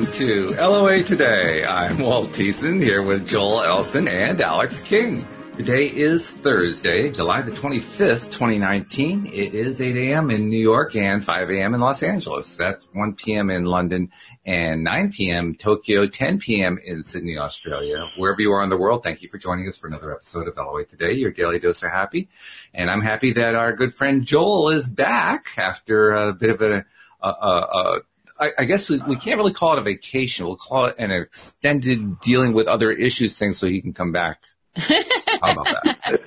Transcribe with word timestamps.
Welcome 0.00 0.18
to 0.18 0.54
LOA 0.56 1.02
Today. 1.02 1.62
I'm 1.62 1.98
Walt 1.98 2.30
Thiessen 2.30 2.82
here 2.82 3.02
with 3.02 3.28
Joel 3.28 3.62
Elston 3.62 4.08
and 4.08 4.40
Alex 4.40 4.80
King. 4.80 5.28
Today 5.58 5.88
is 5.88 6.30
Thursday, 6.30 7.10
July 7.10 7.42
the 7.42 7.50
25th, 7.50 8.30
2019. 8.30 9.26
It 9.26 9.54
is 9.54 9.82
8 9.82 9.94
a.m. 9.98 10.30
in 10.30 10.48
New 10.48 10.58
York 10.58 10.96
and 10.96 11.22
5 11.22 11.50
a.m. 11.50 11.74
in 11.74 11.82
Los 11.82 12.02
Angeles. 12.02 12.56
That's 12.56 12.88
1 12.94 13.12
p.m. 13.16 13.50
in 13.50 13.64
London 13.64 14.10
and 14.46 14.82
9 14.84 15.12
p.m. 15.12 15.54
Tokyo, 15.54 16.06
10 16.06 16.38
p.m. 16.38 16.78
in 16.82 17.04
Sydney, 17.04 17.36
Australia. 17.36 18.08
Wherever 18.16 18.40
you 18.40 18.52
are 18.52 18.64
in 18.64 18.70
the 18.70 18.78
world, 18.78 19.02
thank 19.02 19.20
you 19.20 19.28
for 19.28 19.36
joining 19.36 19.68
us 19.68 19.76
for 19.76 19.88
another 19.88 20.14
episode 20.14 20.48
of 20.48 20.56
LOA 20.56 20.86
Today, 20.86 21.12
your 21.12 21.30
daily 21.30 21.58
dose 21.58 21.82
of 21.82 21.90
happy. 21.90 22.30
And 22.72 22.90
I'm 22.90 23.02
happy 23.02 23.34
that 23.34 23.54
our 23.54 23.74
good 23.74 23.92
friend 23.92 24.24
Joel 24.24 24.70
is 24.70 24.88
back 24.88 25.48
after 25.58 26.12
a 26.12 26.32
bit 26.32 26.48
of 26.48 26.62
a, 26.62 26.86
a, 27.22 27.28
a, 27.28 27.58
a 27.58 28.00
I, 28.40 28.50
I 28.58 28.64
guess 28.64 28.88
we, 28.88 28.98
we 28.98 29.16
can't 29.16 29.36
really 29.36 29.52
call 29.52 29.74
it 29.74 29.78
a 29.78 29.82
vacation. 29.82 30.46
We'll 30.46 30.56
call 30.56 30.86
it 30.86 30.96
an 30.98 31.10
extended 31.10 32.20
dealing 32.20 32.54
with 32.54 32.66
other 32.66 32.90
issues 32.90 33.36
thing 33.38 33.52
so 33.52 33.66
he 33.66 33.80
can 33.82 33.92
come 33.92 34.12
back. 34.12 34.42
How 34.76 35.52
about 35.52 35.66
that? 35.66 36.20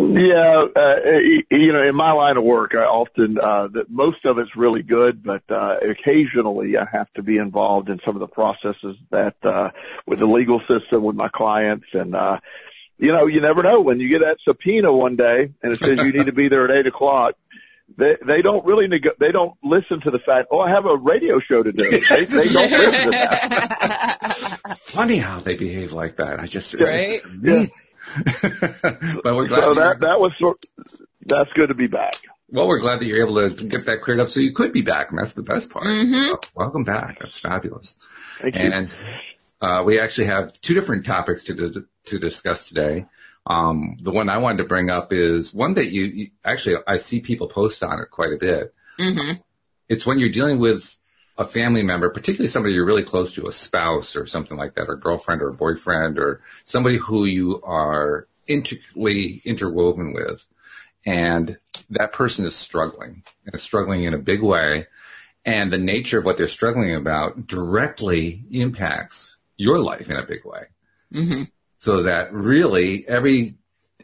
Yeah, 0.00 0.66
uh, 0.76 1.18
you 1.50 1.72
know, 1.72 1.82
in 1.82 1.96
my 1.96 2.12
line 2.12 2.36
of 2.36 2.44
work, 2.44 2.72
I 2.76 2.84
often, 2.84 3.36
uh, 3.36 3.66
that 3.72 3.90
most 3.90 4.24
of 4.26 4.38
it's 4.38 4.54
really 4.54 4.82
good, 4.82 5.24
but, 5.24 5.42
uh, 5.50 5.78
occasionally 5.80 6.76
I 6.76 6.84
have 6.92 7.12
to 7.14 7.22
be 7.22 7.36
involved 7.36 7.88
in 7.88 7.98
some 8.04 8.14
of 8.14 8.20
the 8.20 8.28
processes 8.28 8.96
that, 9.10 9.34
uh, 9.42 9.70
with 10.06 10.20
the 10.20 10.26
legal 10.26 10.60
system 10.68 11.02
with 11.02 11.16
my 11.16 11.28
clients 11.28 11.86
and, 11.94 12.14
uh, 12.14 12.38
you 12.98 13.12
know, 13.12 13.26
you 13.26 13.40
never 13.40 13.62
know 13.62 13.80
when 13.80 13.98
you 13.98 14.08
get 14.08 14.20
that 14.20 14.38
subpoena 14.44 14.92
one 14.92 15.16
day 15.16 15.52
and 15.62 15.72
it 15.72 15.80
says 15.80 15.98
you 15.98 16.12
need 16.12 16.26
to 16.26 16.32
be 16.32 16.48
there 16.48 16.64
at 16.64 16.70
eight 16.70 16.86
o'clock. 16.86 17.34
They 17.96 18.16
they 18.26 18.42
don't 18.42 18.64
really 18.66 18.86
neg- 18.86 19.08
they 19.18 19.32
don't 19.32 19.54
listen 19.64 20.00
to 20.02 20.10
the 20.10 20.18
fact. 20.18 20.48
Oh, 20.52 20.60
I 20.60 20.70
have 20.70 20.84
a 20.84 20.96
radio 20.96 21.40
show 21.40 21.62
to 21.62 21.72
do. 21.72 21.90
They, 21.90 22.24
they 22.24 22.48
don't 22.48 22.70
listen 22.70 23.02
to 23.02 23.10
that. 23.10 24.78
Funny 24.82 25.16
how 25.16 25.40
they 25.40 25.56
behave 25.56 25.92
like 25.92 26.16
that. 26.16 26.38
I 26.40 26.46
just 26.46 26.74
Right? 26.74 27.20
Yeah. 27.42 27.66
but 28.24 29.24
we're 29.24 29.48
glad. 29.48 29.62
So 29.62 29.74
that 29.74 30.00
that 30.00 30.00
that 30.00 30.20
was 30.20 30.32
sort. 30.38 30.64
That's 31.26 31.50
good 31.54 31.68
to 31.68 31.74
be 31.74 31.86
back. 31.88 32.14
well, 32.50 32.66
we're 32.68 32.78
glad 32.78 33.00
that 33.00 33.06
you're 33.06 33.22
able 33.26 33.36
to 33.48 33.64
get 33.64 33.84
that 33.86 34.00
cleared 34.02 34.20
up, 34.20 34.30
so 34.30 34.40
you 34.40 34.54
could 34.54 34.72
be 34.72 34.82
back, 34.82 35.10
and 35.10 35.18
that's 35.18 35.32
the 35.34 35.42
best 35.42 35.70
part. 35.70 35.84
Mhm. 35.84 36.30
So, 36.30 36.38
welcome 36.56 36.84
back. 36.84 37.18
That's 37.20 37.38
fabulous. 37.38 37.98
Thank 38.40 38.54
you. 38.54 38.60
And 38.60 38.90
uh, 39.60 39.82
we 39.84 39.98
actually 40.00 40.26
have 40.28 40.58
two 40.60 40.74
different 40.74 41.04
topics 41.06 41.42
to 41.44 41.84
to 42.06 42.18
discuss 42.18 42.66
today. 42.66 43.06
Um, 43.48 43.96
the 44.02 44.10
one 44.10 44.28
I 44.28 44.36
wanted 44.38 44.58
to 44.58 44.68
bring 44.68 44.90
up 44.90 45.12
is 45.12 45.54
one 45.54 45.74
that 45.74 45.90
you, 45.90 46.04
you 46.04 46.26
actually 46.44 46.76
I 46.86 46.96
see 46.96 47.20
people 47.20 47.48
post 47.48 47.82
on 47.82 47.98
it 47.98 48.10
quite 48.10 48.32
a 48.32 48.36
bit. 48.36 48.74
hmm 48.98 49.32
It's 49.88 50.06
when 50.06 50.18
you're 50.18 50.28
dealing 50.28 50.58
with 50.58 50.96
a 51.38 51.44
family 51.44 51.82
member, 51.82 52.10
particularly 52.10 52.48
somebody 52.48 52.74
you're 52.74 52.84
really 52.84 53.04
close 53.04 53.32
to, 53.34 53.46
a 53.46 53.52
spouse 53.52 54.16
or 54.16 54.26
something 54.26 54.58
like 54.58 54.74
that, 54.74 54.88
or 54.88 54.96
girlfriend 54.96 55.40
or 55.40 55.50
boyfriend, 55.52 56.18
or 56.18 56.42
somebody 56.64 56.98
who 56.98 57.24
you 57.24 57.62
are 57.62 58.28
intricately 58.48 59.40
interwoven 59.44 60.12
with, 60.12 60.44
and 61.06 61.58
that 61.90 62.12
person 62.12 62.44
is 62.44 62.56
struggling 62.56 63.22
and 63.46 63.60
struggling 63.62 64.04
in 64.04 64.14
a 64.14 64.18
big 64.18 64.42
way, 64.42 64.86
and 65.44 65.72
the 65.72 65.78
nature 65.78 66.18
of 66.18 66.26
what 66.26 66.36
they're 66.36 66.48
struggling 66.48 66.94
about 66.94 67.46
directly 67.46 68.42
impacts 68.50 69.36
your 69.56 69.78
life 69.78 70.10
in 70.10 70.16
a 70.16 70.26
big 70.26 70.44
way. 70.44 70.64
Hmm 71.12 71.44
so 71.78 72.02
that 72.02 72.32
really 72.32 73.06
every 73.08 73.54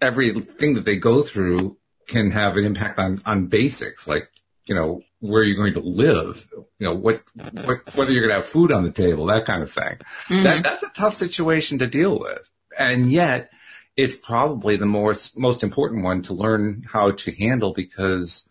everything 0.00 0.74
that 0.74 0.84
they 0.84 0.96
go 0.96 1.22
through 1.22 1.76
can 2.06 2.30
have 2.30 2.56
an 2.56 2.64
impact 2.64 2.98
on 2.98 3.20
on 3.24 3.46
basics 3.46 4.06
like 4.06 4.28
you 4.66 4.74
know 4.74 5.02
where 5.20 5.42
you're 5.42 5.56
going 5.56 5.74
to 5.74 5.88
live? 5.88 6.48
You 6.78 6.88
know 6.88 6.94
what, 6.94 7.22
what 7.34 7.94
whether 7.94 8.12
you're 8.12 8.22
going 8.22 8.34
to 8.34 8.42
have 8.42 8.46
food 8.46 8.70
on 8.70 8.84
the 8.84 8.92
table 8.92 9.26
that 9.26 9.46
kind 9.46 9.62
of 9.62 9.72
thing. 9.72 9.98
Mm-hmm. 10.28 10.44
That 10.44 10.62
that's 10.62 10.82
a 10.82 10.90
tough 10.96 11.14
situation 11.14 11.78
to 11.78 11.86
deal 11.86 12.18
with. 12.18 12.50
And 12.78 13.10
yet 13.10 13.50
it's 13.96 14.16
probably 14.16 14.76
the 14.76 14.86
most 14.86 15.38
most 15.38 15.62
important 15.62 16.04
one 16.04 16.22
to 16.22 16.34
learn 16.34 16.84
how 16.90 17.12
to 17.12 17.32
handle 17.32 17.72
because 17.72 18.48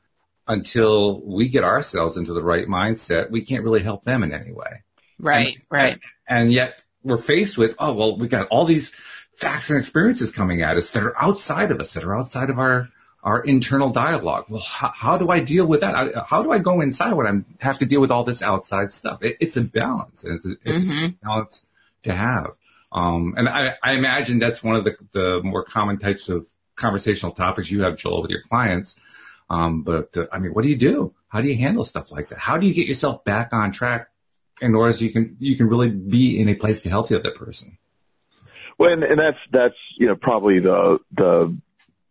until 0.48 1.22
we 1.26 1.48
get 1.48 1.64
ourselves 1.64 2.18
into 2.18 2.34
the 2.34 2.44
right 2.44 2.68
mindset 2.68 3.32
we 3.32 3.46
can't 3.46 3.64
really 3.64 3.84
help 3.84 4.04
them 4.04 4.24
in 4.24 4.34
any 4.34 4.52
way. 4.52 4.84
Right, 5.20 5.64
right. 5.70 6.00
and 6.28 6.52
yet 6.52 6.84
we're 7.04 7.18
faced 7.18 7.58
with, 7.58 7.76
oh, 7.80 7.94
well, 7.94 8.18
we 8.18 8.28
got 8.28 8.48
all 8.48 8.66
these 8.66 8.94
facts 9.38 9.70
and 9.70 9.80
experiences 9.80 10.32
coming 10.32 10.62
at 10.62 10.78
us 10.78 10.92
that 10.92 11.04
are 11.04 11.22
outside 11.22 11.72
of 11.72 11.80
us, 11.80 11.94
that 11.94 12.04
are 12.04 12.16
outside 12.16 12.50
of 12.50 12.60
our, 12.60 12.90
our 13.24 13.42
internal 13.42 13.90
dialogue. 13.90 14.46
Well, 14.50 14.62
how, 14.62 14.92
how 14.94 15.18
do 15.18 15.30
I 15.30 15.40
deal 15.40 15.66
with 15.66 15.82
that? 15.82 15.96
I- 15.96 16.24
How 16.28 16.44
do 16.44 16.52
I 16.52 16.60
go 16.60 16.82
inside 16.82 17.14
when 17.14 17.28
I 17.28 17.64
have 17.64 17.78
to 17.80 17.86
deal 17.86 18.02
with 18.02 18.12
all 18.12 18.24
this 18.24 18.42
outside 18.42 18.92
stuff? 18.94 19.24
It, 19.24 19.38
it's 19.40 19.58
a 19.58 19.62
balance. 19.62 20.24
and 20.24 20.36
It's, 20.36 20.46
a, 20.46 20.52
it's 20.64 20.86
Mhm. 20.86 21.10
a 21.10 21.26
balance 21.26 21.66
to 22.04 22.14
have. 22.16 22.52
Um, 22.92 23.34
and 23.38 23.50
I, 23.50 23.74
I 23.82 23.94
imagine 23.94 24.40
that's 24.40 24.64
one 24.64 24.76
of 24.76 24.84
the, 24.84 24.96
the 25.14 25.42
more 25.44 25.64
common 25.64 25.98
types 25.98 26.30
of 26.30 26.46
conversational 26.76 27.32
topics 27.34 27.72
you 27.72 27.82
have, 27.84 27.98
Joel, 27.98 28.22
with 28.22 28.30
your 28.32 28.42
clients. 28.42 28.96
Um, 29.50 29.84
but 29.84 30.16
uh, 30.16 30.26
I 30.32 30.40
mean, 30.40 30.54
what 30.54 30.64
do 30.64 30.70
you 30.70 30.78
do? 30.78 31.14
How 31.28 31.42
do 31.42 31.48
you 31.48 31.58
handle 31.58 31.84
stuff 31.84 32.12
like 32.12 32.30
that? 32.30 32.38
How 32.40 32.58
do 32.58 32.68
you 32.68 32.74
get 32.74 32.88
yourself 32.88 33.24
back 33.24 33.50
on 33.52 33.72
track 33.72 34.10
in 34.62 34.76
order 34.76 34.94
so 34.94 35.04
you 35.04 35.12
can 35.12 35.36
you 35.40 35.58
can 35.58 35.68
really 35.68 35.90
be 35.90 36.40
in 36.40 36.48
a 36.50 36.54
place 36.54 36.82
to 36.82 36.90
help 36.90 37.10
the 37.10 37.20
other 37.20 37.32
person. 37.32 37.78
Well, 38.78 38.92
and, 38.92 39.04
and 39.04 39.20
that's 39.20 39.38
that's 39.52 39.76
you 39.98 40.08
know 40.08 40.16
probably 40.16 40.60
the 40.60 41.00
the 41.12 41.58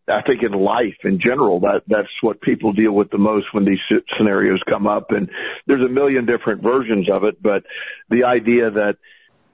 I 0.09 0.23
think 0.23 0.43
in 0.43 0.53
life 0.53 0.97
in 1.05 1.19
general 1.19 1.61
that 1.61 1.83
that's 1.87 2.23
what 2.23 2.41
people 2.41 2.73
deal 2.73 2.93
with 2.93 3.11
the 3.11 3.19
most 3.19 3.53
when 3.53 3.65
these 3.65 3.81
scenarios 4.17 4.63
come 4.69 4.87
up, 4.87 5.11
and 5.11 5.31
there's 5.67 5.85
a 5.85 5.89
million 5.89 6.27
different 6.27 6.63
versions 6.63 7.09
of 7.09 7.25
it. 7.25 7.41
But 7.41 7.65
the 8.09 8.25
idea 8.25 8.71
that 8.71 8.97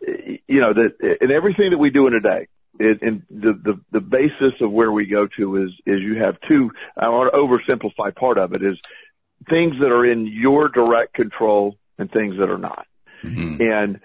you 0.01 0.61
know 0.61 0.73
that 0.73 1.19
in 1.21 1.31
everything 1.31 1.71
that 1.71 1.79
we 1.79 1.91
do 1.91 2.07
in 2.07 2.15
a 2.15 2.21
day, 2.21 2.49
it, 2.79 3.03
and 3.03 3.23
the, 3.31 3.53
the 3.53 3.81
the 3.93 4.01
basis 4.01 4.55
of 4.61 4.71
where 4.71 4.91
we 4.91 5.07
go 5.07 5.27
to 5.37 5.65
is 5.65 5.71
is 5.85 6.01
you 6.01 6.19
have 6.19 6.41
two. 6.49 6.71
I 6.97 7.09
want 7.11 7.33
to 7.33 7.39
oversimplify 7.39 8.15
part 8.15 8.39
of 8.39 8.55
it 8.55 8.63
is 8.63 8.79
things 9.49 9.75
that 9.81 9.91
are 9.93 10.05
in 10.05 10.27
your 10.27 10.69
direct 10.69 11.15
control 11.15 11.77
and 11.99 12.11
things 12.11 12.39
that 12.39 12.49
are 12.49 12.59
not. 12.59 12.87
Mm-hmm. 13.23 13.61
And 13.61 14.01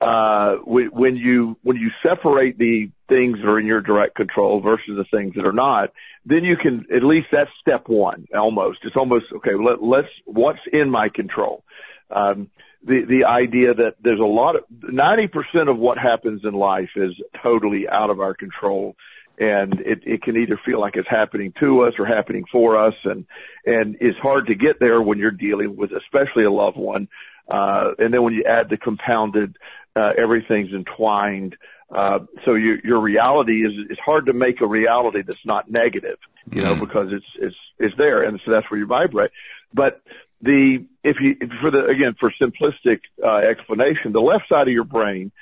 uh, 0.00 0.56
when 0.64 1.16
you 1.16 1.58
when 1.62 1.76
you 1.76 1.90
separate 2.02 2.56
the 2.58 2.90
things 3.08 3.38
that 3.38 3.46
are 3.46 3.58
in 3.58 3.66
your 3.66 3.82
direct 3.82 4.14
control 4.14 4.60
versus 4.60 4.96
the 4.96 5.04
things 5.04 5.34
that 5.34 5.44
are 5.44 5.52
not, 5.52 5.92
then 6.24 6.44
you 6.44 6.56
can 6.56 6.86
at 6.94 7.02
least 7.02 7.28
that's 7.30 7.50
step 7.60 7.88
one. 7.88 8.26
Almost, 8.34 8.78
it's 8.84 8.96
almost 8.96 9.26
okay. 9.32 9.54
Let, 9.54 9.82
let's 9.82 10.08
what's 10.24 10.60
in 10.72 10.90
my 10.90 11.10
control. 11.10 11.64
Um, 12.10 12.50
the 12.82 13.02
the 13.02 13.24
idea 13.24 13.74
that 13.74 13.96
there's 14.00 14.20
a 14.20 14.24
lot 14.24 14.56
of 14.56 14.64
ninety 14.70 15.26
percent 15.26 15.68
of 15.68 15.76
what 15.76 15.98
happens 15.98 16.44
in 16.44 16.54
life 16.54 16.90
is 16.96 17.12
totally 17.42 17.86
out 17.86 18.08
of 18.08 18.20
our 18.20 18.32
control, 18.32 18.96
and 19.38 19.80
it, 19.80 20.00
it 20.06 20.22
can 20.22 20.36
either 20.38 20.58
feel 20.64 20.80
like 20.80 20.96
it's 20.96 21.08
happening 21.08 21.52
to 21.60 21.82
us 21.82 21.94
or 21.98 22.06
happening 22.06 22.46
for 22.50 22.78
us, 22.78 22.94
and 23.04 23.26
and 23.66 23.98
it's 24.00 24.18
hard 24.18 24.46
to 24.46 24.54
get 24.54 24.80
there 24.80 25.02
when 25.02 25.18
you're 25.18 25.30
dealing 25.30 25.76
with 25.76 25.92
especially 25.92 26.44
a 26.44 26.50
loved 26.50 26.78
one. 26.78 27.08
Uh, 27.50 27.92
and 27.98 28.14
then 28.14 28.22
when 28.22 28.34
you 28.34 28.44
add 28.44 28.68
the 28.68 28.76
compounded, 28.76 29.56
uh, 29.96 30.12
everything's 30.16 30.72
entwined. 30.72 31.56
Uh, 31.90 32.20
so 32.44 32.54
your, 32.54 32.78
your 32.84 33.00
reality 33.00 33.64
is, 33.66 33.72
it's 33.90 34.00
hard 34.00 34.26
to 34.26 34.32
make 34.32 34.60
a 34.60 34.66
reality 34.66 35.22
that's 35.22 35.44
not 35.44 35.68
negative, 35.70 36.18
you 36.52 36.62
know, 36.62 36.74
Mhm. 36.76 36.80
because 36.80 37.12
it's, 37.12 37.26
it's, 37.36 37.56
it's 37.78 37.96
there. 37.96 38.22
And 38.22 38.40
so 38.44 38.52
that's 38.52 38.70
where 38.70 38.78
you 38.78 38.86
vibrate. 38.86 39.32
But 39.74 40.00
the, 40.40 40.84
if 41.02 41.20
you, 41.20 41.36
for 41.60 41.70
the, 41.72 41.86
again, 41.86 42.14
for 42.14 42.30
simplistic, 42.30 43.00
uh, 43.22 43.38
explanation, 43.38 44.12
the 44.12 44.20
left 44.20 44.48
side 44.48 44.68
of 44.68 44.72
your 44.72 44.84
brain 44.84 45.32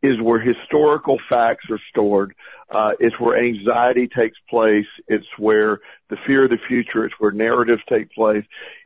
is 0.00 0.20
where 0.20 0.38
historical 0.38 1.18
facts 1.28 1.68
are 1.70 1.80
stored. 1.90 2.34
Uh, 2.70 2.92
it's 3.00 3.18
where 3.20 3.36
anxiety 3.36 4.08
takes 4.08 4.38
place. 4.48 4.86
It's 5.08 5.26
where 5.38 5.80
the 6.08 6.16
fear 6.16 6.44
of 6.44 6.50
the 6.50 6.58
future. 6.58 7.04
It's 7.04 7.18
where 7.18 7.32
narratives 7.32 7.82
take 7.88 8.12
place. 8.12 8.44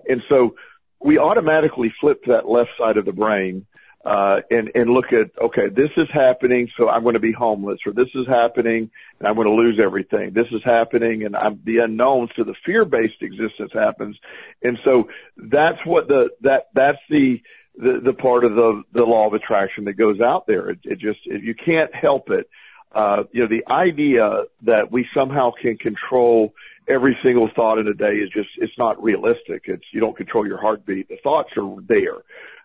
And 0.09 0.23
so 0.29 0.57
we 1.05 1.19
automatically 1.19 1.93
flip 2.01 2.25
to 2.25 2.33
that 2.33 2.49
left 2.49 2.71
side 2.79 2.97
of 2.97 3.05
the 3.05 3.13
brain 3.13 3.67
uh, 4.05 4.41
and 4.51 4.71
and 4.75 4.91
look 4.91 5.13
at 5.13 5.31
okay, 5.41 5.69
this 5.69 5.91
is 5.97 6.09
happening, 6.13 6.69
so 6.77 6.89
I'm 6.89 7.05
going 7.05 7.15
to 7.15 7.21
be 7.21 7.33
homeless, 7.33 7.81
or 7.87 7.93
this 7.93 8.09
is 8.15 8.27
happening 8.27 8.91
and 9.19 9.29
I'm 9.29 9.37
going 9.37 9.47
to 9.47 9.55
lose 9.55 9.79
everything. 9.79 10.33
This 10.33 10.49
is 10.51 10.63
happening, 10.65 11.25
and 11.25 11.37
I'm 11.37 11.61
the 11.65 11.79
unknown. 11.79 12.29
So 12.37 12.43
the 12.43 12.55
fear-based 12.67 13.23
existence 13.23 13.73
happens, 13.73 14.19
and 14.61 14.79
so 14.85 15.09
that's 15.37 15.85
what 15.87 16.09
the 16.09 16.31
that 16.41 16.71
that's 16.75 16.99
the 17.09 17.43
the, 17.77 18.01
the 18.01 18.13
part 18.13 18.45
of 18.45 18.57
the 18.57 18.83
the 18.93 19.05
law 19.05 19.29
of 19.29 19.35
attraction 19.35 19.85
that 19.85 19.95
goes 19.95 20.21
out 20.21 20.49
there. 20.49 20.71
It, 20.71 20.81
it 20.83 20.99
just 20.99 21.21
it, 21.25 21.43
you 21.43 21.55
can't 21.55 21.95
help 21.95 22.31
it. 22.31 22.49
Uh, 22.95 23.25
you 23.33 23.41
know, 23.41 23.49
the 23.49 23.67
idea 23.69 24.45
that 24.63 24.93
we 24.93 25.09
somehow 25.15 25.51
can 25.51 25.77
control 25.79 26.53
every 26.87 27.17
single 27.23 27.49
thought 27.49 27.79
in 27.79 27.89
a 27.89 27.95
day 27.95 28.17
is 28.17 28.29
just, 28.31 28.51
it's 28.57 28.77
not 28.77 29.03
realistic. 29.03 29.63
It's, 29.67 29.85
you 29.93 30.01
don't 30.01 30.17
control 30.17 30.47
your 30.47 30.61
heartbeat. 30.61 31.09
The 31.09 31.17
thoughts 31.23 31.51
are 31.57 31.77
there. 31.87 32.19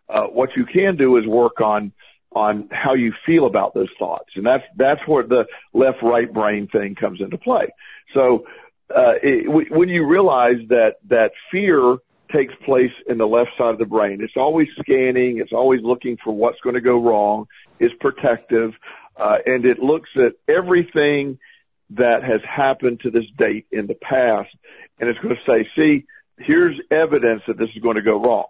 Uh, 0.10 0.24
what 0.24 0.56
you 0.56 0.66
can 0.66 0.98
do 0.98 1.18
is 1.18 1.26
work 1.26 1.62
on, 1.62 1.92
on 2.34 2.68
how 2.72 2.94
you 2.94 3.14
feel 3.26 3.46
about 3.46 3.74
those 3.74 3.90
thoughts. 3.98 4.32
And 4.36 4.46
that's, 4.46 4.64
that's 4.76 5.08
where 5.08 5.24
the 5.24 5.48
left 5.74 6.02
right 6.02 6.32
brain 6.32 6.68
thing 6.68 6.96
comes 6.96 7.22
into 7.22 7.38
play. 7.38 7.68
So, 8.14 8.48
uh, 8.90 9.16
it, 9.22 9.72
when 9.72 9.90
you 9.90 10.06
realize 10.06 10.60
that, 10.70 10.98
that 11.10 11.34
fear 11.52 11.98
takes 12.32 12.54
place 12.66 12.92
in 13.08 13.18
the 13.18 13.28
left 13.28 13.52
side 13.58 13.72
of 13.72 13.80
the 13.80 13.86
brain. 13.86 14.22
It's 14.22 14.38
always 14.38 14.68
scanning. 14.80 15.40
It's 15.40 15.54
always 15.54 15.82
looking 15.82 16.18
for 16.24 16.34
what's 16.34 16.60
going 16.62 16.76
to 16.76 16.82
go 16.82 17.00
wrong. 17.00 17.48
It's 17.80 17.94
protective. 18.00 18.74
Uh, 19.18 19.38
and 19.46 19.66
it 19.66 19.80
looks 19.80 20.10
at 20.16 20.34
everything 20.48 21.40
that 21.92 22.24
has 22.24 22.42
happened 22.44 23.00
to 23.02 23.12
this 23.12 23.26
date 23.38 23.66
in 23.72 23.88
the 23.88 23.96
past. 23.96 24.50
And 25.00 25.10
it's 25.10 25.20
going 25.20 25.36
to 25.36 25.42
say, 25.52 25.68
see, 25.76 26.06
here's 26.38 26.80
evidence 26.92 27.44
that 27.48 27.58
this 27.58 27.70
is 27.76 27.82
going 27.82 27.96
to 27.96 28.02
go 28.02 28.22
wrong. 28.22 28.46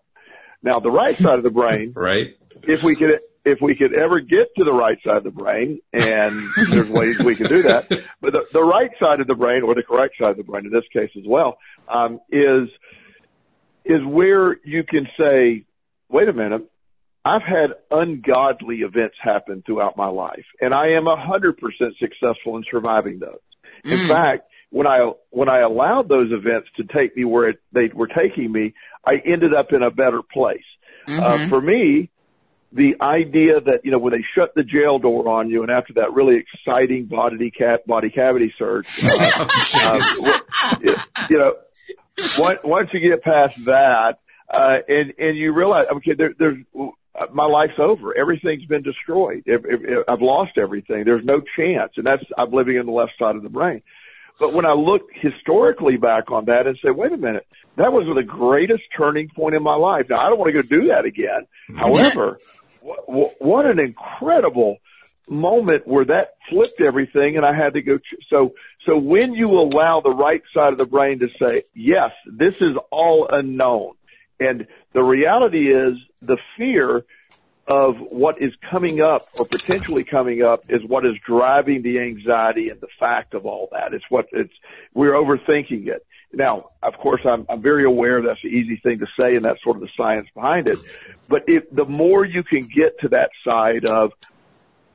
Now, 0.63 0.79
the 0.79 0.91
right 0.91 1.15
side 1.15 1.37
of 1.37 1.43
the 1.43 1.51
brain, 1.51 1.93
right? 1.95 2.35
If 2.63 2.83
we 2.83 2.95
could, 2.95 3.19
if 3.45 3.61
we 3.61 3.75
could 3.75 3.93
ever 3.93 4.19
get 4.19 4.47
to 4.57 4.63
the 4.63 4.73
right 4.73 4.97
side 5.03 5.17
of 5.17 5.23
the 5.23 5.31
brain, 5.31 5.79
and 5.93 6.43
there's 6.69 6.89
ways 6.89 7.17
we 7.19 7.35
can 7.35 7.47
do 7.47 7.61
that, 7.63 7.87
but 8.19 8.33
the, 8.33 8.45
the 8.51 8.63
right 8.63 8.91
side 8.99 9.21
of 9.21 9.27
the 9.27 9.35
brain, 9.35 9.61
or 9.61 9.75
the 9.75 9.83
correct 9.83 10.15
side 10.19 10.31
of 10.31 10.37
the 10.37 10.43
brain 10.43 10.65
in 10.65 10.71
this 10.71 10.87
case 10.91 11.11
as 11.17 11.25
well, 11.25 11.57
um, 11.87 12.19
is 12.29 12.69
is 13.85 14.03
where 14.03 14.57
you 14.65 14.83
can 14.83 15.07
say, 15.17 15.63
wait 16.09 16.27
a 16.27 16.33
minute, 16.33 16.69
I've 17.25 17.43
had 17.43 17.71
ungodly 17.91 18.77
events 18.77 19.17
happen 19.21 19.63
throughout 19.65 19.97
my 19.97 20.07
life, 20.07 20.45
and 20.61 20.73
I 20.73 20.91
am 20.91 21.07
a 21.07 21.17
hundred 21.17 21.57
percent 21.57 21.95
successful 21.99 22.57
in 22.57 22.63
surviving 22.69 23.19
those. 23.19 23.39
In 23.83 23.97
mm. 23.97 24.07
fact, 24.07 24.49
when 24.69 24.87
I 24.87 25.11
when 25.29 25.49
I 25.49 25.59
allowed 25.59 26.09
those 26.09 26.31
events 26.31 26.69
to 26.77 26.83
take 26.83 27.15
me 27.15 27.25
where 27.25 27.49
it, 27.49 27.59
they 27.71 27.87
were 27.87 28.07
taking 28.07 28.51
me, 28.51 28.73
I 29.05 29.21
ended 29.23 29.53
up 29.53 29.73
in 29.73 29.83
a 29.83 29.91
better 29.91 30.21
place. 30.21 30.63
Uh, 31.07 31.11
mm-hmm. 31.11 31.45
Uh, 31.45 31.49
for 31.49 31.61
me, 31.61 32.09
the 32.73 32.97
idea 33.01 33.61
that 33.61 33.85
you 33.85 33.91
know 33.91 33.97
when 33.97 34.11
they 34.13 34.21
shut 34.21 34.53
the 34.55 34.63
jail 34.63 34.99
door 34.99 35.29
on 35.29 35.49
you, 35.49 35.61
and 35.63 35.71
after 35.71 35.93
that 35.93 36.13
really 36.13 36.35
exciting 36.37 37.05
body 37.05 37.49
cat 37.51 37.87
body 37.87 38.09
cavity 38.09 38.53
search, 38.57 39.03
uh, 39.05 39.45
uh, 39.83 40.01
you 41.29 41.37
know, 41.37 41.55
once, 42.37 42.59
once 42.63 42.89
you 42.93 42.99
get 42.99 43.23
past 43.23 43.65
that, 43.65 44.19
uh, 44.49 44.79
and 44.87 45.13
and 45.17 45.37
you 45.37 45.53
realize, 45.53 45.87
okay, 45.87 46.13
there, 46.13 46.33
there's 46.37 46.57
Uh, 47.17 47.25
my 47.33 47.45
life's 47.45 47.79
over. 47.79 48.15
Everything's 48.15 48.65
been 48.65 48.83
destroyed. 48.83 49.43
I've 50.07 50.21
lost 50.21 50.57
everything. 50.57 51.03
There's 51.03 51.25
no 51.25 51.41
chance, 51.55 51.93
and 51.97 52.05
that's 52.05 52.23
I'm 52.37 52.51
living 52.51 52.75
in 52.75 52.85
the 52.85 52.91
left 52.91 53.13
side 53.17 53.35
of 53.35 53.43
the 53.43 53.49
brain. 53.49 53.81
But 54.39 54.53
when 54.53 54.65
I 54.65 54.73
look 54.73 55.09
historically 55.13 55.97
back 55.97 56.29
on 56.31 56.45
that 56.45 56.67
and 56.67 56.77
say, 56.83 56.91
wait 56.91 57.11
a 57.11 57.17
minute, 57.17 57.47
that 57.75 57.91
was 57.91 58.05
the 58.13 58.23
greatest 58.23 58.83
turning 58.95 59.29
point 59.29 59.55
in 59.55 59.63
my 59.63 59.75
life. 59.75 60.07
Now 60.09 60.19
I 60.19 60.29
don't 60.29 60.37
want 60.37 60.53
to 60.53 60.61
go 60.61 60.61
do 60.61 60.87
that 60.89 61.05
again. 61.05 61.47
However, 61.75 62.37
what, 62.81 63.41
what 63.41 63.65
an 63.65 63.79
incredible 63.79 64.77
moment 65.27 65.87
where 65.87 66.05
that 66.05 66.35
flipped 66.49 66.79
everything 66.81 67.35
and 67.35 67.45
I 67.45 67.53
had 67.53 67.73
to 67.73 67.81
go. 67.81 67.97
Ch- 67.97 68.15
so, 68.29 68.53
so 68.85 68.97
when 68.97 69.33
you 69.33 69.47
allow 69.59 70.01
the 70.01 70.11
right 70.11 70.41
side 70.53 70.71
of 70.71 70.77
the 70.77 70.85
brain 70.85 71.19
to 71.19 71.29
say, 71.39 71.63
yes, 71.73 72.11
this 72.25 72.61
is 72.61 72.75
all 72.91 73.27
unknown. 73.29 73.93
And 74.39 74.68
the 74.94 75.04
reality 75.04 75.72
is 75.74 75.98
the 76.22 76.38
fear 76.57 77.06
of 77.68 77.95
what 77.98 78.42
is 78.42 78.54
coming 78.69 79.01
up 79.01 79.28
or 79.34 79.45
potentially 79.45 80.06
coming 80.06 80.42
up 80.42 80.66
is 80.69 80.81
what 80.86 81.06
is 81.06 81.16
driving 81.25 81.81
the 81.81 82.00
anxiety 82.00 82.69
and 82.69 82.80
the 82.80 82.88
fact 83.00 83.34
of 83.34 83.45
all 83.45 83.68
that. 83.74 83.94
It's 83.94 84.06
what 84.10 84.28
it's, 84.31 84.54
we're 84.94 85.13
overthinking 85.13 85.88
it. 85.88 86.06
Now, 86.31 86.69
of 86.81 86.94
course, 86.98 87.22
I'm, 87.25 87.45
I'm 87.50 87.62
very 87.62 87.84
aware 87.84 88.22
that's 88.22 88.42
the 88.42 88.50
easy 88.50 88.78
thing 88.78 89.00
to 89.00 89.07
say 89.19 89.36
and 89.36 89.44
that's 89.44 89.62
sort 89.63 89.78
of 89.78 89.81
the 89.81 89.89
science 89.98 90.28
behind 90.34 90.68
it. 90.68 90.80
But 91.28 91.44
if 91.48 91.63
the 91.72 91.86
more 91.86 92.24
you 92.25 92.44
can 92.44 92.68
get 92.74 93.00
to 93.01 93.10
that 93.10 93.31
side 93.45 93.86
of, 93.86 94.12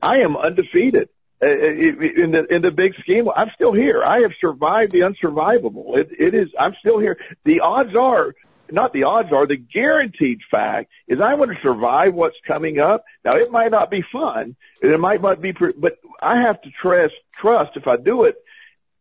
I 0.01 0.19
am 0.19 0.35
undefeated. 0.35 1.09
Uh, 1.41 1.47
uh, 1.47 1.49
in 1.49 2.31
the 2.31 2.45
in 2.49 2.61
the 2.61 2.71
big 2.71 2.93
scheme, 3.01 3.27
I'm 3.35 3.49
still 3.53 3.73
here. 3.73 4.01
I 4.03 4.21
have 4.21 4.31
survived 4.39 4.93
the 4.93 5.01
unsurvivable. 5.01 5.97
It, 5.97 6.09
it 6.17 6.33
is. 6.33 6.49
I'm 6.57 6.73
still 6.79 6.99
here. 6.99 7.17
The 7.43 7.59
odds 7.59 7.95
are 7.95 8.33
not 8.73 8.91
the 8.91 9.03
odds 9.03 9.31
are, 9.31 9.45
the 9.45 9.55
guaranteed 9.55 10.39
fact 10.49 10.89
is 11.07 11.21
I'm 11.21 11.37
going 11.37 11.49
to 11.49 11.61
survive 11.61 12.13
what's 12.13 12.35
coming 12.45 12.79
up. 12.79 13.05
Now 13.23 13.35
it 13.35 13.51
might 13.51 13.71
not 13.71 13.91
be 13.91 14.01
fun, 14.01 14.55
and 14.81 14.91
it 14.91 14.99
might 14.99 15.21
not 15.21 15.39
be, 15.41 15.51
but 15.51 15.99
I 16.19 16.41
have 16.41 16.59
to 16.63 16.71
trust, 16.71 17.13
trust 17.31 17.77
if 17.77 17.87
I 17.87 17.97
do 17.97 18.23
it 18.23 18.35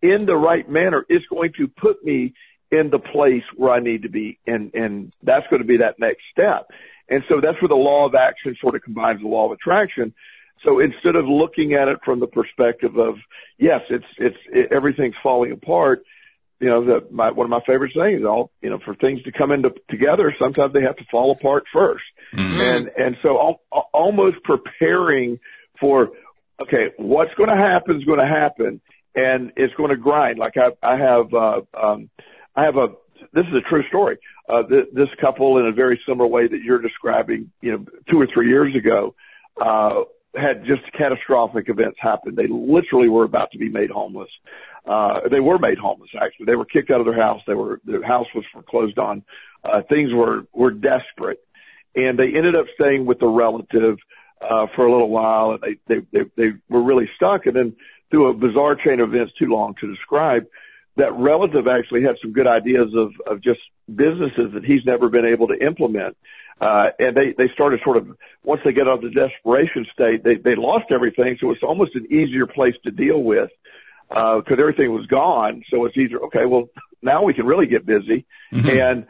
in 0.03 0.27
the 0.27 0.37
right 0.37 0.69
manner, 0.69 1.07
it's 1.09 1.25
going 1.27 1.55
to 1.55 1.69
put 1.69 2.05
me 2.05 2.35
in 2.71 2.91
the 2.91 2.99
place 2.99 3.45
where 3.57 3.73
I 3.73 3.81
need 3.81 4.03
to 4.03 4.11
be, 4.11 4.39
and 4.47 4.75
and 4.75 5.17
that's 5.23 5.47
going 5.49 5.63
to 5.63 5.69
be 5.69 5.79
that 5.79 5.99
next 5.99 6.23
step. 6.31 6.71
And 7.09 7.25
so 7.29 7.41
that's 7.41 7.61
where 7.61 7.69
the 7.69 7.75
law 7.75 8.07
of 8.07 8.15
action 8.15 8.57
sort 8.61 8.75
of 8.75 8.83
combines 8.83 9.21
the 9.21 9.29
law 9.29 9.47
of 9.47 9.53
attraction. 9.53 10.15
So 10.65 10.81
instead 10.81 11.17
of 11.17 11.27
looking 11.27 11.75
at 11.75 11.89
it 11.89 11.99
from 12.05 12.21
the 12.21 12.27
perspective 12.27 12.97
of 12.97 13.17
yes, 13.59 13.83
it's 13.89 14.07
it's 14.19 14.39
it, 14.53 14.73
everything's 14.73 15.17
falling 15.23 15.53
apart, 15.53 16.05
you 16.63 16.69
know, 16.69 16.85
the, 16.85 17.07
my, 17.11 17.33
one 17.33 17.45
of 17.45 17.51
my 17.51 17.61
favorite 17.67 17.93
sayings, 17.93 18.25
all, 18.25 18.53
you 18.61 18.71
know, 18.71 18.79
for 18.79 18.95
things 18.95 19.21
to 19.25 19.33
come 19.33 19.51
into 19.51 19.75
together, 19.91 20.33
sometimes 20.39 20.73
they 20.73 20.83
have 20.83 20.97
to 20.97 21.05
fall 21.11 21.33
apart 21.33 21.65
1st 21.75 21.99
mm-hmm. 22.35 22.61
And, 22.61 22.89
and 22.97 23.17
so 23.21 23.59
al- 23.73 23.89
almost 23.93 24.45
preparing 24.45 25.41
for, 25.81 26.13
okay, 26.61 26.93
what's 26.99 27.35
going 27.35 27.51
to 27.51 27.57
happen 27.57 27.97
is 27.97 28.05
going 28.05 28.21
to 28.21 28.27
happen 28.27 28.81
and 29.13 29.53
it's 29.57 29.75
going 29.75 29.91
to 29.91 29.97
grind. 29.97 30.39
Like 30.39 30.57
I, 30.57 30.71
I 30.81 30.97
have, 30.97 31.35
uh, 31.35 31.63
um, 31.75 32.09
I 32.55 32.63
have 32.65 32.77
a, 32.77 32.91
this 33.33 33.45
is 33.47 33.55
a 33.55 33.69
true 33.69 33.83
story. 33.89 34.19
Uh, 34.49 34.63
th- 34.63 34.89
this 34.93 35.09
couple 35.21 35.59
in 35.59 35.67
a 35.67 35.73
very 35.73 36.01
similar 36.07 36.29
way 36.29 36.47
that 36.47 36.63
you're 36.63 36.81
describing, 36.81 37.51
you 37.61 37.73
know, 37.73 37.85
two 38.09 38.21
or 38.21 38.29
three 38.29 38.49
years 38.49 38.77
ago, 38.77 39.17
uh, 39.61 40.03
had 40.35 40.65
just 40.65 40.83
catastrophic 40.93 41.69
events 41.69 41.99
happen. 42.01 42.37
They 42.37 42.47
literally 42.47 43.09
were 43.09 43.25
about 43.25 43.51
to 43.53 43.59
be 43.59 43.69
made 43.69 43.91
homeless. 43.91 44.31
Uh, 44.87 45.29
they 45.29 45.41
were 45.41 45.59
made 45.59 45.79
homeless 45.79 46.11
actually. 46.21 46.47
They 46.47 46.57
were 46.57 46.65
kicked 46.65 46.91
out 46.91 47.01
of 47.01 47.07
their 47.07 47.21
house. 47.21 47.41
They 47.47 47.55
were, 47.55 47.81
their 47.85 48.03
house 48.03 48.27
was 48.35 48.45
foreclosed 48.53 48.99
on. 48.99 49.23
Uh, 49.65 49.83
things 49.83 50.13
were, 50.13 50.47
were 50.53 50.73
desperate 50.73 51.41
and 51.95 52.19
they 52.19 52.35
ended 52.35 52.57
up 52.57 52.67
staying 52.75 53.07
with 53.07 53.23
a 53.23 53.29
relative, 53.29 53.99
uh, 54.41 54.67
for 54.75 54.87
a 54.87 54.93
little 54.93 55.09
while 55.11 55.53
and 55.53 55.63
they, 55.63 55.77
they, 55.87 56.07
they, 56.11 56.31
they 56.37 56.53
were 56.69 56.83
really 56.83 57.09
stuck. 57.15 57.47
And 57.47 57.55
then 57.55 57.77
through 58.11 58.31
a 58.31 58.35
bizarre 58.35 58.75
chain 58.75 59.01
of 59.01 59.15
events 59.15 59.35
too 59.39 59.47
long 59.47 59.75
to 59.81 59.95
describe, 59.95 60.47
that 60.97 61.13
relative 61.15 61.67
actually 61.69 62.03
had 62.03 62.17
some 62.21 62.33
good 62.33 62.47
ideas 62.47 62.95
of, 62.95 63.13
of 63.27 63.41
just 63.41 63.61
businesses 63.93 64.53
that 64.53 64.65
he's 64.65 64.85
never 64.85 65.09
been 65.09 65.25
able 65.25 65.49
to 65.49 65.65
implement. 65.65 66.17
Uh, 66.61 66.91
and 66.99 67.17
they, 67.17 67.33
they 67.33 67.49
started 67.49 67.81
sort 67.83 67.97
of, 67.97 68.17
once 68.45 68.61
they 68.65 68.73
get 68.73 68.87
out 68.87 69.03
of 69.03 69.03
the 69.03 69.11
desperation 69.11 69.87
state, 69.93 70.23
they, 70.23 70.37
they 70.37 70.55
lost 70.55 70.87
everything. 70.91 71.37
So 71.41 71.51
it's 71.51 71.63
almost 71.63 71.95
an 71.95 72.07
easier 72.11 72.47
place 72.47 72.75
to 72.85 72.91
deal 72.91 73.23
with, 73.23 73.51
uh, 74.15 74.41
cause 74.43 74.59
everything 74.59 74.93
was 74.93 75.07
gone. 75.07 75.65
So 75.69 75.85
it's 75.87 75.97
easier. 75.97 76.21
Okay. 76.27 76.45
Well, 76.45 76.69
now 77.03 77.23
we 77.23 77.35
can 77.35 77.47
really 77.47 77.67
get 77.67 77.85
busy. 77.85 78.27
Mm-hmm. 78.53 78.69
And, 78.69 79.07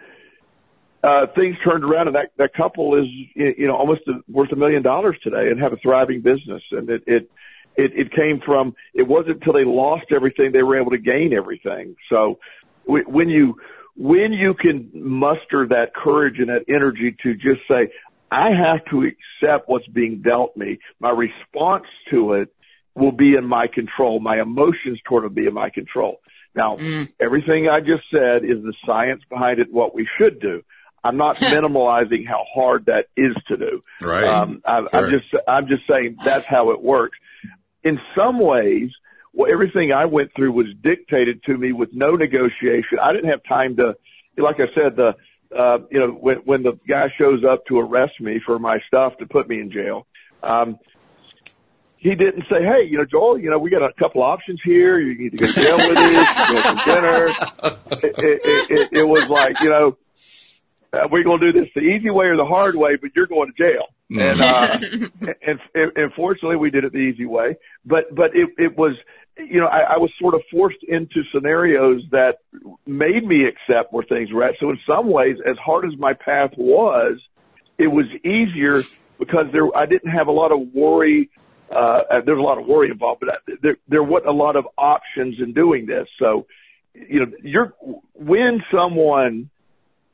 uh, 1.02 1.26
things 1.34 1.56
turned 1.64 1.82
around 1.82 2.06
and 2.06 2.14
that, 2.14 2.30
that 2.36 2.54
couple 2.54 2.94
is, 2.94 3.06
you 3.34 3.66
know, 3.66 3.74
almost 3.74 4.02
worth 4.28 4.52
a 4.52 4.56
million 4.56 4.82
dollars 4.82 5.16
today 5.22 5.50
and 5.50 5.60
have 5.60 5.72
a 5.72 5.76
thriving 5.76 6.20
business. 6.20 6.62
And 6.70 6.88
it, 6.88 7.02
it, 7.06 7.30
it, 7.76 7.92
it 7.96 8.12
came 8.12 8.40
from, 8.40 8.76
it 8.94 9.02
wasn't 9.02 9.38
until 9.38 9.54
they 9.54 9.64
lost 9.64 10.06
everything 10.10 10.52
they 10.52 10.62
were 10.62 10.76
able 10.76 10.92
to 10.92 10.98
gain 10.98 11.32
everything. 11.32 11.96
So 12.08 12.38
when 12.84 13.28
you, 13.28 13.58
when 13.96 14.32
you 14.32 14.54
can 14.54 14.90
muster 14.94 15.66
that 15.68 15.92
courage 15.92 16.38
and 16.38 16.48
that 16.50 16.64
energy 16.68 17.16
to 17.22 17.34
just 17.34 17.62
say, 17.66 17.90
I 18.30 18.50
have 18.50 18.84
to 18.86 19.02
accept 19.04 19.68
what's 19.68 19.86
being 19.88 20.22
dealt 20.22 20.56
me, 20.56 20.78
my 21.00 21.10
response 21.10 21.86
to 22.10 22.34
it 22.34 22.54
will 22.94 23.12
be 23.12 23.34
in 23.34 23.46
my 23.46 23.66
control. 23.66 24.20
My 24.20 24.40
emotions 24.40 25.00
toward 25.04 25.24
it 25.24 25.28
will 25.28 25.34
be 25.34 25.46
in 25.46 25.54
my 25.54 25.70
control. 25.70 26.20
Now, 26.54 26.76
mm. 26.76 27.10
everything 27.18 27.68
I 27.68 27.80
just 27.80 28.04
said 28.10 28.44
is 28.44 28.62
the 28.62 28.74
science 28.84 29.22
behind 29.28 29.58
it, 29.58 29.72
what 29.72 29.94
we 29.94 30.06
should 30.18 30.40
do. 30.40 30.62
I'm 31.02 31.16
not 31.16 31.36
minimalizing 31.36 32.26
how 32.26 32.44
hard 32.52 32.86
that 32.86 33.06
is 33.16 33.34
to 33.48 33.56
do. 33.56 33.82
Right. 34.00 34.24
Um, 34.24 34.62
I, 34.64 34.80
sure. 34.80 34.88
I'm 34.92 35.10
just, 35.10 35.34
I'm 35.48 35.68
just 35.68 35.86
saying 35.88 36.16
that's 36.24 36.44
how 36.44 36.70
it 36.70 36.82
works. 36.82 37.18
In 37.82 38.00
some 38.14 38.38
ways, 38.38 38.90
well, 39.32 39.50
everything 39.50 39.92
I 39.92 40.04
went 40.04 40.32
through 40.34 40.52
was 40.52 40.66
dictated 40.80 41.42
to 41.44 41.56
me 41.56 41.72
with 41.72 41.92
no 41.92 42.16
negotiation. 42.16 42.98
I 43.00 43.12
didn't 43.12 43.30
have 43.30 43.42
time 43.44 43.76
to, 43.76 43.96
like 44.36 44.60
I 44.60 44.72
said, 44.74 44.96
the, 44.96 45.16
uh, 45.56 45.78
you 45.90 46.00
know, 46.00 46.08
when, 46.08 46.38
when 46.38 46.62
the 46.62 46.78
guy 46.86 47.12
shows 47.16 47.42
up 47.44 47.66
to 47.66 47.78
arrest 47.78 48.20
me 48.20 48.40
for 48.44 48.58
my 48.58 48.80
stuff 48.86 49.16
to 49.18 49.26
put 49.26 49.48
me 49.48 49.60
in 49.60 49.70
jail, 49.70 50.06
um, 50.42 50.78
he 52.02 52.16
didn't 52.16 52.44
say, 52.50 52.64
"Hey, 52.64 52.82
you 52.90 52.98
know, 52.98 53.04
Joel, 53.04 53.38
you 53.38 53.48
know, 53.48 53.58
we 53.58 53.70
got 53.70 53.82
a 53.82 53.92
couple 53.92 54.22
options 54.22 54.60
here. 54.64 54.98
You 54.98 55.16
need 55.16 55.30
to 55.30 55.36
go 55.36 55.46
to 55.46 55.52
jail 55.52 55.76
with 55.76 55.96
us, 55.96 56.50
go 56.50 56.62
to 56.62 56.84
dinner." 56.84 57.28
It, 58.02 58.40
it, 58.44 58.70
it, 58.70 58.92
it 58.92 59.08
was 59.08 59.28
like, 59.28 59.60
you 59.60 59.68
know, 59.68 59.96
uh, 60.92 61.06
we're 61.10 61.22
going 61.22 61.40
to 61.40 61.52
do 61.52 61.60
this 61.60 61.70
the 61.76 61.80
easy 61.80 62.10
way 62.10 62.26
or 62.26 62.36
the 62.36 62.44
hard 62.44 62.74
way, 62.74 62.96
but 62.96 63.10
you're 63.14 63.28
going 63.28 63.52
to 63.52 63.56
jail. 63.56 63.86
Mm. 64.10 64.32
And, 64.32 64.40
uh, 64.40 65.32
and, 65.46 65.60
and, 65.74 65.92
and 65.96 66.12
fortunately 66.14 66.56
we 66.56 66.70
did 66.70 66.84
it 66.84 66.92
the 66.92 66.98
easy 66.98 67.24
way, 67.24 67.56
but, 67.84 68.12
but 68.12 68.34
it, 68.36 68.50
it 68.58 68.76
was, 68.76 68.96
you 69.38 69.60
know, 69.60 69.68
I, 69.68 69.94
I 69.94 69.98
was 69.98 70.10
sort 70.20 70.34
of 70.34 70.42
forced 70.50 70.82
into 70.82 71.22
scenarios 71.32 72.02
that 72.10 72.40
made 72.84 73.24
me 73.24 73.44
accept 73.44 73.92
where 73.92 74.04
things 74.04 74.32
were 74.32 74.42
at. 74.42 74.56
So 74.58 74.70
in 74.70 74.80
some 74.86 75.06
ways, 75.06 75.38
as 75.46 75.56
hard 75.56 75.86
as 75.86 75.96
my 75.96 76.14
path 76.14 76.50
was, 76.56 77.20
it 77.78 77.86
was 77.86 78.06
easier 78.24 78.82
because 79.18 79.46
there, 79.52 79.74
I 79.76 79.86
didn't 79.86 80.10
have 80.10 80.26
a 80.26 80.32
lot 80.32 80.50
of 80.52 80.74
worry. 80.74 81.30
Uh, 81.72 82.20
there's 82.24 82.38
a 82.38 82.42
lot 82.42 82.58
of 82.58 82.66
worry 82.66 82.90
involved, 82.90 83.22
but 83.24 83.42
there, 83.62 83.76
there 83.88 84.02
wasn't 84.02 84.28
a 84.28 84.32
lot 84.32 84.56
of 84.56 84.66
options 84.76 85.40
in 85.40 85.52
doing 85.52 85.86
this. 85.86 86.08
So, 86.18 86.46
you 86.94 87.20
know, 87.20 87.32
you're, 87.42 87.72
when 88.14 88.62
someone 88.70 89.50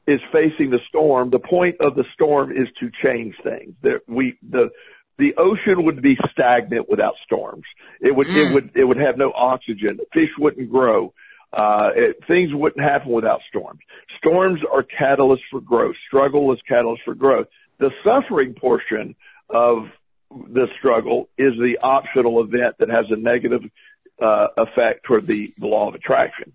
is 0.06 0.20
facing 0.32 0.70
the 0.70 0.80
storm, 0.88 1.30
the 1.30 1.38
point 1.38 1.76
of 1.80 1.94
the 1.94 2.04
storm 2.14 2.50
is 2.50 2.68
to 2.80 2.90
change 3.02 3.34
things. 3.42 3.74
That 3.82 4.00
we 4.08 4.38
the 4.48 4.70
the 5.18 5.34
ocean 5.36 5.84
would 5.84 6.00
be 6.00 6.16
stagnant 6.30 6.88
without 6.88 7.14
storms. 7.24 7.64
It 8.00 8.16
would 8.16 8.26
mm. 8.26 8.50
it 8.50 8.54
would 8.54 8.70
it 8.74 8.84
would 8.84 8.96
have 8.96 9.18
no 9.18 9.32
oxygen. 9.32 9.98
Fish 10.14 10.30
wouldn't 10.38 10.70
grow. 10.70 11.12
Uh, 11.52 11.90
it, 11.94 12.24
things 12.26 12.54
wouldn't 12.54 12.82
happen 12.82 13.10
without 13.10 13.40
storms. 13.48 13.80
Storms 14.18 14.60
are 14.70 14.82
catalysts 14.82 15.46
for 15.50 15.60
growth. 15.60 15.96
Struggle 16.06 16.52
is 16.52 16.60
catalyst 16.66 17.02
for 17.04 17.14
growth. 17.14 17.46
The 17.78 17.90
suffering 18.04 18.54
portion 18.54 19.14
of 19.48 19.88
the 20.30 20.68
struggle 20.78 21.28
is 21.38 21.54
the 21.58 21.78
optional 21.78 22.40
event 22.40 22.76
that 22.78 22.90
has 22.90 23.06
a 23.10 23.16
negative 23.16 23.62
uh, 24.20 24.48
effect 24.56 25.04
toward 25.04 25.26
the, 25.26 25.52
the 25.58 25.66
law 25.66 25.88
of 25.88 25.94
attraction. 25.94 26.52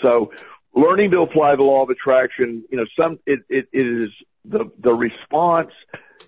So 0.00 0.32
learning 0.74 1.10
to 1.12 1.20
apply 1.20 1.56
the 1.56 1.62
law 1.62 1.82
of 1.82 1.90
attraction, 1.90 2.64
you 2.70 2.78
know, 2.78 2.86
some, 2.98 3.18
it, 3.26 3.40
it, 3.48 3.68
it 3.72 3.86
is 3.86 4.10
the, 4.44 4.70
the 4.78 4.92
response, 4.92 5.72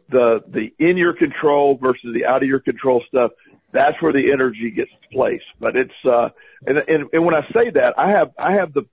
the, 0.09 0.45
the 0.47 0.73
in 0.79 0.97
your 0.97 1.15
control 1.15 1.77
versus 1.77 2.13
the 2.15 2.27
out 2.27 2.43
of 2.43 2.49
your 2.49 2.61
control 2.61 3.03
stuff. 3.09 3.33
That's 3.73 4.01
where 4.01 4.13
the 4.13 4.31
energy 4.31 4.71
gets 4.71 4.93
placed. 5.11 5.47
But 5.59 5.77
it's, 5.77 6.05
uh, 6.05 6.29
and, 6.67 6.79
and, 6.79 7.09
and 7.13 7.25
when 7.25 7.35
I 7.35 7.45
say 7.53 7.71
that, 7.71 7.99
I 7.99 8.11
have, 8.11 8.31
I 8.39 8.53
have 8.53 8.73
the, 8.73 8.85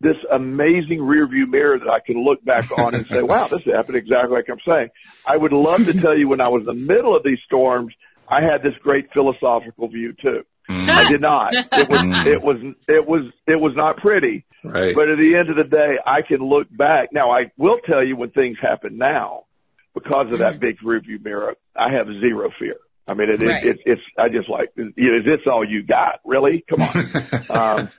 this 0.00 0.16
amazing 0.30 1.02
rear 1.02 1.26
view 1.26 1.46
mirror 1.46 1.78
that 1.78 1.88
I 1.88 2.00
can 2.00 2.22
look 2.22 2.44
back 2.44 2.70
on 2.76 2.94
and 2.94 3.06
say, 3.10 3.22
wow, 3.22 3.46
this 3.46 3.64
happened 3.64 3.96
exactly 3.96 4.36
like 4.36 4.48
I'm 4.50 4.60
saying. 4.66 4.90
I 5.26 5.36
would 5.36 5.52
love 5.52 5.86
to 5.86 5.98
tell 5.98 6.16
you 6.16 6.28
when 6.28 6.40
I 6.40 6.48
was 6.48 6.60
in 6.60 6.66
the 6.66 6.86
middle 6.94 7.16
of 7.16 7.22
these 7.22 7.38
storms, 7.46 7.94
I 8.28 8.42
had 8.42 8.62
this 8.62 8.74
great 8.82 9.12
philosophical 9.12 9.88
view 9.88 10.12
too. 10.12 10.44
Mm. 10.68 10.88
I 10.88 11.08
did 11.08 11.20
not. 11.20 11.54
It 11.54 11.88
was, 11.88 12.00
mm. 12.00 12.26
it 12.26 12.42
was, 12.42 12.56
it 12.88 13.06
was, 13.06 13.32
it 13.46 13.60
was 13.60 13.74
not 13.74 13.98
pretty. 13.98 14.44
Right. 14.64 14.94
But 14.94 15.08
at 15.08 15.18
the 15.18 15.36
end 15.36 15.48
of 15.48 15.56
the 15.56 15.64
day, 15.64 15.98
I 16.04 16.22
can 16.22 16.38
look 16.38 16.66
back. 16.70 17.12
Now 17.12 17.30
I 17.30 17.52
will 17.56 17.78
tell 17.78 18.04
you 18.04 18.16
when 18.16 18.30
things 18.30 18.58
happen 18.60 18.98
now 18.98 19.44
because 19.94 20.32
of 20.32 20.40
that 20.40 20.54
mm. 20.56 20.60
big 20.60 20.78
rearview 20.80 21.24
mirror, 21.24 21.54
I 21.74 21.92
have 21.92 22.08
zero 22.08 22.50
fear. 22.58 22.76
I 23.08 23.14
mean, 23.14 23.30
it, 23.30 23.40
right. 23.40 23.64
it, 23.64 23.76
it, 23.76 23.80
it's, 23.86 24.02
I 24.18 24.28
just 24.28 24.48
like, 24.48 24.72
you 24.76 25.16
is 25.16 25.24
this 25.24 25.40
all 25.46 25.64
you 25.64 25.84
got? 25.84 26.20
Really? 26.24 26.64
Come 26.68 26.82
on. 26.82 27.10
um, 27.50 27.90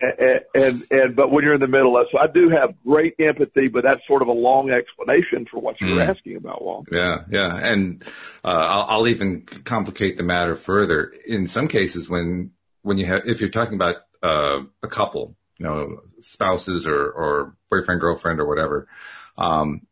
and, 0.00 0.40
and, 0.54 0.86
and, 0.90 1.16
but 1.16 1.30
when 1.30 1.44
you're 1.44 1.54
in 1.54 1.60
the 1.60 1.68
middle 1.68 1.98
of, 1.98 2.06
so 2.10 2.18
I 2.18 2.26
do 2.26 2.48
have 2.48 2.74
great 2.82 3.16
empathy, 3.18 3.68
but 3.68 3.84
that's 3.84 4.00
sort 4.06 4.22
of 4.22 4.28
a 4.28 4.32
long 4.32 4.70
explanation 4.70 5.46
for 5.50 5.60
what 5.60 5.78
you 5.80 5.94
were 5.94 6.00
mm. 6.00 6.08
asking 6.08 6.36
about, 6.36 6.62
Walt. 6.62 6.86
Yeah. 6.90 7.24
Yeah. 7.30 7.54
And, 7.54 8.02
uh, 8.42 8.48
I'll, 8.48 8.86
I'll 8.88 9.08
even 9.08 9.42
complicate 9.42 10.16
the 10.16 10.24
matter 10.24 10.56
further. 10.56 11.12
In 11.26 11.46
some 11.46 11.68
cases, 11.68 12.08
when, 12.08 12.52
when 12.80 12.96
you 12.96 13.04
have, 13.06 13.22
if 13.26 13.42
you're 13.42 13.50
talking 13.50 13.74
about, 13.74 13.96
uh, 14.22 14.60
a 14.82 14.88
couple, 14.88 15.36
you 15.58 15.66
know, 15.66 16.00
spouses 16.22 16.86
or, 16.86 17.10
or 17.10 17.56
boyfriend, 17.70 18.00
girlfriend 18.00 18.40
or 18.40 18.46
whatever, 18.46 18.88
um, 19.36 19.82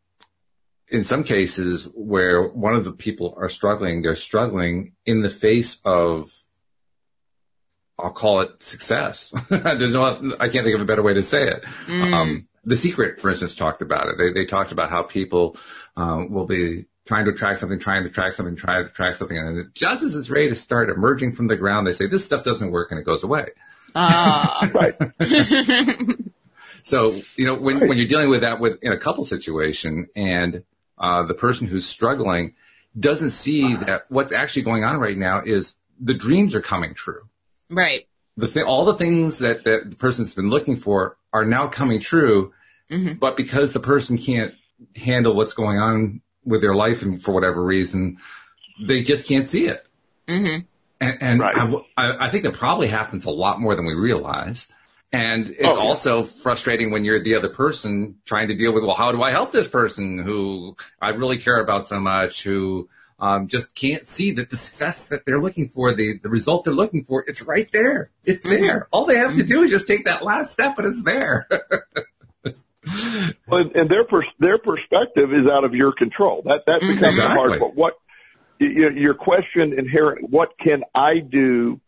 in 0.89 1.03
some 1.03 1.23
cases 1.23 1.89
where 1.93 2.47
one 2.47 2.75
of 2.75 2.85
the 2.85 2.91
people 2.91 3.35
are 3.37 3.49
struggling, 3.49 4.01
they're 4.01 4.15
struggling 4.15 4.93
in 5.05 5.21
the 5.21 5.29
face 5.29 5.77
of, 5.83 6.29
I'll 7.97 8.11
call 8.11 8.41
it 8.41 8.61
success. 8.61 9.33
There's 9.49 9.93
no, 9.93 10.35
I 10.39 10.49
can't 10.49 10.65
think 10.65 10.75
of 10.75 10.81
a 10.81 10.85
better 10.85 11.03
way 11.03 11.13
to 11.13 11.23
say 11.23 11.43
it. 11.43 11.63
Mm. 11.87 12.13
Um, 12.13 12.47
the 12.65 12.75
Secret, 12.75 13.21
for 13.21 13.29
instance, 13.29 13.55
talked 13.55 13.81
about 13.81 14.07
it. 14.09 14.15
They, 14.17 14.31
they 14.31 14.45
talked 14.45 14.71
about 14.71 14.89
how 14.89 15.03
people 15.03 15.57
um, 15.95 16.31
will 16.31 16.45
be 16.45 16.85
trying 17.05 17.25
to 17.25 17.31
attract 17.31 17.59
something, 17.59 17.79
trying 17.79 18.03
to 18.03 18.09
attract 18.09 18.35
something, 18.35 18.55
trying 18.55 18.83
to 18.83 18.89
attract 18.89 19.17
something, 19.17 19.37
and 19.37 19.73
just 19.73 20.03
as 20.03 20.15
it's 20.15 20.29
ready 20.29 20.49
to 20.49 20.55
start 20.55 20.89
emerging 20.89 21.33
from 21.33 21.47
the 21.47 21.55
ground, 21.55 21.87
they 21.87 21.93
say 21.93 22.07
this 22.07 22.25
stuff 22.25 22.43
doesn't 22.43 22.71
work, 22.71 22.91
and 22.91 22.99
it 22.99 23.03
goes 23.03 23.23
away. 23.23 23.45
Ah, 23.93 24.69
right. 24.73 24.95
so 26.83 27.13
you 27.37 27.45
know 27.45 27.55
when 27.55 27.79
right. 27.79 27.89
when 27.89 27.97
you're 27.97 28.07
dealing 28.07 28.29
with 28.29 28.41
that 28.41 28.59
with 28.59 28.79
in 28.81 28.91
a 28.91 28.97
couple 28.97 29.23
situation, 29.23 30.07
and 30.15 30.63
uh, 30.97 31.23
the 31.23 31.33
person 31.33 31.67
who's 31.67 31.85
struggling 31.85 32.53
doesn't 32.97 33.31
see 33.31 33.75
that 33.75 34.03
what's 34.09 34.31
actually 34.31 34.61
going 34.61 34.83
on 34.83 34.97
right 34.97 35.17
now 35.17 35.41
is 35.45 35.75
the 35.99 36.13
dreams 36.13 36.55
are 36.55 36.61
coming 36.61 36.93
true. 36.93 37.21
Right. 37.69 38.07
The 38.37 38.47
thing, 38.47 38.63
all 38.63 38.85
the 38.85 38.95
things 38.95 39.39
that, 39.39 39.63
that 39.63 39.89
the 39.89 39.95
person's 39.95 40.33
been 40.33 40.49
looking 40.49 40.75
for 40.75 41.17
are 41.33 41.45
now 41.45 41.67
coming 41.67 42.01
true, 42.01 42.53
mm-hmm. 42.91 43.17
but 43.17 43.37
because 43.37 43.73
the 43.73 43.79
person 43.79 44.17
can't 44.17 44.53
handle 44.95 45.35
what's 45.35 45.53
going 45.53 45.77
on 45.77 46.21
with 46.43 46.61
their 46.61 46.75
life 46.75 47.01
and 47.01 47.21
for 47.21 47.31
whatever 47.31 47.63
reason, 47.63 48.17
they 48.81 49.01
just 49.01 49.27
can't 49.27 49.49
see 49.49 49.67
it. 49.67 49.85
Mm-hmm. 50.27 50.65
And, 51.01 51.17
and 51.21 51.39
right. 51.39 51.83
I, 51.97 52.27
I 52.27 52.31
think 52.31 52.45
it 52.45 52.53
probably 52.53 52.87
happens 52.87 53.25
a 53.25 53.31
lot 53.31 53.59
more 53.59 53.75
than 53.75 53.85
we 53.85 53.93
realize. 53.93 54.71
And 55.15 55.49
it's 55.49 55.59
oh, 55.63 55.77
yeah. 55.77 55.87
also 55.87 56.23
frustrating 56.23 56.91
when 56.91 57.05
you're 57.05 57.23
the 57.23 57.35
other 57.35 57.49
person 57.49 58.17
trying 58.25 58.49
to 58.49 58.55
deal 58.55 58.73
with, 58.73 58.83
well, 58.83 58.95
how 58.95 59.11
do 59.11 59.21
I 59.21 59.31
help 59.31 59.51
this 59.51 59.67
person 59.67 60.19
who 60.19 60.75
I 61.01 61.09
really 61.09 61.37
care 61.37 61.59
about 61.59 61.87
so 61.87 61.99
much, 61.99 62.43
who 62.43 62.89
um, 63.19 63.47
just 63.47 63.75
can't 63.75 64.05
see 64.05 64.33
that 64.33 64.49
the 64.49 64.57
success 64.57 65.07
that 65.07 65.25
they're 65.25 65.41
looking 65.41 65.69
for, 65.69 65.93
the, 65.93 66.19
the 66.21 66.29
result 66.29 66.65
they're 66.65 66.73
looking 66.73 67.05
for, 67.05 67.23
it's 67.27 67.41
right 67.41 67.71
there. 67.71 68.09
It's 68.25 68.45
mm-hmm. 68.45 68.61
there. 68.61 68.87
All 68.91 69.05
they 69.05 69.17
have 69.17 69.31
mm-hmm. 69.31 69.39
to 69.39 69.45
do 69.45 69.63
is 69.63 69.71
just 69.71 69.87
take 69.87 70.05
that 70.05 70.23
last 70.23 70.51
step 70.51 70.77
and 70.79 70.87
it's 70.87 71.03
there. 71.03 71.47
well, 73.47 73.63
and 73.73 73.89
their 73.89 74.03
pers- 74.03 74.27
their 74.39 74.57
perspective 74.57 75.33
is 75.33 75.47
out 75.49 75.63
of 75.63 75.73
your 75.73 75.93
control. 75.93 76.41
That 76.43 76.63
that 76.65 76.81
mm-hmm. 76.81 76.95
becomes 76.95 77.15
exactly. 77.15 77.37
hard. 77.37 77.59
But 77.59 77.75
what 77.75 77.99
your 78.59 79.13
question 79.13 79.77
inherent? 79.77 80.29
What 80.29 80.57
can 80.59 80.83
I 80.93 81.19
do 81.19 81.79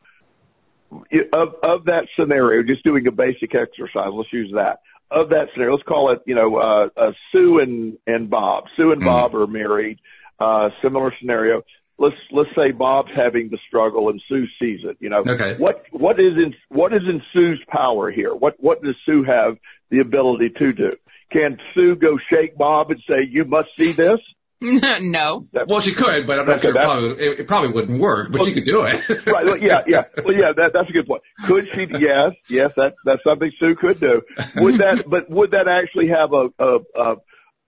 of 1.33 1.55
of 1.63 1.85
that 1.85 2.07
scenario, 2.17 2.63
just 2.63 2.83
doing 2.83 3.07
a 3.07 3.11
basic 3.11 3.55
exercise, 3.55 4.09
let's 4.13 4.31
use 4.31 4.51
that. 4.55 4.81
Of 5.09 5.29
that 5.29 5.47
scenario, 5.53 5.75
let's 5.75 5.87
call 5.87 6.11
it, 6.11 6.19
you 6.25 6.35
know, 6.35 6.57
uh, 6.57 6.89
uh 6.97 7.11
Sue 7.31 7.59
and 7.59 7.97
and 8.05 8.29
Bob. 8.29 8.65
Sue 8.75 8.91
and 8.91 9.01
mm 9.01 9.05
Bob 9.05 9.35
are 9.35 9.47
married. 9.47 9.99
Uh, 10.39 10.69
similar 10.81 11.13
scenario. 11.19 11.63
Let's 11.97 12.15
let's 12.31 12.49
say 12.55 12.71
Bob's 12.71 13.11
having 13.15 13.49
the 13.49 13.57
struggle 13.67 14.09
and 14.09 14.21
Sue 14.27 14.45
sees 14.59 14.81
it. 14.83 14.97
You 14.99 15.09
know, 15.09 15.23
okay. 15.27 15.55
what 15.57 15.85
what 15.91 16.19
is 16.19 16.33
in 16.33 16.53
what 16.69 16.93
is 16.93 17.01
in 17.07 17.21
Sue's 17.33 17.63
power 17.67 18.11
here? 18.11 18.35
What 18.35 18.55
what 18.59 18.83
does 18.83 18.95
Sue 19.05 19.23
have 19.23 19.57
the 19.89 19.99
ability 19.99 20.49
to 20.59 20.73
do? 20.73 20.95
Can 21.31 21.57
Sue 21.73 21.95
go 21.95 22.17
shake 22.29 22.57
Bob 22.57 22.91
and 22.91 23.01
say, 23.09 23.27
"You 23.29 23.45
must 23.45 23.69
see 23.77 23.93
this"? 23.93 24.19
no. 24.61 25.47
Well, 25.67 25.81
she 25.81 25.93
could, 25.93 26.25
but 26.25 26.39
I'm 26.39 26.47
not 26.47 26.57
okay, 26.57 26.67
sure. 26.67 26.73
Probably, 26.73 27.09
it, 27.11 27.39
it, 27.41 27.47
probably 27.47 27.71
wouldn't 27.71 28.01
work, 28.01 28.31
but 28.31 28.39
well, 28.39 28.47
she 28.47 28.53
could 28.55 28.65
do 28.65 28.83
it. 28.83 29.07
right. 29.27 29.45
Well, 29.45 29.57
yeah. 29.57 29.83
Yeah. 29.85 30.05
Well, 30.23 30.33
yeah. 30.33 30.51
That, 30.55 30.73
that's 30.73 30.89
a 30.89 30.93
good 30.93 31.05
point. 31.05 31.21
Could 31.45 31.67
she? 31.73 31.87
Yes. 31.99 32.31
Yes. 32.49 32.71
That 32.75 32.95
that's 33.05 33.23
something 33.23 33.51
Sue 33.59 33.75
could 33.75 33.99
do. 33.99 34.23
Would 34.55 34.79
that? 34.79 35.03
but 35.07 35.29
would 35.29 35.51
that 35.51 35.67
actually 35.67 36.07
have 36.07 36.33
a, 36.33 36.49
a, 36.57 36.79
a 36.95 37.15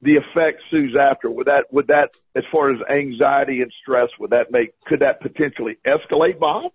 the 0.02 0.16
effect 0.16 0.62
Sue's 0.72 0.96
after? 1.00 1.30
Would 1.30 1.46
that? 1.46 1.66
Would 1.72 1.88
that, 1.88 2.12
as 2.36 2.44
far 2.52 2.72
as 2.72 2.80
anxiety 2.90 3.62
and 3.62 3.72
stress, 3.82 4.10
would 4.20 4.32
that 4.32 4.52
make? 4.52 4.72
Could 4.86 5.02
that 5.02 5.22
potentially 5.22 5.78
escalate 5.86 6.40
Bob? 6.40 6.72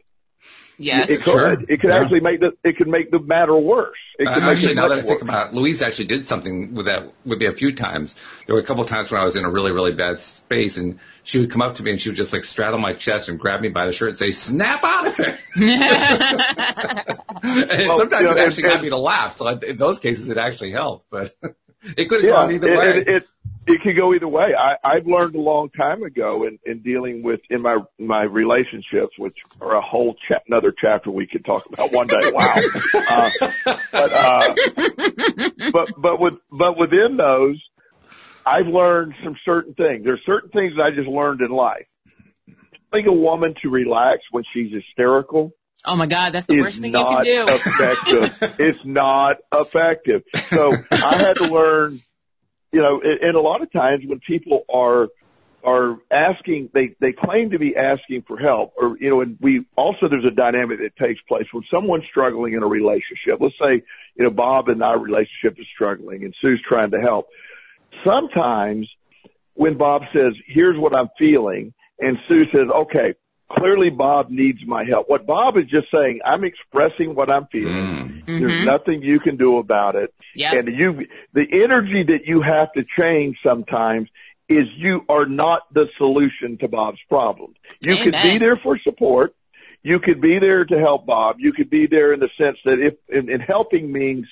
Yes, 0.76 1.08
it 1.08 1.22
could. 1.22 1.32
Sure. 1.32 1.52
It 1.52 1.80
could 1.80 1.90
yeah. 1.90 2.00
actually 2.00 2.20
make 2.20 2.40
the 2.40 2.52
it 2.64 2.76
could 2.76 2.88
make 2.88 3.10
the 3.10 3.20
matter 3.20 3.56
worse. 3.56 3.96
It 4.18 4.26
could 4.26 4.42
uh, 4.42 4.50
actually, 4.50 4.74
now 4.74 4.88
that 4.88 4.98
I 4.98 5.02
think 5.02 5.22
about 5.22 5.48
it, 5.48 5.54
Louise 5.54 5.82
actually 5.82 6.06
did 6.06 6.26
something 6.26 6.74
with 6.74 6.86
that 6.86 7.12
with 7.24 7.38
me 7.38 7.46
a 7.46 7.52
few 7.52 7.74
times. 7.74 8.16
There 8.46 8.56
were 8.56 8.60
a 8.60 8.64
couple 8.64 8.82
of 8.82 8.88
times 8.88 9.10
when 9.10 9.20
I 9.20 9.24
was 9.24 9.36
in 9.36 9.44
a 9.44 9.50
really 9.50 9.70
really 9.70 9.92
bad 9.92 10.18
space, 10.18 10.76
and 10.76 10.98
she 11.22 11.38
would 11.38 11.50
come 11.50 11.62
up 11.62 11.76
to 11.76 11.82
me 11.82 11.92
and 11.92 12.00
she 12.00 12.08
would 12.08 12.16
just 12.16 12.32
like 12.32 12.44
straddle 12.44 12.78
my 12.78 12.92
chest 12.92 13.28
and 13.28 13.38
grab 13.38 13.60
me 13.60 13.68
by 13.68 13.86
the 13.86 13.92
shirt 13.92 14.10
and 14.10 14.18
say, 14.18 14.32
"Snap 14.32 14.82
out 14.82 15.06
of 15.06 15.20
it." 15.20 15.38
and 15.54 15.78
well, 17.88 17.98
sometimes 17.98 18.22
you 18.22 18.34
know, 18.34 18.36
it 18.36 18.46
actually 18.46 18.64
got 18.64 18.82
me 18.82 18.90
to 18.90 18.98
laugh. 18.98 19.34
So 19.34 19.48
in 19.48 19.76
those 19.76 20.00
cases, 20.00 20.28
it 20.28 20.38
actually 20.38 20.72
helped, 20.72 21.06
but 21.08 21.36
it 21.96 22.08
could 22.08 22.24
have 22.24 22.28
yeah, 22.28 22.36
gone 22.36 22.52
either 22.52 22.76
way. 22.76 23.04
It, 23.06 23.26
it, 23.66 23.74
it 23.74 23.82
could 23.82 23.96
go 23.96 24.14
either 24.14 24.28
way. 24.28 24.54
I, 24.58 24.76
I've 24.84 25.06
learned 25.06 25.34
a 25.34 25.40
long 25.40 25.70
time 25.70 26.02
ago 26.02 26.44
in, 26.44 26.58
in 26.64 26.80
dealing 26.80 27.22
with 27.22 27.40
in 27.50 27.62
my 27.62 27.78
my 27.98 28.22
relationships, 28.22 29.18
which 29.18 29.38
are 29.60 29.76
a 29.76 29.80
whole 29.80 30.14
cha- 30.28 30.40
another 30.46 30.72
chapter 30.76 31.10
we 31.10 31.26
could 31.26 31.44
talk 31.44 31.66
about 31.66 31.92
one 31.92 32.06
day. 32.06 32.20
Wow, 32.32 32.54
uh, 32.94 33.30
but 33.92 34.12
uh, 34.12 34.54
but 35.72 35.88
but 35.96 36.20
with 36.20 36.34
but 36.50 36.78
within 36.78 37.16
those, 37.16 37.62
I've 38.46 38.66
learned 38.66 39.14
some 39.22 39.36
certain 39.44 39.74
things. 39.74 40.04
There's 40.04 40.24
certain 40.26 40.50
things 40.50 40.74
I 40.82 40.90
just 40.90 41.08
learned 41.08 41.40
in 41.40 41.50
life. 41.50 41.86
Telling 42.90 43.06
a 43.08 43.12
woman 43.12 43.54
to 43.62 43.70
relax 43.70 44.20
when 44.30 44.44
she's 44.52 44.72
hysterical. 44.72 45.52
Oh 45.86 45.96
my 45.96 46.06
God, 46.06 46.32
that's 46.32 46.46
the 46.46 46.58
worst 46.60 46.80
thing 46.80 46.94
you 46.94 47.04
can 47.04 47.24
do. 47.24 47.46
Effective. 47.48 48.54
it's 48.58 48.84
not 48.84 49.36
effective. 49.52 50.22
So 50.48 50.72
I 50.90 51.18
had 51.18 51.36
to 51.36 51.44
learn 51.44 52.00
you 52.74 52.82
know, 52.82 53.00
and 53.00 53.36
a 53.36 53.40
lot 53.40 53.62
of 53.62 53.70
times 53.70 54.04
when 54.04 54.18
people 54.18 54.64
are 54.72 55.08
are 55.62 55.98
asking, 56.10 56.70
they 56.74 56.96
they 56.98 57.12
claim 57.12 57.50
to 57.50 57.58
be 57.58 57.76
asking 57.76 58.22
for 58.22 58.36
help, 58.36 58.74
or 58.76 58.98
you 58.98 59.08
know, 59.08 59.20
and 59.20 59.38
we 59.40 59.64
also 59.76 60.08
there's 60.08 60.24
a 60.24 60.32
dynamic 60.32 60.80
that 60.80 60.96
takes 60.96 61.22
place 61.22 61.46
when 61.52 61.62
someone's 61.70 62.04
struggling 62.04 62.54
in 62.54 62.64
a 62.64 62.66
relationship. 62.66 63.38
Let's 63.40 63.54
say, 63.58 63.84
you 64.16 64.24
know, 64.24 64.30
Bob 64.30 64.68
and 64.68 64.82
our 64.82 64.98
relationship 64.98 65.58
is 65.60 65.66
struggling, 65.72 66.24
and 66.24 66.34
Sue's 66.40 66.60
trying 66.62 66.90
to 66.90 67.00
help. 67.00 67.28
Sometimes 68.04 68.88
when 69.54 69.78
Bob 69.78 70.02
says, 70.12 70.34
"Here's 70.44 70.76
what 70.76 70.96
I'm 70.96 71.08
feeling," 71.16 71.72
and 72.00 72.18
Sue 72.26 72.46
says, 72.50 72.68
"Okay, 72.68 73.14
clearly 73.50 73.90
Bob 73.90 74.30
needs 74.30 74.60
my 74.66 74.84
help. 74.84 75.08
What 75.08 75.26
Bob 75.26 75.56
is 75.56 75.66
just 75.66 75.90
saying, 75.90 76.20
I'm 76.24 76.44
expressing 76.44 77.14
what 77.14 77.30
I'm 77.30 77.46
feeling. 77.46 78.22
Mm. 78.26 78.26
There's 78.26 78.52
Mhm. 78.52 78.64
nothing 78.64 79.02
you 79.02 79.20
can 79.20 79.36
do 79.36 79.58
about 79.58 79.96
it. 79.96 80.12
Yep. 80.34 80.54
And 80.54 80.78
you, 80.78 81.06
the 81.32 81.46
energy 81.62 82.02
that 82.04 82.26
you 82.26 82.40
have 82.40 82.72
to 82.72 82.84
change 82.84 83.38
sometimes 83.42 84.08
is 84.48 84.66
you 84.76 85.04
are 85.08 85.26
not 85.26 85.62
the 85.72 85.88
solution 85.96 86.58
to 86.58 86.68
Bob's 86.68 87.00
problem. 87.08 87.54
You 87.80 87.96
could 87.96 88.16
be 88.22 88.38
there 88.38 88.56
for 88.56 88.78
support. 88.78 89.34
You 89.82 90.00
could 90.00 90.20
be 90.20 90.38
there 90.38 90.64
to 90.64 90.78
help 90.78 91.06
Bob. 91.06 91.36
You 91.40 91.52
could 91.52 91.70
be 91.70 91.86
there 91.86 92.12
in 92.12 92.20
the 92.20 92.30
sense 92.38 92.58
that 92.64 92.78
if, 92.80 92.94
and, 93.12 93.28
and 93.28 93.42
helping 93.42 93.92
means 93.92 94.26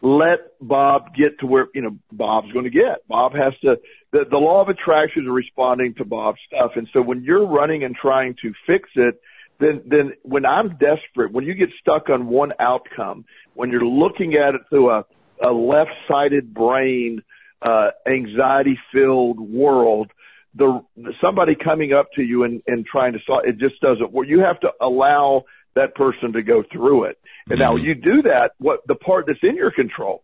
let 0.00 0.40
Bob 0.60 1.14
get 1.14 1.38
to 1.40 1.46
where, 1.46 1.68
you 1.74 1.82
know, 1.82 1.96
Bob's 2.10 2.50
going 2.52 2.64
to 2.64 2.70
get. 2.70 3.06
Bob 3.06 3.34
has 3.34 3.52
to, 3.60 3.78
the, 4.12 4.24
the 4.30 4.38
law 4.38 4.60
of 4.60 4.68
attraction 4.68 5.24
is 5.24 5.28
responding 5.28 5.94
to 5.94 6.04
Bob's 6.04 6.40
stuff. 6.46 6.72
And 6.76 6.88
so 6.92 7.00
when 7.00 7.24
you're 7.24 7.46
running 7.46 7.82
and 7.82 7.94
trying 7.94 8.36
to 8.42 8.52
fix 8.66 8.90
it, 8.94 9.20
then, 9.58 9.82
then 9.86 10.14
when 10.22 10.44
I'm 10.44 10.76
desperate, 10.76 11.32
when 11.32 11.44
you 11.44 11.54
get 11.54 11.70
stuck 11.80 12.10
on 12.10 12.28
one 12.28 12.52
outcome, 12.58 13.24
when 13.54 13.70
you're 13.70 13.84
looking 13.84 14.34
at 14.34 14.54
it 14.54 14.62
through 14.68 14.90
a, 14.90 15.04
a 15.42 15.52
left-sided 15.52 16.52
brain, 16.52 17.22
uh, 17.62 17.90
anxiety-filled 18.06 19.40
world, 19.40 20.10
the, 20.54 20.84
somebody 21.20 21.54
coming 21.54 21.92
up 21.92 22.12
to 22.12 22.22
you 22.22 22.44
and, 22.44 22.62
and 22.66 22.84
trying 22.84 23.14
to 23.14 23.20
solve, 23.26 23.44
it 23.46 23.58
just 23.58 23.80
doesn't 23.80 24.12
work. 24.12 24.28
You 24.28 24.40
have 24.40 24.60
to 24.60 24.72
allow 24.80 25.44
that 25.74 25.94
person 25.94 26.34
to 26.34 26.42
go 26.42 26.62
through 26.62 27.04
it. 27.04 27.18
And 27.48 27.58
now 27.58 27.76
Mhm. 27.76 27.82
you 27.82 27.94
do 27.94 28.22
that, 28.22 28.52
what 28.58 28.86
the 28.86 28.94
part 28.94 29.26
that's 29.26 29.42
in 29.42 29.56
your 29.56 29.70
control 29.70 30.22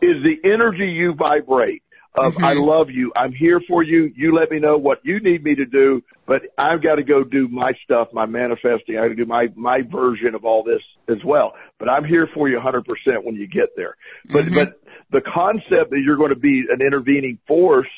is 0.00 0.22
the 0.24 0.40
energy 0.44 0.90
you 0.90 1.14
vibrate 1.14 1.82
of 2.14 2.34
Mhm. 2.34 2.42
I 2.44 2.52
love 2.54 2.90
you, 2.90 3.12
I'm 3.14 3.32
here 3.32 3.60
for 3.60 3.82
you, 3.82 4.12
you 4.16 4.32
let 4.32 4.50
me 4.50 4.58
know 4.58 4.76
what 4.76 5.00
you 5.04 5.20
need 5.20 5.44
me 5.44 5.54
to 5.54 5.64
do, 5.66 6.02
but 6.26 6.42
I've 6.56 6.82
got 6.82 6.96
to 6.96 7.02
go 7.02 7.22
do 7.22 7.48
my 7.48 7.72
stuff, 7.84 8.12
my 8.12 8.26
manifesting, 8.26 8.98
I 8.98 9.02
got 9.02 9.08
to 9.08 9.14
do 9.14 9.26
my 9.26 9.50
my 9.54 9.82
version 9.82 10.34
of 10.34 10.44
all 10.44 10.62
this 10.62 10.82
as 11.08 11.22
well. 11.24 11.54
But 11.78 11.88
I'm 11.88 12.04
here 12.04 12.26
for 12.26 12.48
you 12.48 12.58
100% 12.58 13.24
when 13.24 13.34
you 13.34 13.46
get 13.46 13.76
there. 13.76 13.96
But 14.32 14.46
Mhm. 14.46 14.54
but 14.54 14.80
the 15.10 15.20
concept 15.20 15.90
that 15.90 16.00
you're 16.00 16.16
going 16.16 16.30
to 16.30 16.36
be 16.36 16.66
an 16.70 16.82
intervening 16.82 17.38
force 17.46 17.88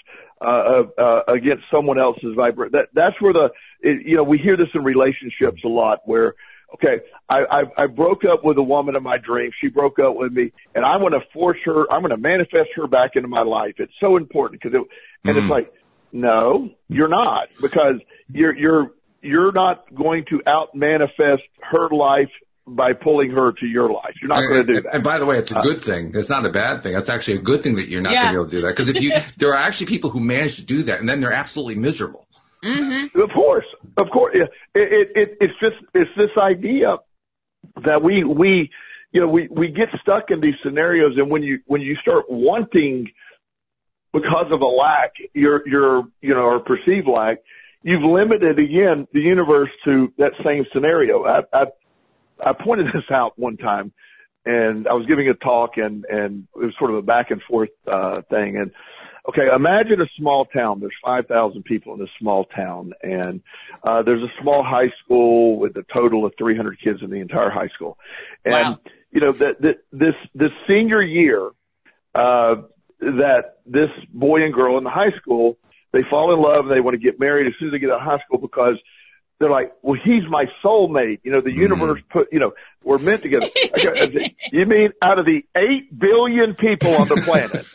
uh, 0.42 0.44
uh, 0.46 1.02
uh, 1.02 1.22
against 1.28 1.64
someone 1.70 1.98
else's 1.98 2.34
vibration. 2.34 2.72
That 2.72 2.88
that's 2.94 3.20
where 3.20 3.34
the 3.34 3.50
it, 3.80 4.06
you 4.06 4.16
know 4.16 4.22
we 4.22 4.38
hear 4.38 4.56
this 4.56 4.68
in 4.74 4.82
relationships 4.82 5.62
a 5.64 5.68
lot 5.68 6.00
where 6.04 6.34
okay 6.74 7.00
I, 7.28 7.44
I 7.44 7.62
I 7.84 7.86
broke 7.86 8.24
up 8.24 8.44
with 8.44 8.58
a 8.58 8.62
woman 8.62 8.96
of 8.96 9.02
my 9.02 9.18
dreams. 9.18 9.54
She 9.60 9.68
broke 9.68 9.98
up 9.98 10.16
with 10.16 10.32
me, 10.32 10.52
and 10.74 10.84
I'm 10.84 11.00
going 11.00 11.12
to 11.12 11.22
force 11.32 11.58
her. 11.64 11.90
I'm 11.92 12.00
going 12.02 12.10
to 12.10 12.16
manifest 12.16 12.70
her 12.76 12.86
back 12.86 13.12
into 13.16 13.28
my 13.28 13.42
life. 13.42 13.74
It's 13.78 13.92
so 14.00 14.16
important 14.16 14.60
because 14.62 14.78
it 14.78 14.86
and 15.24 15.36
Mhm. 15.36 15.42
it's 15.42 15.50
like 15.50 15.72
no, 16.12 16.70
you're 16.88 17.08
not 17.08 17.48
because 17.60 18.00
you're 18.32 18.56
you're 18.56 18.90
you're 19.22 19.52
not 19.52 19.84
going 19.94 20.24
to 20.30 20.42
out 20.46 20.74
manifest 20.74 21.42
her 21.62 21.88
life 21.90 22.30
by 22.66 22.92
pulling 22.92 23.30
her 23.30 23.52
to 23.52 23.66
your 23.66 23.90
life. 23.92 24.14
You're 24.20 24.28
not 24.28 24.40
going 24.48 24.66
to 24.66 24.74
do 24.74 24.80
that. 24.82 24.94
And 24.94 25.02
by 25.04 25.18
the 25.18 25.26
way, 25.26 25.38
it's 25.38 25.50
a 25.50 25.58
Uh, 25.58 25.62
good 25.62 25.82
thing. 25.82 26.12
It's 26.14 26.28
not 26.28 26.46
a 26.46 26.50
bad 26.50 26.82
thing. 26.82 26.94
It's 26.96 27.08
actually 27.08 27.38
a 27.38 27.42
good 27.42 27.62
thing 27.62 27.76
that 27.76 27.88
you're 27.88 28.00
not 28.00 28.12
Yeah. 28.12 28.22
going 28.22 28.34
to 28.34 28.38
be 28.38 28.40
able 28.42 28.50
to 28.50 28.56
do 28.56 28.60
that. 28.62 28.68
Because 28.68 28.88
if 28.88 29.00
you, 29.02 29.12
there 29.38 29.50
are 29.50 29.56
actually 29.58 29.86
people 29.86 30.10
who 30.10 30.20
manage 30.20 30.56
to 30.56 30.62
do 30.64 30.84
that, 30.84 31.00
and 31.00 31.08
then 31.08 31.20
they're 31.20 31.32
absolutely 31.32 31.74
miserable. 31.76 32.26
Mhm. 32.64 33.14
Of 33.14 33.30
course, 33.30 33.66
of 33.96 34.10
course. 34.10 34.34
It, 34.36 34.50
it, 34.74 35.12
it, 35.16 35.36
it's 35.40 35.58
just, 35.60 35.76
it's 35.94 36.10
this 36.16 36.30
idea 36.36 36.98
that 37.84 38.02
we, 38.02 38.24
we, 38.24 38.70
you 39.12 39.20
know, 39.20 39.28
we, 39.28 39.48
we 39.48 39.68
get 39.68 39.88
stuck 40.00 40.30
in 40.30 40.40
these 40.40 40.54
scenarios 40.62 41.16
and 41.16 41.30
when 41.30 41.42
you, 41.42 41.60
when 41.66 41.80
you 41.80 41.96
start 41.96 42.26
wanting 42.30 43.10
because 44.12 44.50
of 44.50 44.60
a 44.60 44.66
lack, 44.66 45.12
your, 45.34 45.66
your, 45.68 46.08
you 46.20 46.34
know, 46.34 46.42
or 46.42 46.60
perceived 46.60 47.06
lack, 47.08 47.38
you've 47.82 48.02
limited 48.02 48.58
again 48.58 49.06
the 49.12 49.20
universe 49.20 49.70
to 49.84 50.12
that 50.18 50.32
same 50.44 50.66
scenario. 50.72 51.24
I, 51.24 51.42
I, 51.52 51.66
I 52.44 52.52
pointed 52.52 52.86
this 52.92 53.10
out 53.10 53.38
one 53.38 53.56
time 53.56 53.92
and 54.44 54.86
I 54.88 54.94
was 54.94 55.06
giving 55.06 55.28
a 55.28 55.34
talk 55.34 55.76
and, 55.76 56.04
and 56.04 56.46
it 56.56 56.66
was 56.66 56.74
sort 56.78 56.90
of 56.90 56.96
a 56.96 57.02
back 57.02 57.30
and 57.30 57.42
forth, 57.42 57.70
uh, 57.86 58.22
thing. 58.30 58.56
And 58.56 58.72
okay, 59.28 59.48
imagine 59.54 60.00
a 60.00 60.08
small 60.16 60.44
town. 60.44 60.80
There's 60.80 60.92
5,000 61.04 61.62
people 61.64 61.94
in 61.94 62.00
this 62.00 62.08
small 62.18 62.44
town 62.44 62.92
and, 63.02 63.42
uh, 63.84 64.02
there's 64.02 64.22
a 64.22 64.32
small 64.40 64.62
high 64.62 64.90
school 65.04 65.58
with 65.58 65.76
a 65.76 65.84
total 65.92 66.24
of 66.24 66.34
300 66.38 66.80
kids 66.80 67.00
in 67.02 67.10
the 67.10 67.20
entire 67.20 67.50
high 67.50 67.68
school. 67.68 67.98
And, 68.44 68.54
Wow. 68.54 68.78
you 69.10 69.20
know, 69.20 69.32
that, 69.32 69.60
that 69.62 69.78
this, 69.92 70.14
this 70.34 70.50
senior 70.68 71.02
year, 71.02 71.50
uh, 72.14 72.56
that 73.00 73.58
this 73.66 73.90
boy 74.12 74.44
and 74.44 74.52
girl 74.52 74.78
in 74.78 74.84
the 74.84 74.90
high 74.90 75.12
school, 75.12 75.58
they 75.92 76.02
fall 76.08 76.32
in 76.32 76.40
love 76.40 76.66
and 76.66 76.74
they 76.74 76.80
want 76.80 76.94
to 76.94 76.98
get 76.98 77.18
married 77.18 77.46
as 77.46 77.54
soon 77.58 77.68
as 77.68 77.72
they 77.72 77.78
get 77.78 77.90
out 77.90 78.00
of 78.00 78.06
high 78.06 78.20
school 78.24 78.38
because 78.38 78.76
they're 79.40 79.50
like, 79.50 79.72
well, 79.82 79.98
he's 80.04 80.22
my 80.28 80.44
soulmate. 80.62 81.20
You 81.24 81.32
know, 81.32 81.40
the 81.40 81.50
Mhm. 81.50 81.56
universe 81.56 82.00
put, 82.10 82.28
you 82.30 82.38
know, 82.38 82.52
we're 82.84 82.98
meant 82.98 83.22
together. 83.22 83.48
I 83.74 83.80
go, 83.80 83.88
I 83.98 84.12
said, 84.12 84.26
you 84.50 84.66
mean 84.66 84.92
out 85.02 85.18
of 85.18 85.24
the 85.26 85.44
eight 85.56 85.98
billion 85.98 86.54
people 86.54 86.94
on 86.96 87.08
the 87.08 87.16
planet, 87.16 87.66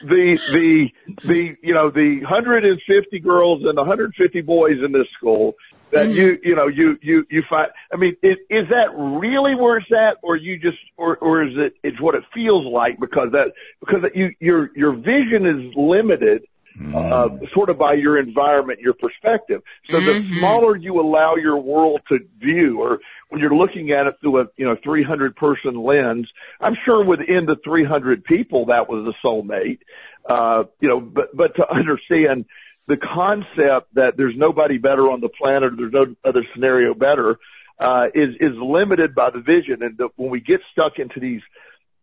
the, 0.00 0.40
the, 0.48 0.90
the, 1.22 1.56
you 1.62 1.74
know, 1.74 1.90
the 1.90 2.20
150 2.20 3.20
girls 3.20 3.62
and 3.64 3.76
the 3.76 3.82
150 3.82 4.40
boys 4.40 4.78
in 4.82 4.92
this 4.92 5.06
school 5.16 5.54
that 5.92 6.08
Mhm. 6.08 6.14
you, 6.16 6.38
you 6.42 6.54
know, 6.56 6.66
you, 6.66 6.98
you, 7.02 7.26
you 7.30 7.42
find, 7.48 7.70
I 7.92 7.96
mean, 7.96 8.16
is, 8.22 8.38
is 8.48 8.68
that 8.70 8.88
really 8.96 9.54
where 9.54 9.76
it's 9.76 9.92
at 9.92 10.16
or 10.22 10.34
you 10.36 10.56
just, 10.58 10.78
or, 10.96 11.18
or 11.18 11.42
is 11.44 11.56
it, 11.58 11.74
it's 11.82 12.00
what 12.00 12.14
it 12.14 12.24
feels 12.32 12.64
like 12.64 12.98
because 12.98 13.32
that, 13.32 13.52
because 13.80 14.10
you, 14.14 14.32
your, 14.40 14.70
your 14.74 14.92
vision 14.92 15.44
is 15.44 15.74
limited 15.76 16.46
uh, 16.94 17.28
sort 17.52 17.70
of 17.70 17.78
by 17.78 17.94
your 17.94 18.18
environment, 18.18 18.80
your 18.80 18.94
perspective. 18.94 19.62
So 19.90 20.00
the 20.00 20.14
Mhm. 20.14 20.38
smaller 20.38 20.76
you 20.76 21.00
allow 21.00 21.36
your 21.36 21.56
world 21.58 22.02
to 22.08 22.20
view, 22.38 22.80
or 22.80 23.00
when 23.28 23.40
you're 23.40 23.54
looking 23.54 23.90
at 23.90 24.06
it 24.06 24.16
through 24.20 24.40
a 24.40 24.48
you 24.56 24.64
know 24.64 24.76
300 24.76 25.36
person 25.36 25.74
lens, 25.74 26.30
I'm 26.60 26.74
sure 26.84 27.04
within 27.04 27.46
the 27.46 27.56
300 27.56 28.24
people 28.24 28.66
that 28.66 28.88
was 28.88 29.06
a 29.06 29.26
soulmate. 29.26 29.80
Uh, 30.28 30.64
you 30.80 30.88
know, 30.88 31.00
but 31.00 31.36
but 31.36 31.56
to 31.56 31.70
understand 31.70 32.46
the 32.86 32.96
concept 32.96 33.94
that 33.94 34.16
there's 34.16 34.36
nobody 34.36 34.78
better 34.78 35.10
on 35.10 35.20
the 35.20 35.28
planet, 35.28 35.72
or 35.72 35.76
there's 35.76 35.92
no 35.92 36.14
other 36.24 36.44
scenario 36.52 36.94
better, 36.94 37.38
uh, 37.78 38.08
is 38.14 38.36
is 38.40 38.56
limited 38.56 39.14
by 39.14 39.30
the 39.30 39.40
vision. 39.40 39.82
And 39.82 39.96
the, 39.96 40.08
when 40.16 40.30
we 40.30 40.40
get 40.40 40.60
stuck 40.72 40.98
into 40.98 41.20
these 41.20 41.42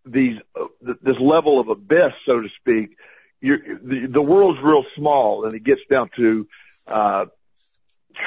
these 0.05 0.37
uh, 0.59 0.65
th- 0.83 0.97
this 1.01 1.19
level 1.19 1.59
of 1.59 1.69
abyss, 1.69 2.13
so 2.25 2.41
to 2.41 2.49
speak, 2.59 2.97
you're, 3.41 3.57
the, 3.57 4.07
the 4.07 4.21
world's 4.21 4.59
real 4.63 4.85
small, 4.95 5.45
and 5.45 5.55
it 5.55 5.63
gets 5.63 5.81
down 5.89 6.09
to 6.15 6.47
uh, 6.87 7.25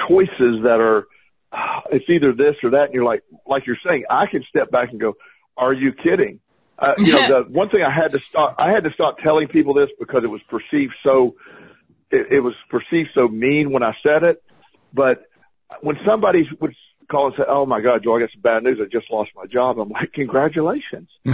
choices 0.07 0.63
that 0.63 0.79
are 0.79 1.07
uh, 1.51 1.81
it's 1.91 2.05
either 2.09 2.33
this 2.33 2.55
or 2.63 2.71
that, 2.71 2.85
and 2.85 2.93
you're 2.93 3.05
like 3.05 3.23
like 3.47 3.65
you're 3.65 3.77
saying, 3.85 4.05
I 4.09 4.27
can 4.27 4.43
step 4.49 4.69
back 4.71 4.91
and 4.91 4.99
go, 4.99 5.15
"Are 5.57 5.73
you 5.73 5.93
kidding?" 5.93 6.41
Uh, 6.77 6.93
you 6.97 7.13
know, 7.13 7.27
the 7.27 7.49
one 7.49 7.69
thing 7.69 7.81
I 7.81 7.91
had 7.91 8.11
to 8.11 8.19
stop, 8.19 8.55
I 8.57 8.71
had 8.71 8.83
to 8.83 8.91
stop 8.91 9.19
telling 9.19 9.47
people 9.47 9.73
this 9.73 9.89
because 9.97 10.23
it 10.25 10.29
was 10.29 10.41
perceived 10.49 10.93
so, 11.03 11.35
it, 12.11 12.27
it 12.31 12.39
was 12.41 12.53
perceived 12.69 13.11
so 13.13 13.29
mean 13.29 13.71
when 13.71 13.81
I 13.81 13.95
said 14.03 14.23
it. 14.23 14.43
But 14.93 15.23
when 15.79 15.97
somebody 16.05 16.49
would 16.59 16.75
call 17.09 17.27
and 17.27 17.35
say, 17.35 17.43
"Oh 17.47 17.65
my 17.65 17.81
God, 17.81 18.03
Joe, 18.03 18.17
I 18.17 18.19
got 18.21 18.31
some 18.31 18.41
bad 18.41 18.63
news. 18.63 18.79
I 18.81 18.85
just 18.91 19.09
lost 19.11 19.31
my 19.35 19.45
job," 19.45 19.79
I'm 19.79 19.89
like, 19.89 20.13
"Congratulations." 20.13 21.09
yeah, 21.25 21.33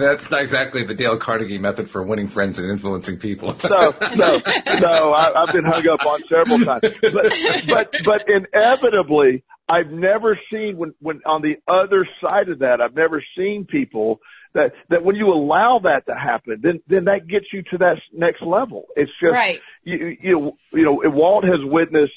that's 0.00 0.30
not 0.30 0.40
exactly 0.40 0.84
the 0.84 0.94
Dale 0.94 1.18
Carnegie 1.18 1.58
method 1.58 1.88
for 1.90 2.02
winning 2.02 2.28
friends 2.28 2.58
and 2.58 2.70
influencing 2.70 3.18
people. 3.18 3.56
no, 3.68 3.94
no, 4.16 4.40
no. 4.80 5.12
I, 5.12 5.42
I've 5.42 5.52
been 5.52 5.64
hung 5.64 5.86
up 5.88 6.04
on 6.06 6.22
several 6.28 6.58
times, 6.60 6.80
but 7.00 7.32
but 7.68 7.94
but 8.04 8.28
inevitably, 8.28 9.44
I've 9.68 9.90
never 9.90 10.38
seen 10.52 10.76
when 10.76 10.94
when 11.00 11.22
on 11.24 11.42
the 11.42 11.56
other 11.66 12.06
side 12.20 12.48
of 12.48 12.60
that, 12.60 12.80
I've 12.80 12.94
never 12.94 13.22
seen 13.36 13.64
people 13.64 14.20
that 14.52 14.74
that 14.88 15.02
when 15.02 15.16
you 15.16 15.28
allow 15.32 15.80
that 15.80 16.06
to 16.06 16.14
happen, 16.14 16.60
then 16.62 16.80
then 16.86 17.04
that 17.06 17.26
gets 17.26 17.46
you 17.52 17.62
to 17.70 17.78
that 17.78 17.98
next 18.12 18.42
level. 18.42 18.86
It's 18.94 19.10
just 19.20 19.32
Right. 19.32 19.60
you 19.82 20.16
you 20.20 20.32
know 20.38 20.58
you 20.72 20.84
know 20.84 21.00
Walt 21.10 21.44
has 21.44 21.60
witnessed 21.62 22.12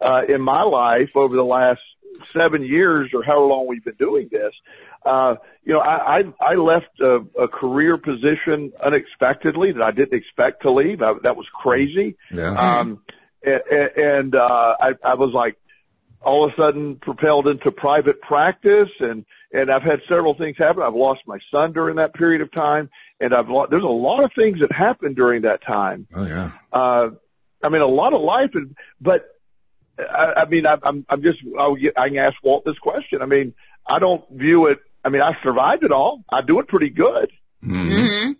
uh, 0.00 0.22
in 0.28 0.40
my 0.40 0.62
life 0.62 1.16
over 1.16 1.34
the 1.36 1.44
last 1.44 1.80
seven 2.32 2.62
years 2.62 3.10
or 3.14 3.22
however 3.22 3.46
long 3.46 3.66
we've 3.66 3.84
been 3.84 3.94
doing 3.94 4.28
this. 4.30 4.52
Uh, 5.04 5.36
you 5.64 5.72
know, 5.72 5.80
I, 5.80 6.18
I, 6.18 6.24
I 6.40 6.54
left 6.54 7.00
a, 7.00 7.24
a 7.38 7.48
career 7.48 7.96
position 7.96 8.72
unexpectedly 8.82 9.72
that 9.72 9.82
I 9.82 9.90
didn't 9.90 10.18
expect 10.18 10.62
to 10.62 10.70
leave. 10.70 11.02
I, 11.02 11.14
that 11.22 11.36
was 11.36 11.46
crazy. 11.54 12.16
yeah. 12.30 12.52
Um, 12.54 13.02
and, 13.42 13.62
and, 13.70 14.34
uh, 14.34 14.76
I, 14.78 14.94
I 15.02 15.14
was 15.14 15.32
like 15.32 15.56
all 16.22 16.44
of 16.44 16.52
a 16.52 16.56
sudden 16.56 16.96
propelled 16.96 17.48
into 17.48 17.70
private 17.72 18.20
practice 18.20 18.90
and, 18.98 19.24
and 19.52 19.70
I've 19.70 19.82
had 19.82 20.00
several 20.06 20.34
things 20.34 20.58
happen. 20.58 20.82
I've 20.82 20.94
lost 20.94 21.20
my 21.26 21.38
son 21.50 21.72
during 21.72 21.96
that 21.96 22.12
period 22.12 22.42
of 22.42 22.52
time 22.52 22.90
and 23.20 23.34
I've 23.34 23.48
lost, 23.48 23.70
there's 23.70 23.82
a 23.82 23.86
lot 23.86 24.22
of 24.22 24.32
things 24.34 24.60
that 24.60 24.70
happened 24.70 25.16
during 25.16 25.42
that 25.42 25.62
time. 25.62 26.06
oh 26.14 26.26
yeah. 26.26 26.52
Uh, 26.72 27.10
I 27.62 27.68
mean, 27.68 27.82
a 27.82 27.86
lot 27.86 28.14
of 28.14 28.22
life, 28.22 28.50
is, 28.54 28.68
but 29.00 29.26
I, 30.10 30.42
I 30.42 30.44
mean, 30.46 30.66
I, 30.66 30.76
I'm, 30.82 31.04
I'm 31.08 31.22
just, 31.22 31.38
I'll 31.58 31.74
get, 31.76 31.98
I 31.98 32.08
can 32.08 32.18
ask 32.18 32.36
Walt 32.42 32.64
this 32.64 32.78
question. 32.78 33.22
I 33.22 33.26
mean, 33.26 33.54
I 33.86 33.98
don't 33.98 34.24
view 34.30 34.66
it. 34.66 34.78
I 35.04 35.08
mean, 35.08 35.22
I 35.22 35.32
survived 35.42 35.84
it 35.84 35.92
all. 35.92 36.24
I 36.30 36.42
do 36.42 36.60
it 36.60 36.68
pretty 36.68 36.90
good. 36.90 37.30
Mhm. 37.64 37.90
Mhm. 37.90 38.36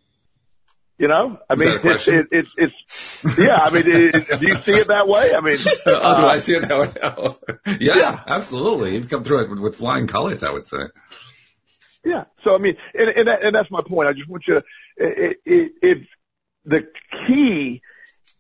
You 0.98 1.08
know, 1.08 1.40
I 1.48 1.54
mean, 1.54 1.68
that 1.68 1.72
a 1.72 1.76
it's, 1.76 1.82
question? 1.82 2.14
it, 2.14 2.26
it's, 2.30 2.50
it's, 2.58 3.38
yeah, 3.38 3.56
I 3.56 3.70
mean, 3.70 3.84
do 3.84 4.46
you 4.46 4.60
see 4.60 4.72
it 4.72 4.88
that 4.88 5.08
way? 5.08 5.32
I 5.34 5.40
mean, 5.40 5.56
oh, 5.86 5.94
uh, 5.94 6.20
do 6.20 6.26
I 6.26 6.38
see 6.40 6.56
it 6.56 6.68
that 6.68 6.78
way? 6.78 7.76
Yeah, 7.80 7.96
yeah, 7.96 8.20
absolutely. 8.26 8.96
You've 8.96 9.08
come 9.08 9.24
through 9.24 9.44
it 9.44 9.50
with, 9.50 9.60
with, 9.60 9.76
flying 9.76 10.06
colors, 10.08 10.42
I 10.42 10.50
would 10.50 10.66
say. 10.66 10.76
Yeah. 12.04 12.24
So 12.44 12.54
I 12.54 12.58
mean, 12.58 12.76
and 12.92 13.08
and, 13.08 13.28
that, 13.28 13.42
and 13.42 13.54
that's 13.54 13.70
my 13.70 13.80
point. 13.80 14.10
I 14.10 14.12
just 14.12 14.28
want 14.28 14.44
you 14.46 14.54
to. 14.54 14.62
It, 14.98 15.36
it, 15.46 15.72
it, 15.80 15.98
the 16.66 16.86
key 17.26 17.80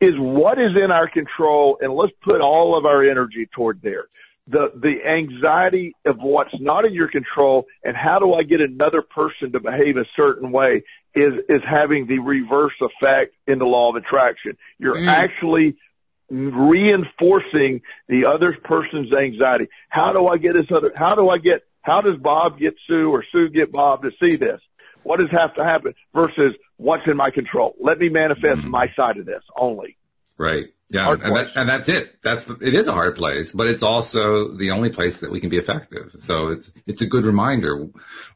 is 0.00 0.14
what 0.16 0.58
is 0.58 0.72
in 0.76 0.90
our 0.90 1.08
control, 1.08 1.78
and 1.80 1.92
let's 1.92 2.12
put 2.22 2.40
all 2.40 2.76
of 2.76 2.86
our 2.86 3.02
energy 3.02 3.46
toward 3.52 3.82
there 3.82 4.06
the 4.50 4.72
the 4.74 5.06
anxiety 5.06 5.94
of 6.04 6.22
what's 6.22 6.58
not 6.60 6.84
in 6.84 6.92
your 6.92 7.08
control 7.08 7.66
and 7.84 7.96
how 7.96 8.18
do 8.18 8.34
I 8.34 8.42
get 8.42 8.60
another 8.60 9.00
person 9.02 9.52
to 9.52 9.60
behave 9.60 9.96
a 9.96 10.04
certain 10.16 10.50
way 10.50 10.82
is 11.14 11.34
is 11.48 11.62
having 11.64 12.06
the 12.06 12.18
reverse 12.18 12.74
effect 12.80 13.34
in 13.46 13.58
the 13.58 13.64
law 13.64 13.90
of 13.90 13.96
attraction. 13.96 14.56
You're 14.78 14.96
mm. 14.96 15.08
actually 15.08 15.76
reinforcing 16.30 17.82
the 18.08 18.26
other 18.26 18.56
person's 18.62 19.12
anxiety. 19.12 19.68
How 19.88 20.12
do 20.12 20.26
I 20.26 20.38
get 20.38 20.54
this 20.54 20.66
other 20.74 20.92
how 20.94 21.14
do 21.14 21.28
I 21.28 21.38
get 21.38 21.62
how 21.82 22.00
does 22.00 22.16
Bob 22.16 22.58
get 22.58 22.74
Sue 22.86 23.10
or 23.10 23.24
Sue 23.30 23.50
get 23.50 23.70
Bob 23.70 24.02
to 24.02 24.10
see 24.20 24.36
this? 24.36 24.60
What 25.02 25.20
does 25.20 25.30
have 25.30 25.54
to 25.54 25.64
happen 25.64 25.94
versus 26.12 26.54
what's 26.80 27.06
in 27.06 27.16
my 27.16 27.30
control? 27.30 27.74
Let 27.80 27.98
me 27.98 28.08
manifest 28.08 28.60
mm. 28.60 28.64
my 28.64 28.88
side 28.96 29.18
of 29.18 29.26
this 29.26 29.42
only. 29.56 29.96
Right. 30.38 30.66
Yeah, 30.88 31.12
and, 31.12 31.36
that, 31.36 31.46
and, 31.54 31.68
that's 31.68 31.88
it. 31.88 32.20
That's 32.20 32.44
the, 32.44 32.54
it 32.54 32.74
is 32.74 32.88
a 32.88 32.92
hard 32.92 33.14
place, 33.14 33.52
but 33.52 33.68
it's 33.68 33.84
also 33.84 34.56
the 34.56 34.72
only 34.72 34.88
place 34.88 35.20
that 35.20 35.30
we 35.30 35.40
can 35.40 35.48
be 35.48 35.58
effective. 35.58 36.16
So 36.18 36.48
it's 36.48 36.72
it's 36.84 37.00
a 37.00 37.06
good 37.06 37.24
reminder 37.24 37.86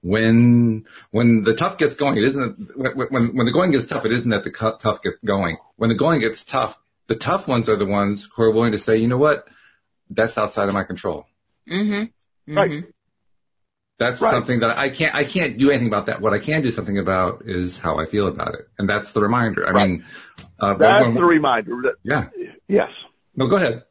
when 0.03 0.85
when 1.11 1.43
the 1.43 1.55
tough 1.55 1.79
gets 1.79 1.97
going. 1.97 2.17
It 2.17 2.25
isn't 2.25 2.77
when 2.77 3.35
when 3.35 3.47
the 3.47 3.53
going 3.53 3.73
gets 3.73 3.89
tough. 3.89 4.05
It 4.05 4.13
isn't 4.13 4.31
that 4.31 4.45
the 4.45 4.53
tough 4.53 5.03
get 5.03 5.15
going. 5.25 5.57
When 5.77 5.89
the 5.89 5.97
going 5.97 6.21
gets 6.21 6.45
tough, 6.45 6.79
the 7.09 7.17
tough 7.17 7.49
ones 7.49 7.69
are 7.69 7.77
the 7.77 7.87
ones 7.87 8.29
who 8.37 8.45
are 8.45 8.53
willing 8.53 8.73
to 8.73 8.79
say, 8.79 8.99
you 8.99 9.09
know 9.09 9.19
what, 9.19 9.49
that's 10.11 10.39
outside 10.39 10.69
of 10.69 10.75
my 10.75 10.85
control. 10.85 11.27
Mm-hmm. 11.69 11.93
mm-hmm. 12.53 12.57
Right. 12.57 12.85
That's 13.99 14.21
right. 14.21 14.31
something 14.31 14.61
that 14.61 14.77
I 14.77 14.91
can't, 14.91 15.15
I 15.15 15.25
can't 15.25 15.57
do 15.57 15.71
anything 15.71 15.87
about 15.87 16.07
that. 16.07 16.21
What 16.21 16.33
I 16.33 16.41
can 16.41 16.63
do 16.63 16.71
something 16.71 16.99
about 16.99 17.43
is 17.47 17.79
how 17.79 17.99
I 17.99 18.07
feel 18.07 18.27
about 18.27 18.55
it. 18.55 18.69
And 18.79 18.89
that's 18.89 19.13
the 19.13 19.21
reminder. 19.21 19.67
I 19.67 19.71
right. 19.71 19.89
mean, 19.89 20.05
uh, 20.59 20.75
that's 20.75 21.05
when, 21.05 21.15
the 21.15 21.25
reminder. 21.25 21.77
That, 21.83 21.95
yeah. 22.03 22.29
Yes. 22.67 22.91
No, 23.37 23.47
go 23.47 23.57
ahead. 23.57 23.85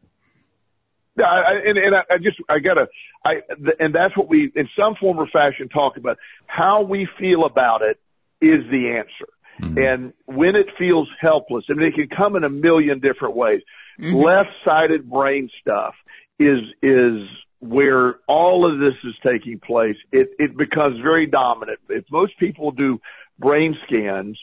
Yeah, 1.18 1.26
I, 1.26 1.54
and, 1.66 1.78
and 1.78 1.96
I, 1.96 2.04
I 2.10 2.18
just, 2.18 2.38
I 2.50 2.60
gotta, 2.60 2.90
I, 3.24 3.44
and 3.80 3.94
that's 3.96 4.18
what 4.18 4.28
we, 4.28 4.52
in 4.56 4.68
some 4.78 4.96
form 4.96 5.20
or 5.20 5.28
fashion, 5.28 5.70
talk 5.70 5.96
about. 5.96 6.18
How 6.48 6.82
we 6.82 7.08
feel 7.18 7.46
about 7.46 7.82
it 7.82 8.00
is 8.42 8.70
the 8.70 8.98
answer. 8.98 9.30
Mm-hmm. 9.62 9.78
And 9.78 10.14
when 10.26 10.56
it 10.56 10.68
feels 10.78 11.08
helpless, 11.20 11.66
and 11.70 11.82
it 11.82 11.94
can 11.94 12.10
come 12.10 12.36
in 12.36 12.44
a 12.44 12.50
million 12.50 13.00
different 13.00 13.36
ways. 13.36 13.62
Mm-hmm. 14.02 14.16
Left-sided 14.16 15.08
brain 15.08 15.50
stuff 15.62 15.94
is, 16.40 16.62
is 16.82 17.28
where 17.64 18.16
all 18.28 18.70
of 18.70 18.80
this 18.80 18.96
is 19.06 19.16
taking 19.24 19.58
place, 19.58 19.96
it, 20.12 20.32
it 20.38 20.58
becomes 20.58 21.00
very 21.00 21.28
dominant. 21.28 21.80
If 21.88 22.04
most 22.12 22.38
people 22.38 22.72
do 22.72 23.00
brain 23.40 23.78
scans, 23.86 24.38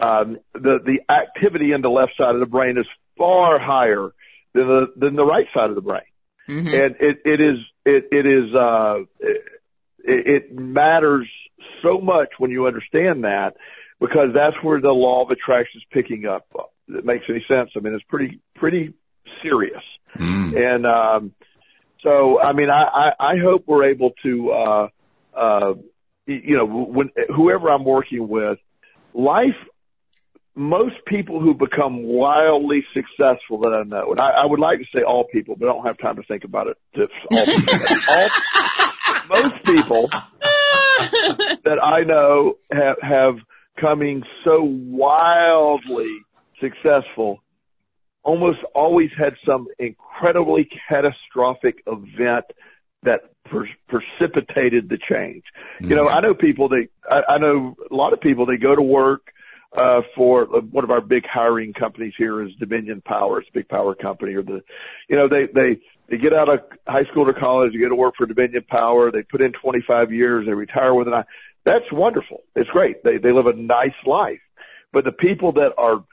um, 0.00 0.38
the, 0.54 0.80
the 0.84 1.02
activity 1.12 1.72
in 1.72 1.82
the 1.82 1.90
left 1.90 2.16
side 2.16 2.34
of 2.34 2.40
the 2.40 2.46
brain 2.46 2.78
is 2.78 2.86
far 3.18 3.58
higher 3.58 4.12
than 4.54 4.66
the, 4.66 4.86
than 4.96 5.16
the 5.16 5.24
right 5.24 5.46
side 5.52 5.68
of 5.68 5.74
the 5.74 5.82
brain. 5.82 6.00
Mm-hmm. 6.48 6.68
And 6.68 6.96
it, 6.98 7.18
it 7.26 7.40
is, 7.40 7.58
it, 7.84 8.08
it 8.10 8.26
is, 8.26 8.54
uh, 8.54 9.00
it, 9.20 9.42
it 10.04 10.58
matters 10.58 11.28
so 11.82 12.00
much 12.00 12.30
when 12.38 12.50
you 12.50 12.66
understand 12.66 13.24
that 13.24 13.56
because 14.00 14.30
that's 14.32 14.56
where 14.62 14.80
the 14.80 14.92
law 14.92 15.22
of 15.22 15.30
attraction 15.30 15.80
is 15.80 15.86
picking 15.90 16.26
up. 16.26 16.46
It 16.88 17.04
makes 17.04 17.26
any 17.28 17.44
sense. 17.46 17.70
I 17.76 17.80
mean, 17.80 17.94
it's 17.94 18.04
pretty, 18.04 18.40
pretty 18.56 18.94
serious. 19.42 19.82
Mm. 20.16 20.56
And, 20.56 20.86
um, 20.86 21.32
so, 22.02 22.40
I 22.40 22.52
mean, 22.52 22.70
I, 22.70 22.82
I, 22.82 23.12
I 23.32 23.36
hope 23.38 23.64
we're 23.66 23.84
able 23.84 24.12
to, 24.22 24.50
uh, 24.50 24.88
uh, 25.34 25.74
you 26.26 26.56
know, 26.56 26.64
when, 26.64 27.10
whoever 27.34 27.70
I'm 27.70 27.84
working 27.84 28.28
with, 28.28 28.58
life, 29.14 29.56
most 30.54 30.96
people 31.06 31.40
who 31.40 31.54
become 31.54 32.02
wildly 32.02 32.84
successful 32.92 33.60
that 33.60 33.72
I 33.72 33.84
know, 33.84 34.10
and 34.10 34.20
I, 34.20 34.30
I 34.30 34.46
would 34.46 34.60
like 34.60 34.80
to 34.80 34.84
say 34.94 35.02
all 35.02 35.24
people, 35.24 35.56
but 35.58 35.68
I 35.68 35.72
don't 35.72 35.86
have 35.86 35.98
time 35.98 36.16
to 36.16 36.22
think 36.22 36.44
about 36.44 36.66
it. 36.66 36.76
To 36.96 37.08
all 37.30 37.46
people, 37.46 37.98
all, 38.08 38.28
most 39.28 39.64
people 39.64 40.10
that 41.64 41.78
I 41.82 42.02
know 42.02 42.58
have, 42.70 42.96
have 43.00 43.36
coming 43.80 44.24
so 44.44 44.62
wildly 44.62 46.20
successful 46.60 47.41
almost 48.22 48.58
always 48.74 49.10
had 49.16 49.34
some 49.44 49.66
incredibly 49.78 50.68
catastrophic 50.88 51.82
event 51.86 52.44
that 53.02 53.22
per- 53.44 53.68
precipitated 53.88 54.88
the 54.88 54.98
change. 54.98 55.44
Mm-hmm. 55.76 55.90
You 55.90 55.96
know, 55.96 56.08
I 56.08 56.20
know 56.20 56.34
people 56.34 56.68
they, 56.68 56.88
I, 57.08 57.22
I 57.30 57.38
know 57.38 57.76
a 57.90 57.94
lot 57.94 58.12
of 58.12 58.20
people 58.20 58.46
they 58.46 58.58
go 58.58 58.74
to 58.74 58.82
work, 58.82 59.32
uh, 59.76 60.02
for 60.14 60.42
uh, 60.54 60.60
one 60.60 60.84
of 60.84 60.90
our 60.90 61.00
big 61.00 61.24
hiring 61.26 61.72
companies 61.72 62.12
here 62.16 62.42
is 62.42 62.54
Dominion 62.56 63.00
Power. 63.00 63.40
It's 63.40 63.48
a 63.48 63.52
big 63.52 63.68
power 63.68 63.94
company 63.94 64.34
or 64.34 64.42
the, 64.42 64.62
you 65.08 65.16
know, 65.16 65.28
they, 65.28 65.46
they, 65.46 65.80
they 66.08 66.18
get 66.18 66.34
out 66.34 66.48
of 66.48 66.60
high 66.86 67.04
school 67.04 67.28
or 67.28 67.32
college, 67.32 67.72
they 67.72 67.78
go 67.78 67.88
to 67.88 67.94
work 67.94 68.14
for 68.16 68.26
Dominion 68.26 68.64
Power, 68.68 69.10
they 69.10 69.22
put 69.22 69.40
in 69.40 69.52
25 69.52 70.12
years, 70.12 70.46
they 70.46 70.52
retire 70.52 70.94
with 70.94 71.08
an 71.08 71.14
eye. 71.14 71.24
That's 71.64 71.90
wonderful. 71.90 72.42
It's 72.54 72.68
great. 72.70 73.02
They, 73.02 73.18
they 73.18 73.32
live 73.32 73.46
a 73.46 73.54
nice 73.54 73.94
life. 74.04 74.40
But 74.92 75.04
the 75.04 75.12
people 75.12 75.52
that 75.52 75.72
are 75.78 76.04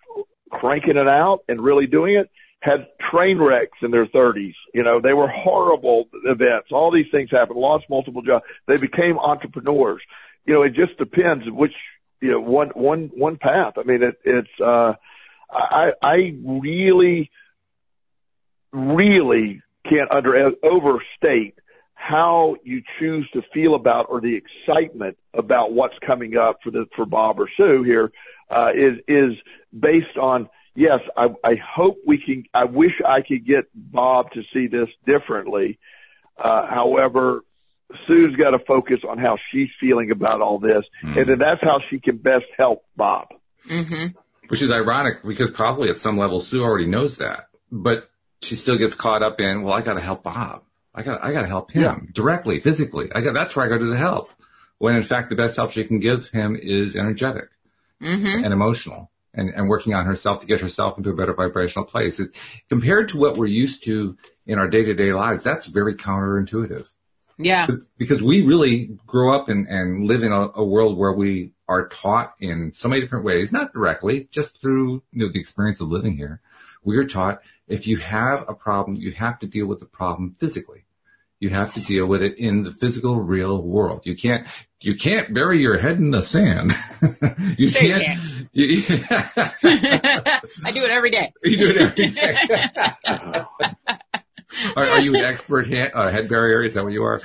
cranking 0.49 0.97
it 0.97 1.07
out 1.07 1.43
and 1.47 1.61
really 1.61 1.87
doing 1.87 2.15
it 2.15 2.29
had 2.61 2.87
train 2.99 3.37
wrecks 3.37 3.77
in 3.81 3.91
their 3.91 4.05
30s. 4.05 4.55
You 4.73 4.83
know, 4.83 4.99
they 4.99 5.13
were 5.13 5.27
horrible 5.27 6.09
events. 6.25 6.69
All 6.71 6.91
these 6.91 7.09
things 7.11 7.31
happened, 7.31 7.59
lost 7.59 7.85
multiple 7.89 8.21
jobs. 8.21 8.45
They 8.67 8.77
became 8.77 9.17
entrepreneurs. 9.17 10.01
You 10.45 10.55
know, 10.55 10.63
it 10.63 10.73
just 10.73 10.97
depends 10.97 11.49
which, 11.49 11.75
you 12.21 12.31
know, 12.31 12.41
one, 12.41 12.69
one, 12.69 13.11
one 13.13 13.37
path. 13.37 13.73
I 13.77 13.83
mean, 13.83 14.03
it, 14.03 14.19
it's, 14.25 14.59
uh, 14.59 14.95
I, 15.49 15.93
I 16.01 16.35
really, 16.43 17.31
really 18.71 19.61
can't 19.89 20.11
under, 20.11 20.51
overstate 20.61 21.55
how 21.93 22.55
you 22.63 22.81
choose 22.99 23.29
to 23.31 23.41
feel 23.53 23.75
about 23.75 24.07
or 24.09 24.21
the 24.21 24.35
excitement 24.35 25.17
about 25.33 25.73
what's 25.73 25.97
coming 26.05 26.37
up 26.37 26.59
for 26.63 26.71
the, 26.71 26.87
for 26.95 27.05
Bob 27.05 27.39
or 27.39 27.49
Sue 27.55 27.83
here 27.83 28.11
uh, 28.49 28.71
is 28.75 28.99
is 29.07 29.37
based 29.77 30.17
on 30.17 30.49
yes. 30.75 30.99
I, 31.15 31.29
I 31.43 31.55
hope 31.55 31.97
we 32.05 32.17
can. 32.17 32.45
I 32.53 32.65
wish 32.65 33.01
I 33.05 33.21
could 33.21 33.45
get 33.45 33.65
Bob 33.73 34.31
to 34.31 34.43
see 34.53 34.67
this 34.67 34.89
differently. 35.05 35.79
Uh, 36.37 36.65
however, 36.67 37.43
Sue's 38.07 38.35
got 38.35 38.51
to 38.51 38.59
focus 38.59 38.99
on 39.07 39.17
how 39.17 39.37
she's 39.51 39.69
feeling 39.79 40.11
about 40.11 40.41
all 40.41 40.59
this, 40.59 40.85
mm-hmm. 41.03 41.17
and 41.17 41.27
then 41.27 41.39
that's 41.39 41.61
how 41.61 41.79
she 41.89 41.99
can 41.99 42.17
best 42.17 42.45
help 42.57 42.83
Bob. 42.95 43.29
Mm-hmm. 43.69 44.17
Which 44.47 44.61
is 44.61 44.71
ironic 44.71 45.23
because 45.23 45.51
probably 45.51 45.89
at 45.89 45.97
some 45.97 46.17
level 46.17 46.39
Sue 46.39 46.63
already 46.63 46.87
knows 46.87 47.17
that, 47.17 47.49
but 47.71 48.09
she 48.41 48.55
still 48.55 48.77
gets 48.77 48.95
caught 48.95 49.21
up 49.21 49.39
in, 49.39 49.63
well, 49.63 49.73
I 49.73 49.81
got 49.81 49.93
to 49.93 50.01
help 50.01 50.23
Bob. 50.23 50.63
I 50.95 51.03
got, 51.03 51.23
I 51.23 51.33
got 51.33 51.41
to 51.41 51.47
help 51.47 51.71
him 51.71 51.81
yeah. 51.83 51.99
directly, 52.13 52.59
physically. 52.59 53.09
I 53.13 53.21
got, 53.21 53.33
that's 53.33 53.55
where 53.55 53.65
I 53.65 53.69
got 53.69 53.77
to 53.77 53.85
the 53.85 53.97
help. 53.97 54.29
When 54.79 54.95
in 54.95 55.03
fact, 55.03 55.29
the 55.29 55.35
best 55.35 55.55
help 55.55 55.71
she 55.71 55.83
can 55.83 55.99
give 55.99 56.29
him 56.29 56.57
is 56.59 56.95
energetic 56.95 57.49
mm-hmm. 58.01 58.43
and 58.43 58.53
emotional 58.53 59.11
and, 59.33 59.49
and 59.49 59.69
working 59.69 59.93
on 59.93 60.05
herself 60.05 60.41
to 60.41 60.47
get 60.47 60.61
herself 60.61 60.97
into 60.97 61.09
a 61.09 61.15
better 61.15 61.33
vibrational 61.33 61.85
place. 61.85 62.19
It, 62.19 62.35
compared 62.69 63.09
to 63.09 63.17
what 63.17 63.37
we're 63.37 63.47
used 63.47 63.83
to 63.85 64.17
in 64.45 64.59
our 64.59 64.67
day 64.67 64.83
to 64.83 64.93
day 64.93 65.13
lives, 65.13 65.43
that's 65.43 65.67
very 65.67 65.95
counterintuitive. 65.95 66.87
Yeah. 67.37 67.67
Because 67.97 68.21
we 68.21 68.41
really 68.41 68.97
grow 69.07 69.33
up 69.33 69.47
and, 69.47 69.65
and 69.67 70.05
live 70.05 70.23
in 70.23 70.33
a, 70.33 70.49
a, 70.55 70.63
world 70.63 70.97
where 70.97 71.13
we 71.13 71.53
are 71.69 71.87
taught 71.87 72.33
in 72.41 72.73
so 72.73 72.89
many 72.89 72.99
different 72.99 73.23
ways, 73.23 73.53
not 73.53 73.71
directly, 73.71 74.27
just 74.29 74.59
through 74.61 75.03
you 75.13 75.25
know, 75.25 75.29
the 75.31 75.39
experience 75.39 75.79
of 75.79 75.87
living 75.87 76.17
here. 76.17 76.41
We 76.83 76.97
are 76.97 77.05
taught 77.05 77.41
if 77.67 77.87
you 77.87 77.97
have 77.97 78.43
a 78.49 78.53
problem, 78.53 78.97
you 78.97 79.13
have 79.13 79.39
to 79.39 79.47
deal 79.47 79.67
with 79.67 79.79
the 79.79 79.85
problem 79.85 80.35
physically. 80.37 80.83
You 81.39 81.49
have 81.51 81.73
to 81.75 81.81
deal 81.81 82.05
with 82.05 82.21
it 82.21 82.37
in 82.37 82.63
the 82.63 82.71
physical, 82.71 83.15
real 83.15 83.61
world. 83.61 84.01
You 84.03 84.15
can't, 84.15 84.45
you 84.81 84.95
can't 84.95 85.33
bury 85.33 85.61
your 85.61 85.77
head 85.77 85.97
in 85.97 86.11
the 86.11 86.21
sand. 86.23 86.75
you 87.57 87.69
sure 87.69 87.99
can't. 87.99 88.19
You 88.51 88.65
you, 88.65 88.83
I 89.11 90.71
do 90.73 90.83
it 90.83 90.89
every 90.89 91.11
day. 91.11 91.31
You 91.43 91.57
do 91.57 91.69
it 91.69 91.77
every 91.77 92.07
day. 92.07 92.35
are, 94.75 94.87
are, 94.89 95.01
you 95.01 95.15
an 95.15 95.23
expert 95.23 95.67
head, 95.67 95.91
uh, 95.93 96.09
head 96.09 96.27
barrier? 96.27 96.63
Is 96.63 96.73
that 96.73 96.83
what 96.83 96.93
you 96.93 97.03
are? 97.03 97.21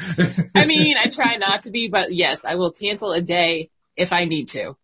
I 0.54 0.66
mean, 0.66 0.96
I 0.98 1.06
try 1.06 1.36
not 1.36 1.62
to 1.62 1.70
be, 1.70 1.88
but 1.88 2.14
yes, 2.14 2.44
I 2.44 2.56
will 2.56 2.72
cancel 2.72 3.12
a 3.12 3.22
day 3.22 3.70
if 3.96 4.12
I 4.12 4.26
need 4.26 4.48
to. 4.50 4.76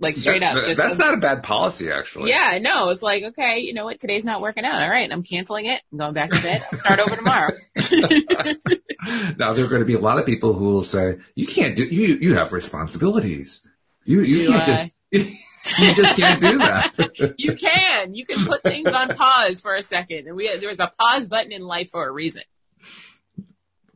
Like 0.00 0.16
straight 0.16 0.42
that, 0.42 0.56
up. 0.56 0.64
Just 0.64 0.80
that's 0.80 0.94
a, 0.94 0.98
not 0.98 1.14
a 1.14 1.16
bad 1.16 1.42
policy, 1.42 1.90
actually. 1.90 2.30
Yeah, 2.30 2.58
no, 2.60 2.90
it's 2.90 3.02
like, 3.02 3.24
okay, 3.24 3.60
you 3.60 3.74
know 3.74 3.84
what? 3.84 3.98
Today's 3.98 4.24
not 4.24 4.40
working 4.40 4.64
out. 4.64 4.80
All 4.80 4.88
right. 4.88 5.10
I'm 5.10 5.24
canceling 5.24 5.66
it. 5.66 5.82
I'm 5.90 5.98
going 5.98 6.14
back 6.14 6.30
to 6.30 6.40
bed. 6.40 6.64
I'll 6.70 6.78
start 6.78 7.00
over 7.00 7.16
tomorrow. 7.16 7.52
now 9.36 9.52
there 9.52 9.64
are 9.64 9.68
going 9.68 9.80
to 9.80 9.86
be 9.86 9.94
a 9.94 10.00
lot 10.00 10.20
of 10.20 10.26
people 10.26 10.54
who 10.54 10.66
will 10.66 10.84
say, 10.84 11.18
you 11.34 11.46
can't 11.48 11.76
do, 11.76 11.82
you, 11.82 12.18
you 12.20 12.34
have 12.36 12.52
responsibilities. 12.52 13.62
You, 14.04 14.20
you 14.22 14.44
do 14.44 14.52
can't 14.52 14.70
I? 14.70 14.92
just, 15.12 15.30
You 15.80 15.94
just 15.94 16.16
can't 16.16 16.40
do 16.40 16.58
that. 16.58 17.34
you 17.36 17.56
can. 17.56 18.14
You 18.14 18.24
can 18.24 18.44
put 18.46 18.62
things 18.62 18.94
on 18.94 19.16
pause 19.16 19.60
for 19.60 19.74
a 19.74 19.82
second. 19.82 20.28
And 20.28 20.36
we 20.36 20.56
there 20.56 20.68
was 20.68 20.78
a 20.78 20.92
pause 20.98 21.28
button 21.28 21.50
in 21.50 21.62
life 21.62 21.90
for 21.90 22.06
a 22.06 22.12
reason. 22.12 22.42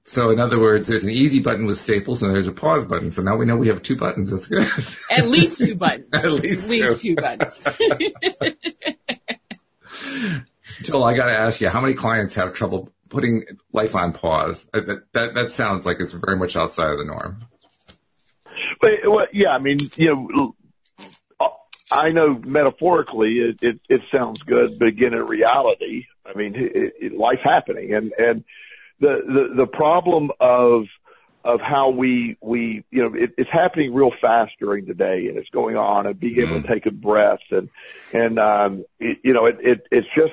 So 0.05 0.31
in 0.31 0.41
other 0.41 0.59
words, 0.59 0.87
there's 0.89 1.05
an 1.05 1.11
easy 1.11 1.41
button 1.41 1.67
with 1.67 1.79
staples 1.79 2.23
and 2.23 2.33
there's 2.33 2.49
a 2.49 2.53
pause 2.53 2.85
button. 2.85 3.11
So 3.13 3.23
now 3.23 3.37
we 3.37 3.47
know 3.47 3.57
we 3.57 3.69
have 3.69 3.83
two 3.83 3.97
buttons. 3.97 4.31
That's 4.31 4.47
good. 4.47 4.69
At 5.11 5.29
least 5.29 5.61
two 5.61 5.77
buttons. 5.77 6.09
At 6.13 6.33
least, 6.33 6.71
At 6.71 6.71
least 6.71 7.03
two. 7.03 7.15
two 7.15 7.17
buttons. 7.17 7.65
Joel, 10.83 11.05
I 11.05 11.17
got 11.17 11.27
to 11.27 11.33
ask 11.33 11.61
you, 11.61 11.69
how 11.69 11.81
many 11.81 11.95
clients 11.95 12.35
have 12.35 12.53
trouble 12.53 12.91
putting 13.09 13.45
life 13.73 13.95
on 13.95 14.13
pause? 14.13 14.67
Uh, 14.75 14.81
that, 14.81 15.13
that 15.13 15.35
that 15.35 15.51
sounds 15.53 15.87
like 15.87 15.99
it's 16.01 16.13
very 16.13 16.37
much 16.37 16.57
outside 16.57 16.91
of 16.91 16.99
the 16.99 17.05
norm. 17.05 17.45
But, 18.81 18.95
well, 19.05 19.27
yeah, 19.33 19.51
I 19.51 19.59
mean, 19.59 19.79
you 19.97 20.09
know, 20.09 20.55
I 21.93 22.11
know 22.11 22.41
metaphorically 22.45 23.35
it, 23.39 23.63
it, 23.63 23.81
it 23.89 24.01
sounds 24.11 24.43
good, 24.43 24.79
but 24.79 24.89
again, 24.89 25.13
in 25.13 25.23
reality, 25.27 26.07
I 26.25 26.35
mean, 26.35 26.55
it, 26.57 26.95
it, 27.01 27.13
life's 27.13 27.43
happening, 27.45 27.95
and 27.95 28.13
and 28.19 28.45
the 29.03 29.23
the 29.27 29.55
the 29.57 29.67
problem 29.67 30.31
of 30.41 30.85
of 31.45 31.61
how 31.61 31.91
we 31.91 32.37
we 32.41 32.85
you 32.91 33.03
know 33.03 33.15
it, 33.15 33.33
it's 33.37 33.51
happening 33.51 33.93
real 33.93 34.13
fast 34.21 34.53
during 34.61 34.87
the 34.87 34.95
day, 34.95 35.27
and 35.27 35.37
it's 35.37 35.51
going 35.51 35.77
on, 35.77 36.07
and 36.07 36.19
being 36.19 36.39
able 36.39 36.63
to 36.63 36.69
take 36.69 36.87
a 36.87 36.91
breath, 36.91 37.41
and 37.51 37.69
and 38.13 38.39
um, 38.39 38.85
it, 39.01 39.19
you 39.25 39.33
know, 39.33 39.47
it, 39.47 39.59
it 39.61 39.87
it's 39.91 40.07
just 40.15 40.33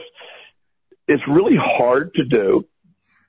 it's 1.07 1.27
really 1.27 1.57
hard 1.57 2.13
to 2.13 2.23
do. 2.23 2.65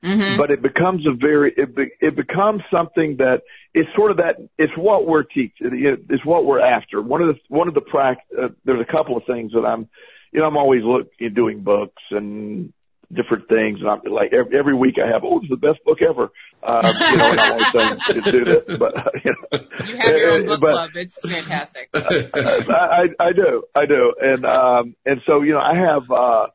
hmm 0.03 0.37
but 0.39 0.51
it 0.51 0.63
becomes 0.63 1.07
a 1.07 1.13
very 1.13 1.53
it, 1.57 1.75
be, 1.75 1.91
it 2.01 2.15
becomes 2.17 2.63
something 2.71 3.17
that 3.17 3.43
it's 3.75 3.93
sort 3.95 4.11
of 4.11 4.19
that 4.19 4.37
it's 4.59 4.77
what 4.77 5.07
we're 5.07 5.23
teaching 5.23 5.73
it's 6.09 6.25
what 6.25 6.45
we're 6.47 6.61
after 6.61 7.03
one 7.03 7.21
of 7.23 7.29
the 7.29 7.41
one 7.49 7.69
of 7.69 7.75
the 7.75 7.83
prac 7.83 8.19
uh, 8.41 8.49
there's 8.65 8.81
a 8.81 8.93
couple 8.93 9.17
of 9.17 9.25
things 9.25 9.53
that 9.53 9.65
I'm 9.65 9.89
you 10.33 10.41
know 10.41 10.47
I'm 10.47 10.57
always 10.57 10.83
looking 10.85 11.35
doing 11.35 11.61
books 11.61 12.03
and 12.11 12.73
different 13.13 13.49
things 13.49 13.81
and 13.81 13.89
I'm 13.89 14.01
like 14.05 14.33
every, 14.33 14.57
every 14.59 14.75
week 14.75 14.97
I 15.03 15.09
have 15.09 15.25
oh 15.25 15.41
it's 15.41 15.49
the 15.49 15.57
best 15.57 15.83
book 15.85 16.01
ever 16.01 16.31
um, 16.63 16.83
you 16.85 17.17
know 17.17 17.31
and 17.31 17.41
I'm 17.41 17.53
always 17.53 17.73
saying 17.73 17.99
to 18.07 18.31
do 18.31 18.45
this 18.45 18.79
but 18.79 18.95
you 19.25 19.35
know 19.35 19.61
You 19.87 19.97
have 19.97 20.17
your 20.17 20.31
own 20.33 20.47
book 20.47 20.61
but, 20.61 20.73
club. 20.73 20.91
It's 20.95 21.29
fantastic. 21.29 21.89
I, 21.95 22.71
I 22.71 23.09
I 23.19 23.33
do 23.33 23.65
I 23.75 23.87
do 23.87 24.15
and 24.23 24.45
um 24.45 24.95
and 25.05 25.21
so 25.27 25.43
you 25.43 25.55
know 25.55 25.61
I 25.61 25.75
have 25.75 26.11
uh 26.11 26.47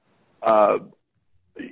uh 0.41 0.77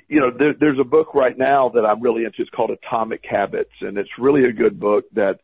you 0.08 0.20
know, 0.20 0.32
there, 0.32 0.54
there's 0.54 0.80
a 0.80 0.84
book 0.84 1.14
right 1.14 1.38
now 1.38 1.70
that 1.70 1.86
I'm 1.86 2.02
really 2.02 2.24
into. 2.24 2.42
It's 2.42 2.50
called 2.50 2.72
Atomic 2.72 3.24
Habits, 3.26 3.74
and 3.82 3.98
it's 3.98 4.10
really 4.18 4.46
a 4.46 4.54
good 4.54 4.80
book 4.80 5.06
that 5.14 5.40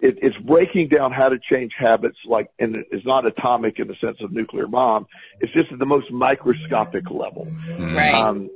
it, 0.00 0.18
it's 0.22 0.36
breaking 0.38 0.88
down 0.88 1.12
how 1.12 1.28
to 1.28 1.38
change 1.38 1.72
habits. 1.76 2.18
Like, 2.24 2.50
and 2.58 2.84
it's 2.90 3.04
not 3.04 3.26
atomic 3.26 3.78
in 3.78 3.88
the 3.88 3.96
sense 3.96 4.18
of 4.20 4.32
nuclear 4.32 4.66
bomb. 4.66 5.06
It's 5.40 5.52
just 5.52 5.72
at 5.72 5.78
the 5.78 5.86
most 5.86 6.10
microscopic 6.10 7.10
level. 7.10 7.48
Right. 7.78 8.14
Um, 8.14 8.50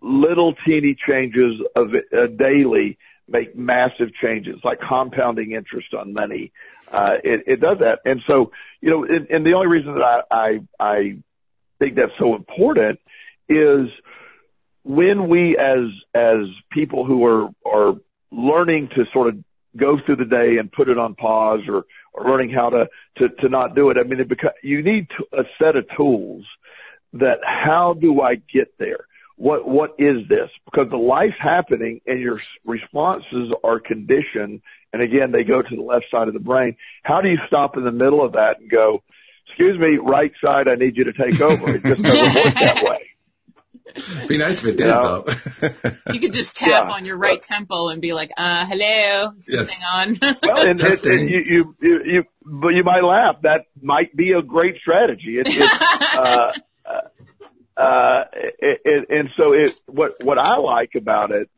little 0.00 0.54
teeny 0.54 0.94
changes 0.94 1.60
of 1.74 1.94
uh, 1.94 2.26
daily 2.26 2.98
make 3.28 3.56
massive 3.56 4.12
changes, 4.14 4.60
like 4.64 4.80
compounding 4.80 5.52
interest 5.52 5.94
on 5.94 6.12
money. 6.12 6.52
Uh, 6.90 7.16
it, 7.24 7.44
it 7.46 7.60
does 7.60 7.78
that, 7.78 8.00
and 8.04 8.20
so 8.26 8.52
you 8.80 8.90
know, 8.90 9.04
and, 9.04 9.28
and 9.30 9.46
the 9.46 9.54
only 9.54 9.68
reason 9.68 9.94
that 9.94 10.02
I, 10.02 10.22
I 10.30 10.60
I 10.78 11.16
think 11.78 11.96
that's 11.96 12.12
so 12.18 12.34
important 12.34 13.00
is 13.48 13.88
when 14.84 15.28
we 15.28 15.56
as 15.56 15.88
as 16.14 16.46
people 16.70 17.04
who 17.04 17.24
are 17.24 17.48
are 17.64 17.96
learning 18.30 18.88
to 18.88 19.06
sort 19.12 19.28
of 19.28 19.42
go 19.76 19.98
through 19.98 20.16
the 20.16 20.24
day 20.24 20.58
and 20.58 20.70
put 20.70 20.88
it 20.88 20.98
on 20.98 21.14
pause 21.14 21.60
or 21.68 21.84
or 22.12 22.28
learning 22.28 22.50
how 22.50 22.70
to 22.70 22.88
to 23.16 23.28
to 23.28 23.48
not 23.48 23.74
do 23.74 23.90
it 23.90 23.98
i 23.98 24.02
mean 24.02 24.20
it 24.20 24.28
beca- 24.28 24.52
you 24.62 24.82
need 24.82 25.08
to, 25.10 25.26
a 25.32 25.44
set 25.58 25.76
of 25.76 25.86
tools 25.96 26.44
that 27.14 27.40
how 27.44 27.94
do 27.94 28.20
i 28.20 28.34
get 28.34 28.76
there 28.78 29.06
what 29.42 29.66
what 29.66 29.94
is 29.98 30.28
this 30.28 30.50
because 30.66 30.88
the 30.88 30.96
life's 30.96 31.34
happening 31.40 32.00
and 32.06 32.20
your 32.20 32.38
responses 32.64 33.52
are 33.64 33.80
conditioned 33.80 34.60
and 34.92 35.02
again 35.02 35.32
they 35.32 35.42
go 35.42 35.60
to 35.60 35.74
the 35.74 35.82
left 35.82 36.04
side 36.12 36.28
of 36.28 36.34
the 36.34 36.38
brain 36.40 36.76
how 37.02 37.20
do 37.20 37.28
you 37.28 37.38
stop 37.48 37.76
in 37.76 37.82
the 37.82 37.90
middle 37.90 38.22
of 38.22 38.34
that 38.34 38.60
and 38.60 38.70
go 38.70 39.02
excuse 39.48 39.76
me 39.80 39.96
right 39.96 40.32
side 40.40 40.68
i 40.68 40.76
need 40.76 40.96
you 40.96 41.02
to 41.04 41.12
take 41.12 41.40
over 41.40 41.74
it 41.74 41.82
just 41.82 42.02
doesn't 42.02 42.44
work 42.44 42.54
that 42.54 42.82
way 42.88 43.08
Be 44.28 44.38
nice 44.38 44.62
if 44.62 44.68
it 44.70 44.76
did, 44.76 44.86
Yeah. 44.86 45.02
though. 45.02 45.26
You 46.12 46.20
could 46.20 46.32
just 46.32 46.56
tap 46.56 46.84
Yeah. 46.86 46.92
on 46.92 47.04
your 47.04 47.16
right 47.16 47.40
temple 47.40 47.88
and 47.90 48.00
be 48.00 48.12
like, 48.14 48.30
uh, 48.36 48.64
hello, 48.64 49.32
is 49.36 49.48
Yes. 49.50 49.84
on? 49.92 50.16
Well, 50.42 50.68
and, 50.68 50.80
and, 50.80 51.06
and 51.06 51.28
you, 51.28 51.40
you, 51.44 51.76
you, 51.80 52.00
you, 52.12 52.24
but 52.42 52.74
you 52.74 52.84
might 52.84 53.02
laugh. 53.02 53.42
That 53.42 53.62
might 53.82 54.14
be 54.16 54.32
a 54.32 54.40
great 54.40 54.76
strategy. 54.80 55.38
It, 55.40 55.48
it, 55.48 55.70
uh, 56.16 56.52
uh, 57.76 58.24
and 59.10 59.30
so 59.36 59.52
it, 59.52 59.80
what, 59.86 60.22
what 60.22 60.38
I 60.38 60.56
like 60.56 60.94
about 60.94 61.30
it, 61.30 61.50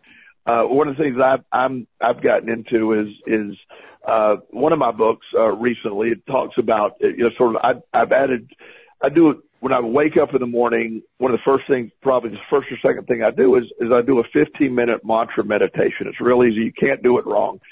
uh, 0.46 0.62
one 0.62 0.88
of 0.88 0.96
the 0.96 1.02
things 1.02 1.18
I've, 1.20 1.44
I'm, 1.50 1.86
I've 2.00 2.22
gotten 2.22 2.48
into 2.48 2.92
is, 2.92 3.08
is, 3.26 3.56
uh, 4.06 4.36
one 4.50 4.72
of 4.72 4.78
my 4.78 4.92
books, 4.92 5.26
uh, 5.34 5.50
recently, 5.50 6.10
it 6.10 6.26
talks 6.26 6.58
about, 6.58 6.96
uh, 7.02 7.08
you 7.08 7.24
know, 7.24 7.30
sort 7.38 7.56
of, 7.56 7.62
I, 7.64 7.98
I've 7.98 8.12
added, 8.12 8.50
I 9.00 9.08
do 9.08 9.30
it 9.30 9.38
when 9.64 9.72
I 9.72 9.80
wake 9.80 10.18
up 10.18 10.34
in 10.34 10.40
the 10.40 10.46
morning, 10.46 11.00
one 11.16 11.32
of 11.32 11.38
the 11.38 11.42
first 11.42 11.66
things, 11.66 11.90
probably 12.02 12.28
the 12.28 12.36
first 12.50 12.70
or 12.70 12.76
second 12.86 13.06
thing 13.06 13.22
I 13.22 13.30
do 13.30 13.54
is, 13.56 13.64
is 13.80 13.90
I 13.90 14.02
do 14.02 14.18
a 14.20 14.24
15 14.24 14.74
minute 14.74 15.06
mantra 15.06 15.42
meditation. 15.42 16.06
It's 16.06 16.20
real 16.20 16.44
easy. 16.44 16.64
You 16.64 16.72
can't 16.72 17.02
do 17.02 17.16
it 17.16 17.24
wrong. 17.24 17.62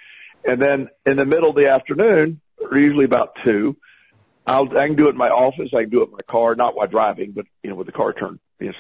And 0.43 0.61
then 0.61 0.89
in 1.05 1.19
the 1.19 1.27
middle 1.27 1.51
of 1.51 1.55
the 1.55 1.69
afternoon, 1.69 2.41
or 2.59 2.79
usually 2.79 3.05
about 3.05 3.37
two, 3.45 3.77
I'll, 4.47 4.69
I 4.77 4.87
can 4.87 4.97
do 4.97 5.07
it 5.07 5.11
in 5.11 5.17
my 5.17 5.29
office. 5.29 5.71
I 5.77 5.83
can 5.83 5.91
do 5.91 6.03
it 6.03 6.07
in 6.07 6.13
my 6.13 6.23
car, 6.29 6.55
not 6.55 6.77
while 6.77 6.89
driving, 6.89 7.33
but, 7.33 7.47
you 7.63 7.71
know, 7.71 7.77
with 7.77 7.87
the 7.87 7.93
car 7.93 8.13
turned, 8.13 8.41
you 8.61 8.69
know, 8.69 8.73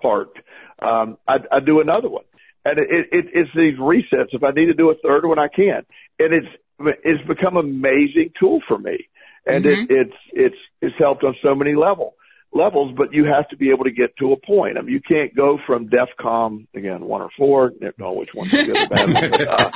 parked. 0.00 0.38
Um, 0.80 1.18
I, 1.26 1.38
I 1.50 1.60
do 1.60 1.80
another 1.80 2.08
one. 2.08 2.24
And 2.64 2.78
it, 2.78 3.08
it, 3.10 3.26
it's 3.34 3.50
these 3.56 3.76
resets. 3.78 4.28
If 4.32 4.44
I 4.44 4.50
need 4.50 4.66
to 4.66 4.74
do 4.74 4.90
a 4.90 4.94
third 4.94 5.26
one, 5.26 5.38
I 5.38 5.48
can. 5.48 5.84
And 6.18 6.32
it's, 6.32 6.46
it's 6.78 7.26
become 7.26 7.56
an 7.56 7.66
amazing 7.66 8.30
tool 8.38 8.60
for 8.68 8.78
me. 8.78 9.08
And 9.46 9.66
it, 9.66 9.90
it's, 9.90 10.16
it's, 10.32 10.56
it's 10.80 10.94
helped 10.98 11.24
on 11.24 11.34
so 11.42 11.54
many 11.54 11.74
level, 11.74 12.14
levels, 12.52 12.92
but 12.96 13.12
you 13.14 13.24
have 13.24 13.48
to 13.48 13.56
be 13.56 13.70
able 13.70 13.84
to 13.84 13.90
get 13.90 14.16
to 14.18 14.32
a 14.32 14.36
point. 14.36 14.76
I 14.78 14.82
mean, 14.82 14.92
you 14.92 15.00
can't 15.00 15.34
go 15.34 15.58
from 15.66 15.88
DEFCON, 15.88 16.66
again, 16.74 17.04
one 17.04 17.22
or 17.22 17.30
four, 17.36 17.70
don't 17.80 17.98
know 17.98 18.12
which 18.12 18.30
one's 18.34 18.50
good 18.50 18.68
or 18.70 18.86
bad. 18.88 19.48
uh, 19.48 19.70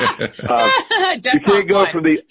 uh, 0.49 0.71
you 1.33 1.41
can't 1.41 1.69
go 1.69 1.85
one. 1.85 1.93
from 1.93 2.03
the 2.05 2.23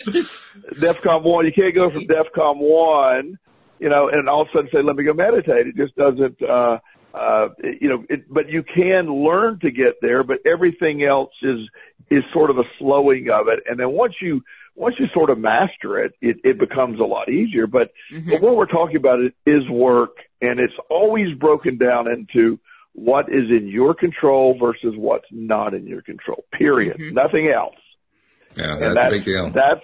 DEFCON 0.79 1.23
one. 1.23 1.45
You 1.45 1.51
can't 1.51 1.75
go 1.75 1.89
from 1.89 2.05
DEFCON 2.07 2.57
one, 2.57 3.39
you 3.79 3.89
know, 3.89 4.09
and 4.09 4.29
all 4.29 4.41
of 4.43 4.47
a 4.49 4.51
sudden 4.53 4.69
say, 4.73 4.81
"Let 4.81 4.95
me 4.95 5.03
go 5.03 5.13
meditate." 5.13 5.67
It 5.67 5.75
just 5.75 5.95
doesn't. 5.95 6.41
uh 6.41 6.79
uh 7.13 7.49
You 7.63 7.89
know, 7.89 8.05
it, 8.09 8.31
but 8.31 8.49
you 8.49 8.63
can 8.63 9.07
learn 9.07 9.59
to 9.59 9.71
get 9.71 9.95
there. 10.01 10.23
But 10.23 10.39
everything 10.45 11.03
else 11.03 11.33
is 11.41 11.67
is 12.09 12.23
sort 12.33 12.49
of 12.51 12.57
a 12.59 12.63
slowing 12.77 13.29
of 13.29 13.47
it. 13.47 13.63
And 13.69 13.79
then 13.79 13.91
once 13.91 14.15
you 14.21 14.43
once 14.75 14.95
you 14.99 15.07
sort 15.13 15.29
of 15.29 15.37
master 15.39 15.99
it, 16.03 16.13
it, 16.21 16.37
it 16.43 16.57
becomes 16.59 16.99
a 16.99 17.03
lot 17.03 17.29
easier. 17.29 17.67
But 17.67 17.91
Mhm. 18.13 18.29
but 18.29 18.41
what 18.41 18.55
we're 18.55 18.65
talking 18.65 18.97
about 18.97 19.19
is 19.45 19.69
work, 19.69 20.17
and 20.47 20.59
it's 20.59 20.73
always 20.89 21.35
broken 21.37 21.77
down 21.77 22.09
into 22.11 22.59
what 22.93 23.27
is 23.29 23.49
in 23.49 23.67
your 23.67 23.93
control 23.93 24.57
versus 24.57 24.93
what's 24.95 25.27
not 25.31 25.73
in 25.73 25.85
your 25.87 26.01
control. 26.01 26.45
Period. 26.51 26.97
Mhm. 26.97 27.11
Nothing 27.13 27.47
else. 27.47 27.75
yeah, 28.55 28.77
And 28.77 28.95
that's 28.95 29.07
a 29.07 29.17
big 29.17 29.25
deal. 29.25 29.51
That's 29.51 29.81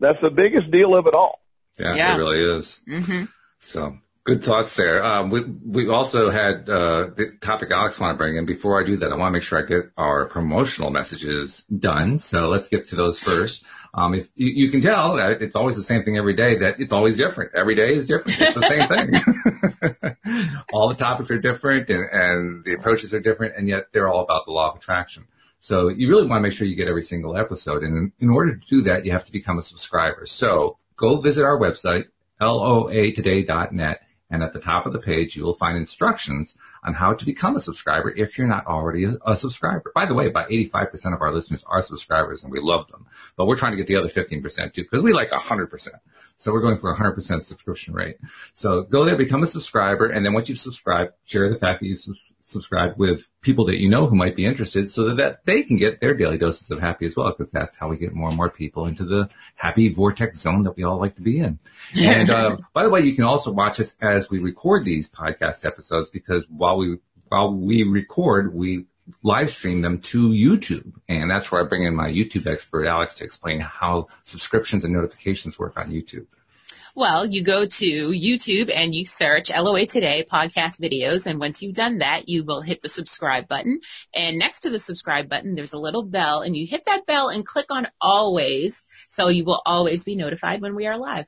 that's 0.00 0.20
the 0.22 0.30
biggest 0.30 0.70
deal 0.70 0.94
of 0.96 1.06
it 1.06 1.14
all. 1.14 1.40
Yeah, 1.78 1.94
Yeah. 1.94 2.14
it 2.14 2.18
really 2.18 2.58
is. 2.58 2.82
hmm 2.88 3.24
So 3.60 3.98
good 4.24 4.42
thoughts 4.44 4.74
there. 4.76 5.04
Um, 5.04 5.30
we 5.30 5.40
we 5.66 5.88
also 5.88 6.30
had 6.30 6.68
uh, 6.68 7.10
the 7.16 7.36
topic 7.40 7.70
Alex 7.70 8.00
want 8.00 8.14
to 8.14 8.18
bring 8.18 8.36
in. 8.36 8.46
Before 8.46 8.80
I 8.82 8.84
do 8.86 8.96
that, 8.96 9.12
I 9.12 9.16
want 9.16 9.28
to 9.32 9.38
make 9.38 9.42
sure 9.42 9.58
I 9.62 9.66
get 9.66 9.90
our 9.96 10.26
promotional 10.26 10.90
messages 10.90 11.64
done. 11.64 12.18
So 12.18 12.48
let's 12.48 12.68
get 12.68 12.88
to 12.88 12.96
those 12.96 13.20
first. 13.20 13.64
Um, 13.94 14.14
if 14.14 14.30
you, 14.36 14.48
you 14.48 14.70
can 14.70 14.80
tell 14.80 15.16
that 15.16 15.42
it's 15.42 15.54
always 15.54 15.76
the 15.76 15.82
same 15.82 16.02
thing 16.02 16.16
every 16.16 16.34
day, 16.34 16.58
that 16.58 16.80
it's 16.80 16.92
always 16.92 17.16
different. 17.16 17.52
Every 17.54 17.74
day 17.74 17.94
is 17.94 18.06
different. 18.06 18.40
It's 18.40 18.54
the 18.54 18.62
same 18.62 20.14
thing. 20.32 20.56
all 20.72 20.88
the 20.88 20.94
topics 20.94 21.30
are 21.30 21.38
different 21.38 21.90
and, 21.90 22.08
and 22.10 22.64
the 22.64 22.72
approaches 22.74 23.12
are 23.12 23.20
different, 23.20 23.56
and 23.56 23.68
yet 23.68 23.88
they're 23.92 24.08
all 24.08 24.22
about 24.22 24.46
the 24.46 24.52
law 24.52 24.70
of 24.70 24.76
attraction. 24.76 25.26
So 25.60 25.88
you 25.88 26.08
really 26.08 26.26
want 26.26 26.38
to 26.40 26.42
make 26.42 26.54
sure 26.54 26.66
you 26.66 26.74
get 26.74 26.88
every 26.88 27.02
single 27.02 27.36
episode. 27.36 27.82
And 27.84 27.96
in, 27.96 28.12
in 28.18 28.30
order 28.30 28.56
to 28.56 28.66
do 28.68 28.82
that, 28.82 29.04
you 29.04 29.12
have 29.12 29.26
to 29.26 29.32
become 29.32 29.58
a 29.58 29.62
subscriber. 29.62 30.26
So 30.26 30.78
go 30.96 31.18
visit 31.18 31.44
our 31.44 31.58
website, 31.58 32.06
loatoday.net. 32.40 34.00
And 34.30 34.42
at 34.42 34.54
the 34.54 34.60
top 34.60 34.86
of 34.86 34.94
the 34.94 34.98
page, 34.98 35.36
you 35.36 35.44
will 35.44 35.54
find 35.54 35.76
instructions 35.76 36.56
on 36.84 36.94
how 36.94 37.14
to 37.14 37.24
become 37.24 37.56
a 37.56 37.60
subscriber 37.60 38.10
if 38.16 38.36
you're 38.36 38.46
not 38.46 38.66
already 38.66 39.04
a, 39.04 39.14
a 39.26 39.36
subscriber. 39.36 39.92
By 39.94 40.06
the 40.06 40.14
way, 40.14 40.26
about 40.26 40.50
85% 40.50 41.14
of 41.14 41.22
our 41.22 41.32
listeners 41.32 41.64
are 41.66 41.82
subscribers 41.82 42.42
and 42.42 42.52
we 42.52 42.60
love 42.60 42.88
them. 42.88 43.06
But 43.36 43.46
we're 43.46 43.56
trying 43.56 43.72
to 43.72 43.76
get 43.76 43.86
the 43.86 43.96
other 43.96 44.08
15% 44.08 44.74
too 44.74 44.82
because 44.82 45.02
we 45.02 45.12
like 45.12 45.30
100%. 45.30 45.88
So 46.38 46.52
we're 46.52 46.60
going 46.60 46.78
for 46.78 46.92
a 46.92 46.96
100% 46.96 47.44
subscription 47.44 47.94
rate. 47.94 48.16
So 48.54 48.82
go 48.82 49.04
there, 49.04 49.16
become 49.16 49.42
a 49.42 49.46
subscriber. 49.46 50.06
And 50.06 50.26
then 50.26 50.32
once 50.32 50.48
you've 50.48 50.58
subscribed, 50.58 51.12
share 51.24 51.48
the 51.48 51.58
fact 51.58 51.80
that 51.80 51.86
you 51.86 51.96
sub- 51.96 52.16
subscribe 52.52 52.98
with 52.98 53.28
people 53.40 53.66
that 53.66 53.80
you 53.80 53.88
know 53.88 54.06
who 54.06 54.14
might 54.14 54.36
be 54.36 54.44
interested 54.44 54.88
so 54.88 55.08
that, 55.08 55.16
that 55.16 55.44
they 55.44 55.62
can 55.62 55.76
get 55.76 56.00
their 56.00 56.14
daily 56.14 56.38
doses 56.38 56.70
of 56.70 56.80
happy 56.80 57.06
as 57.06 57.16
well, 57.16 57.30
because 57.36 57.50
that's 57.50 57.76
how 57.76 57.88
we 57.88 57.96
get 57.96 58.14
more 58.14 58.28
and 58.28 58.36
more 58.36 58.50
people 58.50 58.86
into 58.86 59.04
the 59.04 59.28
happy 59.56 59.92
vortex 59.92 60.40
zone 60.40 60.62
that 60.62 60.76
we 60.76 60.84
all 60.84 60.98
like 60.98 61.16
to 61.16 61.22
be 61.22 61.38
in. 61.38 61.58
And, 61.98 62.30
uh, 62.30 62.56
by 62.72 62.84
the 62.84 62.90
way, 62.90 63.00
you 63.00 63.14
can 63.14 63.24
also 63.24 63.52
watch 63.52 63.80
us 63.80 63.96
as 64.00 64.30
we 64.30 64.38
record 64.38 64.84
these 64.84 65.10
podcast 65.10 65.64
episodes 65.64 66.10
because 66.10 66.46
while 66.48 66.76
we, 66.76 66.98
while 67.28 67.52
we 67.54 67.82
record, 67.82 68.54
we 68.54 68.86
live 69.22 69.50
stream 69.50 69.80
them 69.80 70.00
to 70.00 70.28
YouTube. 70.30 70.92
And 71.08 71.30
that's 71.30 71.50
where 71.50 71.64
I 71.64 71.68
bring 71.68 71.84
in 71.84 71.94
my 71.94 72.08
YouTube 72.08 72.46
expert, 72.46 72.86
Alex, 72.86 73.16
to 73.16 73.24
explain 73.24 73.60
how 73.60 74.08
subscriptions 74.24 74.84
and 74.84 74.92
notifications 74.92 75.58
work 75.58 75.76
on 75.76 75.90
YouTube. 75.90 76.26
Well, 76.94 77.26
you 77.26 77.42
go 77.42 77.64
to 77.64 77.86
YouTube 77.86 78.70
and 78.74 78.94
you 78.94 79.06
search 79.06 79.50
LOA 79.50 79.86
Today 79.86 80.26
podcast 80.30 80.78
videos. 80.78 81.26
And 81.26 81.40
once 81.40 81.62
you've 81.62 81.74
done 81.74 81.98
that, 81.98 82.28
you 82.28 82.44
will 82.44 82.60
hit 82.60 82.82
the 82.82 82.90
subscribe 82.90 83.48
button. 83.48 83.80
And 84.14 84.38
next 84.38 84.60
to 84.60 84.70
the 84.70 84.78
subscribe 84.78 85.28
button, 85.30 85.54
there's 85.54 85.72
a 85.72 85.78
little 85.78 86.04
bell 86.04 86.42
and 86.42 86.54
you 86.54 86.66
hit 86.66 86.84
that 86.86 87.06
bell 87.06 87.30
and 87.30 87.46
click 87.46 87.66
on 87.70 87.88
always. 87.98 88.84
So 89.08 89.30
you 89.30 89.44
will 89.44 89.62
always 89.64 90.04
be 90.04 90.16
notified 90.16 90.60
when 90.60 90.74
we 90.74 90.86
are 90.86 90.98
live. 90.98 91.26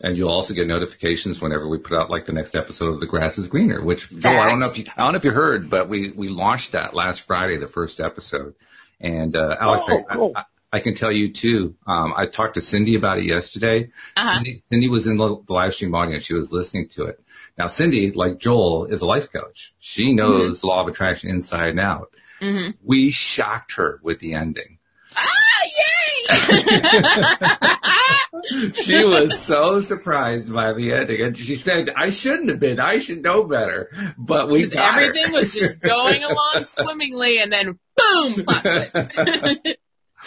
And 0.00 0.16
you'll 0.16 0.32
also 0.32 0.54
get 0.54 0.66
notifications 0.66 1.40
whenever 1.40 1.68
we 1.68 1.78
put 1.78 1.96
out 1.96 2.10
like 2.10 2.26
the 2.26 2.32
next 2.32 2.56
episode 2.56 2.92
of 2.94 3.00
The 3.00 3.06
Grass 3.06 3.38
is 3.38 3.46
Greener, 3.46 3.84
which 3.84 4.10
Joe, 4.10 4.30
I 4.30 4.50
don't 4.50 4.58
know 4.58 4.66
if 4.66 4.76
you, 4.76 4.86
I 4.96 5.04
don't 5.04 5.12
know 5.12 5.18
if 5.18 5.24
you 5.24 5.30
heard, 5.30 5.70
but 5.70 5.88
we, 5.88 6.10
we 6.10 6.28
launched 6.28 6.72
that 6.72 6.94
last 6.94 7.20
Friday, 7.20 7.58
the 7.58 7.68
first 7.68 8.00
episode. 8.00 8.54
And, 9.00 9.36
uh, 9.36 9.56
Alex, 9.60 9.84
oh, 9.88 10.02
cool. 10.12 10.32
I, 10.34 10.42
I 10.76 10.80
can 10.80 10.94
tell 10.94 11.10
you 11.10 11.32
too. 11.32 11.74
Um, 11.86 12.12
I 12.16 12.26
talked 12.26 12.54
to 12.54 12.60
Cindy 12.60 12.94
about 12.96 13.18
it 13.18 13.24
yesterday. 13.24 13.90
Uh-huh. 14.16 14.34
Cindy, 14.34 14.62
Cindy 14.70 14.88
was 14.88 15.06
in 15.06 15.16
the, 15.16 15.42
the 15.46 15.52
live 15.52 15.72
stream 15.74 15.94
audience. 15.94 16.24
She 16.24 16.34
was 16.34 16.52
listening 16.52 16.88
to 16.90 17.04
it. 17.04 17.18
Now, 17.58 17.66
Cindy, 17.68 18.12
like 18.12 18.38
Joel, 18.38 18.84
is 18.86 19.00
a 19.00 19.06
life 19.06 19.32
coach. 19.32 19.74
She 19.78 20.12
knows 20.12 20.60
the 20.60 20.66
law 20.66 20.82
of 20.82 20.88
attraction 20.88 21.30
inside 21.30 21.70
and 21.70 21.80
out. 21.80 22.10
Mm-hmm. 22.42 22.72
We 22.84 23.10
shocked 23.10 23.72
her 23.76 23.98
with 24.02 24.18
the 24.20 24.34
ending. 24.34 24.78
Ah, 25.16 25.62
yay! 25.78 27.02
She 28.74 29.02
was 29.04 29.40
so 29.40 29.80
surprised 29.80 30.52
by 30.52 30.72
the 30.72 30.92
ending, 30.92 31.20
and 31.20 31.36
she 31.36 31.56
said, 31.56 31.90
"I 31.96 32.10
shouldn't 32.10 32.48
have 32.50 32.60
been. 32.60 32.78
I 32.78 32.98
should 32.98 33.22
know 33.22 33.42
better." 33.44 33.90
But 34.16 34.48
we 34.48 34.58
Because 34.58 34.74
got 34.74 34.94
her. 34.94 35.00
everything 35.00 35.32
was 35.32 35.54
just 35.54 35.80
going 35.80 36.22
along 36.30 36.62
swimmingly 36.62 37.40
and 37.40 37.52
then 37.52 37.78
boom, 37.96 38.34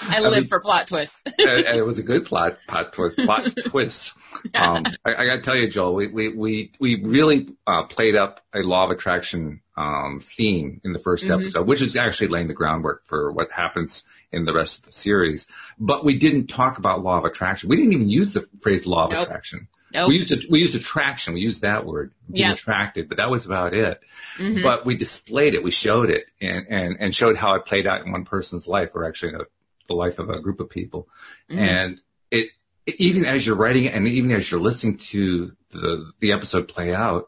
I 0.08 0.20
live 0.22 0.34
mean- 0.34 0.44
for 0.46 0.60
plot 0.60 0.88
twists. 0.88 1.24
and, 1.40 1.66
and 1.66 1.76
it 1.78 1.86
was 1.86 2.00
a 2.00 2.04
good 2.04 2.26
plot, 2.26 2.58
plot 2.68 2.94
twist. 2.94 3.18
Plot 3.18 3.52
twist. 3.66 4.14
Um, 4.56 4.84
I, 5.06 5.16
I 5.16 5.26
got 5.26 5.36
to 5.36 5.42
tell 5.42 5.56
you, 5.56 5.70
Joel, 5.70 5.96
we 5.96 6.08
we 6.08 6.30
we 6.36 6.72
we 6.80 7.04
really 7.04 7.50
uh, 7.68 7.84
played 7.88 8.16
up 8.16 8.42
a 8.54 8.60
law 8.60 8.86
of 8.86 8.92
attraction 8.92 9.62
um, 9.78 10.20
theme 10.22 10.82
in 10.84 10.94
the 10.94 11.00
1st 11.00 11.26
Mhm. 11.30 11.42
episode, 11.42 11.68
which 11.68 11.82
is 11.82 11.96
actually 11.96 12.28
laying 12.28 12.48
the 12.48 12.54
groundwork 12.54 13.06
for 13.06 13.32
what 13.32 13.50
happens 13.52 14.04
in 14.32 14.46
the 14.46 14.54
rest 14.54 14.80
of 14.80 14.86
the 14.86 14.92
series. 14.92 15.48
But 15.80 16.06
we 16.06 16.18
didn't 16.20 16.48
talk 16.48 16.78
about 16.78 17.02
law 17.04 17.18
of 17.18 17.26
attraction. 17.26 17.70
We 17.70 17.78
didn't 17.78 17.94
even 17.94 18.10
use 18.10 18.34
the 18.34 18.48
phrase 18.62 18.86
law 18.86 19.06
of 19.06 19.12
Nope. 19.12 19.24
attraction. 19.24 19.68
Nope. 19.92 20.10
We 20.10 20.18
used 20.18 20.46
we 20.52 20.60
used 20.60 20.76
attraction. 20.76 21.34
We 21.34 21.40
used 21.42 21.62
that 21.64 21.86
word, 21.86 22.12
being 22.32 22.46
Yeah. 22.48 22.54
attracted, 22.54 23.10
but 23.10 23.18
that 23.18 23.32
was 23.32 23.46
about 23.48 23.74
it. 23.74 24.00
Mhm. 24.38 24.62
But 24.62 24.86
we 24.86 24.96
displayed 24.96 25.56
it. 25.56 25.64
We 25.64 25.72
showed 25.72 26.10
it 26.12 26.26
and, 26.40 26.66
and, 26.70 26.98
and 27.00 27.16
showed 27.16 27.38
how 27.38 27.56
it 27.56 27.66
played 27.66 27.88
out 27.88 28.06
in 28.06 28.12
one 28.12 28.24
person's 28.26 28.68
life 28.68 28.92
or 28.94 29.06
actually 29.06 29.34
in 29.34 29.42
a, 29.42 29.46
the 29.90 29.96
life 29.96 30.20
of 30.20 30.30
a 30.30 30.40
group 30.40 30.62
of 30.62 30.70
people. 30.70 31.10
Mhm. 31.52 31.58
And 31.58 32.02
it, 32.32 32.52
even 32.88 33.26
as 33.26 33.46
you're 33.46 33.58
writing 33.58 33.86
it 33.86 33.94
and 33.94 34.08
even 34.08 34.32
as 34.32 34.50
you're 34.50 34.62
listening 34.62 34.98
to 34.98 35.52
the, 35.72 36.12
the 36.22 36.32
episode 36.32 36.68
play 36.70 36.94
out, 36.94 37.28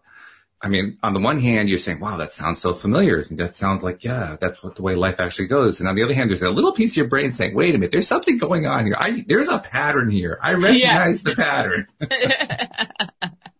I 0.63 0.69
mean, 0.69 0.99
on 1.01 1.13
the 1.13 1.19
one 1.19 1.39
hand, 1.39 1.69
you're 1.69 1.79
saying, 1.79 1.99
wow, 1.99 2.17
that 2.17 2.33
sounds 2.33 2.61
so 2.61 2.75
familiar. 2.75 3.25
That 3.31 3.55
sounds 3.55 3.83
like, 3.83 4.03
yeah, 4.03 4.37
that's 4.39 4.61
what 4.61 4.75
the 4.75 4.83
way 4.83 4.93
life 4.95 5.19
actually 5.19 5.47
goes. 5.47 5.79
And 5.79 5.89
on 5.89 5.95
the 5.95 6.03
other 6.03 6.13
hand, 6.13 6.29
there's 6.29 6.43
a 6.43 6.49
little 6.51 6.71
piece 6.71 6.93
of 6.93 6.97
your 6.97 7.07
brain 7.07 7.31
saying, 7.31 7.55
wait 7.55 7.73
a 7.73 7.79
minute, 7.79 7.91
there's 7.91 8.07
something 8.07 8.37
going 8.37 8.67
on 8.67 8.85
here. 8.85 8.95
I, 8.97 9.25
there's 9.27 9.49
a 9.49 9.57
pattern 9.57 10.11
here. 10.11 10.37
I 10.41 10.53
recognize 10.67 11.23
the 11.23 11.35
pattern. 11.35 11.87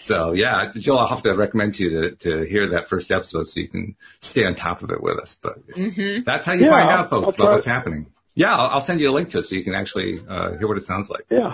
So 0.00 0.32
yeah, 0.32 0.70
Joel, 0.72 1.00
I'll 1.00 1.06
have 1.08 1.22
to 1.22 1.32
recommend 1.34 1.74
to 1.74 1.84
you 1.84 1.90
to, 1.90 2.10
to 2.16 2.42
hear 2.44 2.68
that 2.70 2.88
first 2.88 3.10
episode 3.10 3.48
so 3.48 3.60
you 3.60 3.68
can 3.68 3.96
stay 4.20 4.44
on 4.44 4.54
top 4.54 4.82
of 4.82 4.90
it 4.90 5.02
with 5.02 5.18
us. 5.18 5.38
But 5.42 5.58
hmm 5.74 6.20
that's 6.24 6.46
how 6.46 6.54
you 6.54 6.64
Yeah, 6.64 6.70
find 6.70 6.90
I'll- 6.90 6.98
out, 7.00 7.10
folks, 7.10 7.34
about 7.36 7.44
try 7.44 7.52
what's 7.54 7.66
happening. 7.66 8.06
Yeah, 8.34 8.54
I'll, 8.56 8.70
I'll 8.74 8.80
send 8.80 9.00
you 9.00 9.10
a 9.10 9.12
link 9.12 9.28
to 9.30 9.38
it 9.38 9.44
so 9.44 9.54
you 9.56 9.64
can 9.64 9.74
actually 9.74 10.20
uh, 10.28 10.56
hear 10.56 10.66
what 10.68 10.76
it 10.76 10.84
sounds 10.84 11.10
like. 11.10 11.26
Yeah. 11.30 11.52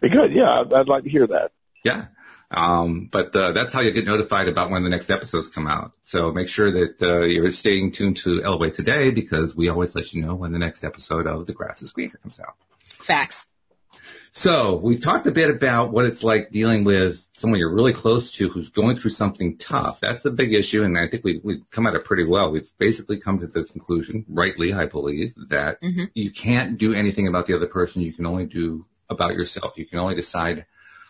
Be 0.00 0.08
good. 0.08 0.32
Yeah, 0.32 0.60
I'd, 0.60 0.72
I'd 0.72 0.88
like 0.88 1.04
to 1.04 1.10
hear 1.10 1.26
that. 1.26 1.52
Yeah. 1.84 2.06
Um, 2.52 3.08
but 3.12 3.34
uh, 3.36 3.52
that's 3.52 3.72
how 3.72 3.80
you 3.80 3.90
get 3.92 4.04
notified 4.04 4.48
about 4.48 4.70
when 4.70 4.82
the 4.82 4.88
next 4.90 5.08
episodes 5.10 5.48
come 5.48 5.66
out. 5.66 5.92
So 6.04 6.32
make 6.32 6.48
sure 6.48 6.70
that 6.72 7.02
uh, 7.02 7.22
you're 7.24 7.50
staying 7.50 7.92
tuned 7.92 8.16
to 8.18 8.40
LOA 8.42 8.70
today 8.70 9.10
because 9.10 9.56
we 9.56 9.68
always 9.68 9.94
let 9.94 10.12
you 10.12 10.22
know 10.22 10.34
when 10.34 10.52
the 10.52 10.58
next 10.58 10.82
episode 10.84 11.26
of 11.26 11.46
The 11.46 11.52
Grass 11.52 11.80
is 11.82 11.92
Greener 11.92 12.18
comes 12.22 12.40
out. 12.40 12.54
Facts. 12.88 13.48
So 14.32 14.76
we've 14.76 15.00
talked 15.00 15.26
a 15.26 15.32
bit 15.32 15.50
about 15.50 15.92
what 15.92 16.04
it's 16.04 16.22
like 16.22 16.50
dealing 16.52 16.84
with 16.84 17.26
someone 17.32 17.58
you're 17.58 17.74
really 17.74 17.92
close 17.92 18.30
to 18.32 18.48
who's 18.48 18.68
going 18.68 18.96
through 18.96 19.10
something 19.10 19.56
tough. 19.58 19.98
That's 20.00 20.24
a 20.24 20.30
big 20.30 20.52
issue, 20.54 20.84
and 20.84 20.96
I 20.96 21.08
think 21.08 21.24
we, 21.24 21.40
we've 21.42 21.68
come 21.72 21.86
at 21.86 21.94
it 21.94 22.04
pretty 22.04 22.24
well. 22.24 22.50
We've 22.50 22.70
basically 22.78 23.18
come 23.18 23.40
to 23.40 23.46
the 23.48 23.64
conclusion, 23.64 24.24
rightly, 24.28 24.72
I 24.72 24.86
believe, 24.86 25.34
that 25.48 25.80
Mhm. 25.82 26.10
you 26.14 26.30
can't 26.30 26.78
do 26.78 26.92
anything 26.94 27.26
about 27.26 27.46
the 27.46 27.54
other 27.56 27.66
person. 27.66 28.02
You 28.02 28.12
can 28.12 28.24
only 28.24 28.46
do 28.46 28.84
about 29.08 29.34
yourself. 29.34 29.76
You 29.76 29.86
can 29.86 29.98
only 29.98 30.14
decide 30.14 30.64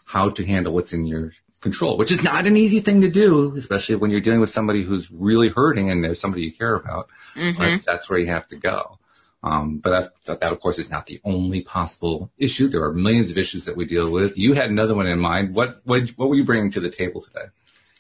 how 0.07 0.31
to 0.31 0.45
handle 0.47 0.73
what's 0.73 0.93
in 0.95 1.05
your 1.05 1.33
control, 1.61 1.99
which 1.99 2.11
is 2.11 2.23
not 2.23 2.47
an 2.47 2.57
easy 2.57 2.81
thing 2.81 3.03
to 3.03 3.09
do, 3.11 3.55
especially 3.55 3.97
when 3.97 4.11
you're 4.11 4.21
dealing 4.23 4.41
with 4.41 4.49
somebody 4.49 4.83
who's 4.83 5.11
really 5.11 5.51
hurting 5.51 5.91
and 5.91 6.03
there's 6.03 6.19
somebody 6.19 6.45
you 6.45 6.53
care 6.53 6.73
about. 6.73 7.11
hmm 7.35 7.53
But 7.59 7.83
that's 7.85 8.09
where 8.09 8.19
you 8.19 8.29
have 8.29 8.49
to 8.49 8.57
go. 8.57 8.99
Um, 9.43 9.79
but 9.79 10.13
that, 10.27 10.41
that, 10.41 10.53
of 10.53 10.61
course, 10.61 10.79
is 10.79 10.91
not 10.91 11.07
the 11.07 11.21
only 11.25 11.63
possible 11.63 12.31
issue. 12.37 12.69
There 12.69 12.85
are 12.85 12.93
millions 12.93 13.31
of 13.31 13.39
issues 13.39 13.65
that 13.65 13.77
we 13.77 13.87
deal 13.87 14.13
with. 14.13 14.37
You 14.37 14.53
had 14.55 14.67
another 14.71 14.95
one 14.95 15.07
in 15.07 15.19
mind. 15.19 15.55
What 15.55 15.81
what, 15.85 16.11
what 16.11 16.29
were 16.29 16.35
you 16.37 16.45
bringing 16.45 16.71
to 16.73 16.81
the 16.81 16.91
table 16.91 17.23
today? 17.23 17.47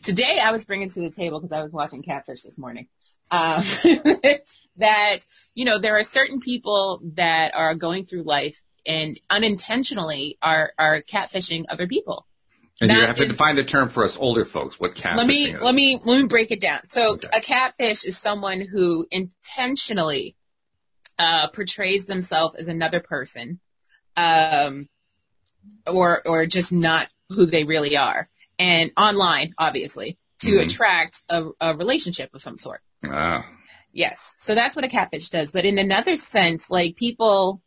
Today 0.02 0.38
I 0.42 0.52
was 0.52 0.64
bringing 0.64 0.88
to 0.90 1.00
the 1.00 1.10
table 1.10 1.40
because 1.40 1.56
I 1.56 1.62
was 1.62 1.72
watching 1.72 2.02
Catfish 2.02 2.42
this 2.42 2.58
morning. 2.58 2.88
Um, 3.30 3.62
that, 4.76 5.18
you 5.54 5.64
know, 5.64 5.78
there 5.78 5.96
are 5.96 6.02
certain 6.02 6.40
people 6.40 7.00
that 7.14 7.54
are 7.54 7.74
going 7.74 8.04
through 8.04 8.22
life 8.24 8.60
and 8.86 9.18
unintentionally 9.30 10.36
are, 10.42 10.72
are 10.78 11.02
catfishing 11.02 11.64
other 11.68 11.86
people. 11.86 12.26
And 12.80 12.90
you 12.90 12.96
That 12.96 13.08
have 13.08 13.16
to 13.16 13.26
define 13.28 13.56
the 13.56 13.64
term 13.64 13.88
for 13.90 14.04
us 14.04 14.16
older 14.16 14.44
folks. 14.44 14.80
What 14.80 14.94
catfishing 14.94 15.16
let 15.16 15.26
me 15.26 15.44
is. 15.44 15.62
let 15.62 15.74
me 15.74 15.98
let 16.02 16.22
me 16.22 16.26
break 16.28 16.50
it 16.50 16.60
down. 16.60 16.80
So 16.84 17.12
Okay. 17.12 17.28
a 17.34 17.40
catfish 17.40 18.04
is 18.04 18.16
someone 18.16 18.62
who 18.62 19.06
intentionally 19.10 20.34
uh, 21.20 21.48
portrays 21.48 22.06
themselves 22.06 22.54
as 22.54 22.68
another 22.68 23.00
person, 23.00 23.60
um, 24.16 24.82
or 25.86 26.26
or 26.26 26.46
just 26.46 26.72
not 26.72 27.06
who 27.30 27.46
they 27.46 27.64
really 27.64 27.96
are, 27.96 28.26
and 28.58 28.90
online, 28.96 29.52
obviously, 29.58 30.16
to 30.40 30.52
Mhm. 30.52 30.64
attract 30.64 31.22
a, 31.28 31.48
a 31.60 31.74
relationship 31.74 32.30
of 32.34 32.42
some 32.42 32.58
sort. 32.58 32.80
Ah, 33.04 33.44
Yes. 33.92 34.36
So 34.38 34.54
that's 34.54 34.76
what 34.76 34.84
a 34.84 34.88
catfish 34.88 35.28
does. 35.30 35.50
But 35.52 35.64
in 35.64 35.78
another 35.78 36.16
sense, 36.16 36.70
like 36.70 36.94
people 36.96 37.60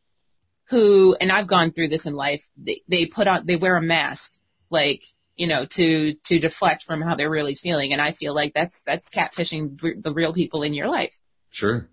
who, 0.70 1.16
and 1.20 1.30
I've 1.32 1.48
gone 1.48 1.72
through 1.72 1.90
this 1.90 2.06
in 2.06 2.14
life, 2.16 2.48
they, 2.56 2.82
they 2.88 3.06
put 3.08 3.28
on, 3.28 3.46
they 3.46 3.58
wear 3.58 3.76
a 3.76 3.82
mask, 3.82 4.34
like, 4.70 5.04
you 5.36 5.48
know, 5.48 5.66
to, 5.66 6.14
to 6.14 6.40
deflect 6.40 6.84
from 6.84 7.02
how 7.02 7.16
they're 7.16 7.30
really 7.30 7.56
feeling. 7.56 7.92
And 7.92 8.02
I 8.02 8.12
feel 8.12 8.34
like 8.34 8.54
that's, 8.54 8.84
that's 8.84 9.10
catfishing 9.10 9.78
the 10.02 10.14
real 10.14 10.32
people 10.34 10.64
in 10.64 10.74
your 10.74 10.88
life. 10.88 11.20
sure. 11.52 11.90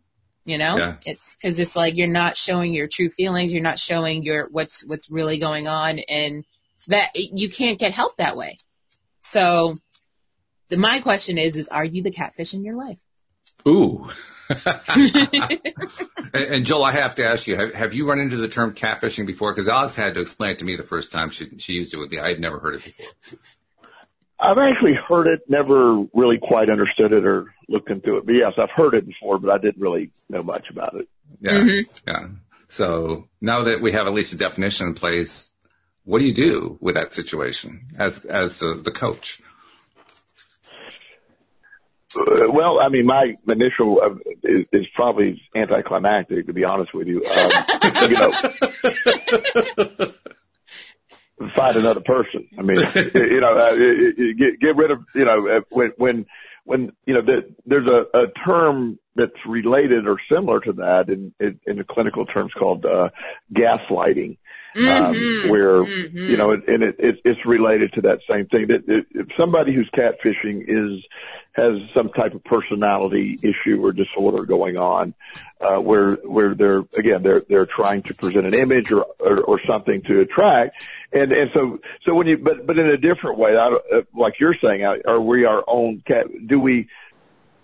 You 0.50 0.58
know, 0.58 0.76
Yeah. 0.76 0.96
it's 1.06 1.36
cause 1.36 1.58
it's 1.58 1.76
like 1.76 1.96
you're 1.96 2.08
not 2.08 2.36
showing 2.36 2.72
your 2.72 2.88
true 2.88 3.08
feelings. 3.08 3.52
You're 3.52 3.62
not 3.62 3.78
showing 3.78 4.24
your, 4.24 4.48
what's, 4.50 4.84
what's 4.86 5.10
really 5.10 5.38
going 5.38 5.68
on 5.68 6.00
and 6.08 6.44
that 6.88 7.10
you 7.14 7.48
can't 7.48 7.78
get 7.78 7.94
help 7.94 8.16
that 8.16 8.36
way. 8.36 8.56
So 9.20 9.74
the, 10.68 10.76
my 10.76 11.00
question 11.00 11.38
is, 11.38 11.56
is 11.56 11.68
are 11.68 11.84
you 11.84 12.02
the 12.02 12.10
catfish 12.10 12.54
in 12.54 12.64
your 12.64 12.76
life? 12.76 12.98
Ooh. 13.68 14.08
and, 14.66 15.60
and 16.34 16.66
Joel, 16.66 16.84
I 16.84 16.92
have 16.92 17.14
to 17.16 17.24
ask 17.24 17.46
you: 17.46 17.56
have, 17.56 17.72
have 17.72 17.94
you 17.94 18.08
run 18.08 18.18
into 18.18 18.36
the 18.36 18.48
term 18.48 18.74
catfishing 18.74 19.26
before? 19.26 19.54
Because 19.54 19.68
Alex 19.68 19.94
had 19.94 20.14
to 20.14 20.20
explain 20.20 20.52
it 20.52 20.58
to 20.58 20.64
me 20.64 20.76
the 20.76 20.82
first 20.82 21.12
time 21.12 21.30
she 21.30 21.58
she 21.58 21.74
used 21.74 21.94
it 21.94 21.98
with 21.98 22.10
me. 22.10 22.18
I 22.18 22.30
had 22.30 22.40
never 22.40 22.58
heard 22.58 22.74
it 22.76 22.84
before. 22.84 23.38
I've 24.42 24.58
actually 24.58 24.94
heard 24.94 25.26
it, 25.26 25.40
never 25.48 26.02
really 26.14 26.38
quite 26.38 26.70
understood 26.70 27.12
it 27.12 27.26
or 27.26 27.52
looked 27.68 27.90
into 27.90 28.16
it. 28.16 28.26
But 28.26 28.34
yes, 28.34 28.52
I've 28.58 28.70
heard 28.70 28.94
it 28.94 29.06
before, 29.06 29.38
but 29.38 29.50
I 29.50 29.58
didn't 29.58 29.80
really 29.82 30.10
know 30.28 30.42
much 30.42 30.70
about 30.70 30.94
it. 30.94 31.08
Yeah, 31.40 31.52
Mhm. 31.58 32.00
yeah. 32.06 32.28
So 32.68 33.28
now 33.40 33.64
that 33.64 33.82
we 33.82 33.92
have 33.92 34.06
at 34.06 34.12
least 34.14 34.32
a 34.32 34.36
definition 34.36 34.86
in 34.88 34.94
place, 34.94 35.50
what 36.04 36.20
do 36.20 36.24
you 36.24 36.34
do 36.34 36.78
with 36.80 36.94
that 36.94 37.12
situation 37.14 37.88
as 37.98 38.24
as 38.24 38.58
the, 38.58 38.74
the 38.74 38.90
coach? 38.90 39.40
Uh, 42.16 42.50
well, 42.50 42.80
I 42.80 42.88
mean, 42.88 43.06
my 43.06 43.36
initial 43.46 44.00
uh, 44.02 44.14
is, 44.42 44.66
is 44.72 44.86
probably 44.96 45.40
anticlimactic, 45.54 46.46
to 46.46 46.52
be 46.52 46.64
honest 46.64 46.92
with 46.92 47.06
you. 47.06 47.22
Um, 47.22 47.50
you 48.10 48.16
know, 48.16 48.32
find 51.56 51.76
another 51.76 52.00
person. 52.00 52.48
I 52.58 52.62
mean, 52.62 52.78
you 53.14 53.40
know, 53.40 53.56
uh, 53.56 53.74
get, 53.74 54.60
get 54.60 54.76
rid 54.76 54.90
of, 54.90 55.04
you 55.14 55.24
know, 55.24 55.48
uh, 55.48 55.60
when, 55.70 55.92
when, 55.96 56.26
when, 56.64 56.92
you 57.06 57.14
know, 57.14 57.22
the, 57.22 57.54
there's 57.66 57.86
a, 57.86 58.18
a 58.18 58.26
term 58.44 58.98
that's 59.16 59.32
related 59.46 60.06
or 60.06 60.18
similar 60.30 60.60
to 60.60 60.72
that 60.74 61.08
in, 61.08 61.32
in, 61.40 61.58
in 61.66 61.78
the 61.78 61.84
clinical 61.84 62.26
terms 62.26 62.52
called, 62.58 62.84
uh, 62.84 63.08
gaslighting. 63.52 64.38
Um, 64.76 64.82
Mm-hmm. 64.82 65.44
um, 65.46 65.50
where 65.50 65.82
Mhm. 65.82 66.28
you 66.30 66.36
know, 66.36 66.52
and 66.52 66.82
it, 66.82 66.96
it, 66.98 67.20
it's 67.24 67.44
related 67.44 67.92
to 67.94 68.02
that 68.02 68.20
same 68.28 68.46
thing. 68.46 68.68
That 68.68 68.88
it, 68.88 69.06
if 69.10 69.26
somebody 69.36 69.74
who's 69.74 69.90
catfishing 69.90 70.64
is 70.68 71.04
has 71.54 71.74
some 71.92 72.10
type 72.10 72.34
of 72.34 72.44
personality 72.44 73.38
issue 73.42 73.84
or 73.84 73.92
disorder 73.92 74.44
going 74.44 74.76
on, 74.76 75.14
uh, 75.60 75.78
where 75.80 76.14
where 76.22 76.54
they're 76.54 76.84
again 76.96 77.22
they're 77.22 77.42
they're 77.48 77.66
trying 77.66 78.02
to 78.04 78.14
present 78.14 78.46
an 78.46 78.54
image 78.54 78.92
or 78.92 79.06
or, 79.18 79.40
or 79.40 79.60
something 79.66 80.02
to 80.02 80.20
attract, 80.20 80.76
and 81.12 81.32
and 81.32 81.50
so 81.52 81.78
so 82.06 82.14
when 82.14 82.26
you 82.28 82.38
but 82.38 82.64
but 82.66 82.78
in 82.78 82.86
a 82.86 82.96
different 82.96 83.38
way, 83.38 83.56
I, 83.56 83.66
uh, 83.66 84.02
like 84.14 84.34
you're 84.38 84.54
saying, 84.62 84.84
are 84.84 85.20
we 85.20 85.44
our 85.46 85.64
own 85.66 86.02
cat? 86.06 86.26
Do 86.46 86.60
we? 86.60 86.86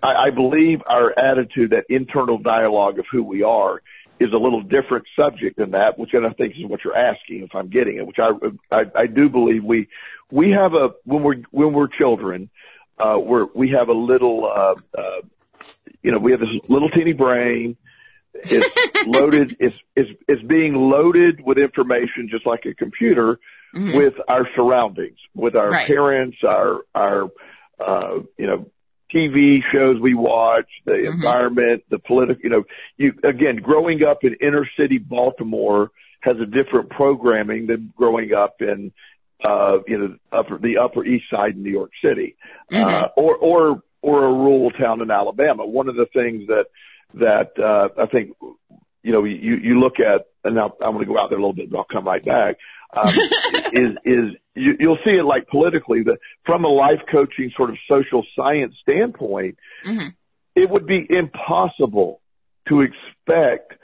I, 0.02 0.26
I 0.26 0.30
believe 0.30 0.82
our 0.86 1.16
attitude, 1.18 1.70
that 1.70 1.86
internal 1.88 2.38
dialogue 2.38 2.98
of 2.98 3.06
who 3.10 3.22
we 3.22 3.42
are, 3.44 3.80
is 4.18 4.32
a 4.32 4.36
little 4.38 4.62
different 4.62 5.06
subject 5.14 5.56
than 5.58 5.72
that, 5.72 5.98
which 5.98 6.14
I 6.14 6.28
think 6.32 6.56
is 6.56 6.64
what 6.64 6.84
you're 6.84 6.96
asking, 6.96 7.42
if 7.42 7.54
I'm 7.54 7.68
getting 7.68 7.96
it. 7.96 8.06
Which 8.06 8.18
I 8.18 8.30
I, 8.70 8.84
I 8.94 9.06
do 9.06 9.28
believe 9.28 9.62
we 9.64 9.88
we 10.30 10.50
have 10.52 10.74
a 10.74 10.90
when 11.04 11.22
we're 11.22 11.42
when 11.50 11.72
we're 11.72 11.88
children, 11.88 12.48
uh, 12.98 13.18
we're 13.22 13.46
we 13.54 13.70
have 13.70 13.88
a 13.88 13.92
little 13.94 14.44
uh, 14.46 14.74
uh, 14.98 15.20
you 16.02 16.12
know 16.12 16.18
we 16.18 16.32
have 16.32 16.40
this 16.40 16.50
little 16.68 16.88
teeny 16.90 17.12
brain. 17.12 17.76
It's 18.34 18.74
loaded. 19.06 19.56
It's 19.60 19.76
it's 19.94 20.10
it's 20.26 20.42
being 20.42 20.74
loaded 20.74 21.40
with 21.40 21.58
information 21.58 22.28
just 22.30 22.46
like 22.46 22.64
a 22.66 22.74
computer 22.74 23.38
Mhm. 23.74 23.94
with 23.98 24.20
our 24.26 24.48
surroundings, 24.54 25.18
with 25.34 25.54
our 25.54 25.70
Right. 25.70 25.86
parents, 25.86 26.38
our 26.42 26.82
our 26.94 27.30
uh, 27.78 28.20
you 28.38 28.46
know 28.46 28.70
TV 29.14 29.62
shows 29.62 30.00
we 30.00 30.14
watch, 30.14 30.68
the 30.84 30.92
Mhm. 30.92 31.14
environment, 31.14 31.84
the 31.90 31.98
political. 31.98 32.42
You 32.42 32.50
know, 32.50 32.64
you 32.96 33.14
again 33.22 33.56
growing 33.56 34.04
up 34.04 34.24
in 34.24 34.34
inner 34.40 34.66
city 34.76 34.98
Baltimore 34.98 35.90
has 36.20 36.38
a 36.40 36.46
different 36.46 36.90
programming 36.90 37.66
than 37.66 37.92
growing 37.96 38.34
up 38.34 38.60
in 38.60 38.92
uh, 39.44 39.78
you 39.86 39.98
know 39.98 40.16
upper 40.32 40.58
the 40.58 40.78
Upper 40.78 41.04
East 41.04 41.30
Side 41.30 41.54
in 41.54 41.62
New 41.62 41.70
York 41.70 41.92
City, 42.02 42.36
uh, 42.72 43.08
or 43.16 43.36
or 43.36 43.82
or 44.02 44.24
a 44.24 44.32
rural 44.32 44.70
town 44.70 45.02
in 45.02 45.10
Alabama. 45.10 45.66
One 45.66 45.88
of 45.88 45.96
the 45.96 46.06
things 46.06 46.48
that 46.48 46.66
that 47.14 47.58
uh, 47.58 47.88
I 48.00 48.06
think 48.06 48.36
you 49.06 49.12
know 49.12 49.22
you 49.22 49.54
you 49.54 49.78
look 49.78 50.00
at, 50.00 50.26
and 50.42 50.56
now 50.56 50.74
I'm 50.82 50.94
going 50.94 51.06
to 51.06 51.12
go 51.12 51.16
out 51.16 51.30
there 51.30 51.38
a 51.38 51.40
little 51.40 51.52
bit, 51.52 51.70
but 51.70 51.78
I'll 51.78 51.84
come 51.84 52.04
right 52.06 52.24
back. 52.24 52.56
Um, 52.92 53.06
is 53.72 53.92
is 54.04 54.34
you, 54.56 54.76
you'll 54.80 54.98
see 55.04 55.12
it 55.12 55.24
like 55.24 55.46
politically 55.46 56.02
that 56.02 56.18
from 56.44 56.64
a 56.64 56.68
life 56.68 57.02
coaching 57.08 57.52
sort 57.56 57.70
of 57.70 57.76
social 57.88 58.26
science 58.34 58.74
standpoint, 58.82 59.58
Mhm. 59.86 60.08
it 60.56 60.68
would 60.68 60.86
be 60.86 61.06
impossible 61.08 62.20
to 62.66 62.80
expect 62.80 63.74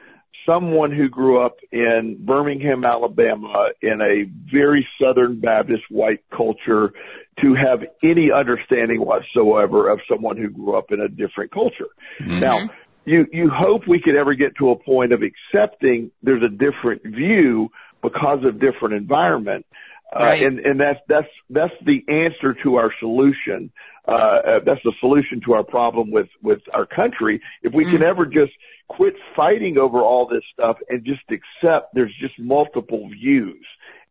someone 0.44 0.90
who 0.90 1.08
grew 1.08 1.40
up 1.40 1.58
in 1.70 2.16
Birmingham, 2.18 2.84
Alabama 2.84 3.68
in 3.80 4.00
a 4.00 4.24
very 4.24 4.88
Southern 5.00 5.38
Baptist 5.38 5.84
white 5.88 6.24
culture 6.30 6.92
to 7.40 7.54
have 7.54 7.84
any 8.02 8.32
understanding 8.32 9.00
whatsoever 9.00 9.88
of 9.88 10.00
someone 10.08 10.36
who 10.36 10.48
grew 10.48 10.76
up 10.76 10.90
in 10.90 11.00
a 11.00 11.08
different 11.08 11.52
culture. 11.52 11.90
Mhm. 12.18 12.40
Now, 12.40 12.68
you, 13.05 13.26
you 13.32 13.50
hope 13.50 13.86
we 13.86 14.00
could 14.00 14.16
ever 14.16 14.34
get 14.34 14.57
to 14.57 14.70
a 14.70 14.76
point 14.76 15.12
of 15.12 15.22
accepting 15.22 16.11
there's 16.22 16.42
a 16.42 16.48
different 16.48 17.03
view 17.05 17.70
because 18.00 18.44
of 18.44 18.59
different 18.61 18.94
environment. 18.94 19.66
Uh, 20.14 20.34
and, 20.38 20.59
and 20.61 20.80
that's, 20.80 21.00
that's, 21.09 21.28
that's 21.48 21.72
the 21.84 22.05
answer 22.09 22.55
to 22.62 22.76
our 22.76 22.92
solution. 23.00 23.72
Uh, 24.07 24.11
uh, 24.11 24.61
that's 24.64 24.82
the 24.84 24.92
solution 25.00 25.40
to 25.40 25.55
our 25.55 25.64
problem 25.64 26.11
with, 26.11 26.28
with 26.42 26.61
our 26.74 26.84
country. 26.84 27.40
If 27.62 27.72
we 27.72 27.84
can 27.84 28.00
Mm. 28.00 28.09
ever 28.09 28.26
just 28.26 28.53
quit 28.88 29.14
fighting 29.34 29.78
over 29.78 30.00
all 30.00 30.26
this 30.26 30.42
stuff 30.53 30.76
and 30.88 31.05
just 31.05 31.22
accept 31.30 31.94
there's 31.94 32.14
just 32.20 32.38
multiple 32.38 33.09
views 33.09 33.64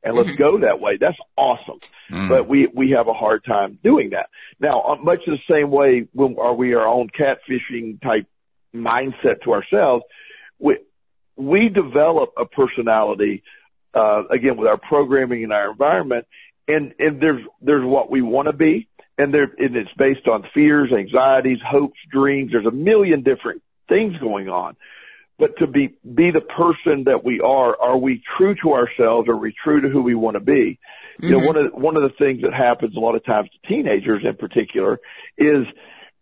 and 0.04 0.16
let's 0.16 0.30
Mhm. 0.30 0.38
go 0.38 0.58
that 0.60 0.80
way. 0.80 0.98
That's 0.98 1.20
awesome 1.38 1.82
Mm. 2.10 2.30
but 2.30 2.48
we 2.48 2.68
we 2.68 2.90
have 2.92 3.08
a 3.08 3.14
hard 3.14 3.44
time 3.46 3.78
doing 3.84 4.10
that. 4.10 4.30
Now, 4.60 4.82
uh, 4.82 4.96
much 4.96 5.26
the 5.26 5.38
same 5.50 5.70
way 5.72 6.08
when 6.14 6.36
are 6.40 6.54
we 6.54 6.74
our 6.74 6.88
own 6.88 7.10
catfishing 7.10 8.02
type 8.02 8.26
mindset 8.74 9.42
to 9.44 9.54
ourselves, 9.54 10.04
we 10.60 10.78
we 11.36 11.70
develop 11.70 12.34
a 12.38 12.46
personality 12.46 13.44
uh, 13.94 14.24
again 14.30 14.58
with 14.58 14.68
our 14.68 14.78
programming 14.78 15.44
and 15.44 15.54
our 15.54 15.72
environment, 15.72 16.28
and 16.68 16.94
and 17.00 17.22
there's 17.22 17.44
there's 17.62 17.86
what 17.86 18.10
we 18.10 18.22
want 18.22 18.48
to 18.48 18.54
be, 18.54 18.88
and 19.18 19.34
there 19.34 19.52
and 19.58 19.76
it's 19.76 19.94
based 19.98 20.28
on 20.28 20.48
fears, 20.54 20.92
anxieties, 20.92 21.60
hopes, 21.66 22.00
dreams. 22.10 22.52
There's 22.52 22.66
a 22.66 22.72
million 22.72 23.24
different 23.24 23.62
things 23.90 24.18
going 24.18 24.50
on. 24.50 24.76
But 25.38 25.58
to 25.58 25.68
be 25.68 25.96
be 26.14 26.30
the 26.30 26.42
person 26.42 27.06
that 27.06 27.24
we 27.24 27.40
are, 27.40 27.76
are 27.82 27.98
we 27.98 28.22
true 28.38 28.54
to 28.62 28.74
ourselves? 28.74 29.28
Are 29.28 29.36
we 29.38 29.52
true 29.52 29.82
to 29.82 29.90
who 29.90 30.04
we 30.04 30.14
want 30.14 30.36
to 30.36 30.40
be? 30.40 30.78
You 31.20 31.30
know, 31.30 31.40
Mhm. 31.40 31.46
one 31.48 31.58
of 31.58 31.72
the, 31.72 31.78
one 31.78 31.98
of 31.98 32.04
the 32.04 32.10
things 32.10 32.44
that 32.44 32.54
happens 32.54 32.96
a 32.96 33.00
lot 33.00 33.16
of 33.16 33.26
times 33.26 33.50
to 33.50 33.68
teenagers 33.68 34.24
in 34.24 34.36
particular 34.36 35.00
is 35.38 35.66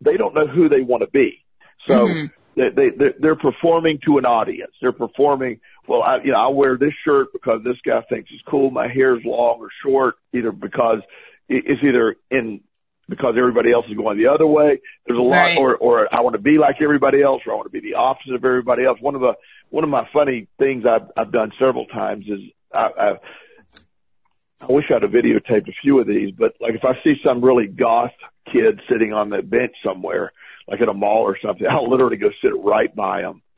they 0.01 0.15
don't 0.15 0.33
know 0.33 0.47
who 0.47 0.69
they 0.69 0.81
want 0.81 1.01
to 1.03 1.09
be. 1.09 1.43
So 1.85 2.07
Mhm. 2.07 2.31
They, 2.67 2.89
they 2.89 3.13
they're, 3.19 3.35
performing 3.35 3.99
to 4.05 4.17
an 4.17 4.25
audience. 4.25 4.73
They're 4.81 4.91
performing. 4.91 5.59
Well, 5.87 6.03
I 6.03 6.17
you 6.17 6.31
know 6.31 6.37
I 6.39 6.47
wear 6.49 6.77
this 6.77 6.93
shirt 7.05 7.29
because 7.31 7.63
this 7.63 7.77
guy 7.85 8.01
thinks 8.01 8.29
it's 8.33 8.43
cool. 8.43 8.69
My 8.71 8.87
hair's 8.87 9.23
long 9.23 9.59
or 9.59 9.69
short, 9.83 10.15
either 10.33 10.51
because 10.51 10.99
it's 11.47 11.81
either 11.83 12.15
in 12.29 12.61
because 13.07 13.35
everybody 13.37 13.71
else 13.71 13.85
is 13.89 13.95
going 13.95 14.17
the 14.17 14.27
other 14.27 14.45
way. 14.45 14.81
There's 15.07 15.17
a 15.17 15.21
lot, 15.21 15.35
Right. 15.35 15.57
or 15.57 15.75
or 15.77 16.13
I 16.13 16.21
want 16.21 16.33
to 16.33 16.41
be 16.41 16.57
like 16.57 16.81
everybody 16.81 17.21
else, 17.21 17.41
or 17.47 17.53
I 17.53 17.55
want 17.55 17.67
to 17.71 17.81
be 17.81 17.89
the 17.89 17.95
opposite 17.95 18.35
of 18.35 18.43
everybody 18.45 18.83
else. 18.85 18.99
One 19.01 19.15
of 19.15 19.21
the 19.21 19.33
one 19.69 19.83
of 19.83 19.89
my 19.89 20.07
funny 20.11 20.47
things 20.59 20.85
I've 20.85 21.09
I've 21.15 21.31
done 21.31 21.51
several 21.57 21.85
times 21.85 22.29
is 22.29 22.39
I, 22.73 22.89
I 22.97 23.09
I 24.61 24.65
wish 24.71 24.91
I'd 24.91 25.03
have 25.03 25.11
videotaped 25.11 25.69
a 25.69 25.73
few 25.81 25.99
of 25.99 26.07
these, 26.07 26.31
but 26.31 26.55
like 26.59 26.75
if 26.75 26.83
I 26.83 27.01
see 27.03 27.15
some 27.23 27.41
really 27.43 27.67
goth 27.67 28.11
kid 28.51 28.81
sitting 28.89 29.13
on 29.13 29.29
the 29.29 29.41
bench 29.41 29.73
somewhere, 29.83 30.33
like 30.69 30.81
at 30.81 30.89
a 30.89 30.93
mall 30.93 31.23
or 31.23 31.37
something, 31.43 31.67
I'll 31.67 31.89
literally 31.89 32.17
go 32.17 32.29
sit 32.41 32.55
right 32.55 32.95
by 32.95 33.21
them 33.23 33.41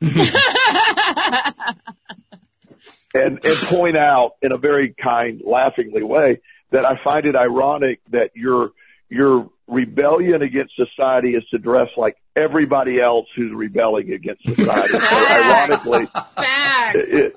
and, 3.14 3.38
and 3.44 3.56
point 3.66 3.96
out 3.96 4.36
in 4.40 4.52
a 4.52 4.56
very 4.56 4.94
kind, 4.94 5.42
laughingly 5.44 6.02
way 6.02 6.40
that 6.70 6.84
I 6.84 6.98
find 7.04 7.26
it 7.26 7.36
ironic 7.36 8.00
that 8.10 8.30
your, 8.34 8.70
your 9.10 9.50
rebellion 9.66 10.42
against 10.42 10.74
society 10.74 11.34
is 11.34 11.44
to 11.50 11.58
dress 11.58 11.88
like 11.96 12.16
everybody 12.34 12.98
else 13.00 13.26
who's 13.36 13.52
rebelling 13.52 14.10
against 14.12 14.42
society. 14.44 14.92
so 14.92 14.98
ironically, 15.30 16.06
Facts. 16.06 17.08
it, 17.08 17.34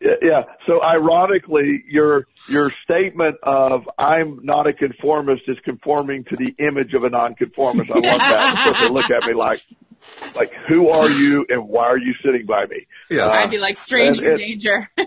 yeah. 0.00 0.44
So 0.66 0.82
ironically, 0.82 1.82
your 1.88 2.26
your 2.48 2.70
statement 2.84 3.36
of 3.42 3.88
"I'm 3.98 4.40
not 4.44 4.66
a 4.66 4.72
conformist" 4.72 5.42
is 5.48 5.58
conforming 5.64 6.24
to 6.24 6.36
the 6.36 6.54
image 6.58 6.94
of 6.94 7.04
a 7.04 7.08
nonconformist. 7.08 7.90
I 7.90 7.94
love 7.94 8.02
that. 8.04 8.78
They 8.80 8.88
look 8.88 9.10
at 9.10 9.26
me 9.26 9.34
like, 9.34 9.60
like, 10.34 10.52
who 10.68 10.88
are 10.88 11.08
you 11.08 11.46
and 11.48 11.68
why 11.68 11.84
are 11.86 11.98
you 11.98 12.14
sitting 12.24 12.46
by 12.46 12.66
me? 12.66 12.86
Yes. 13.10 13.30
I'd 13.32 13.50
be 13.50 13.58
like 13.58 13.76
stranger 13.76 14.32
and- 14.32 14.38
danger. 14.40 14.88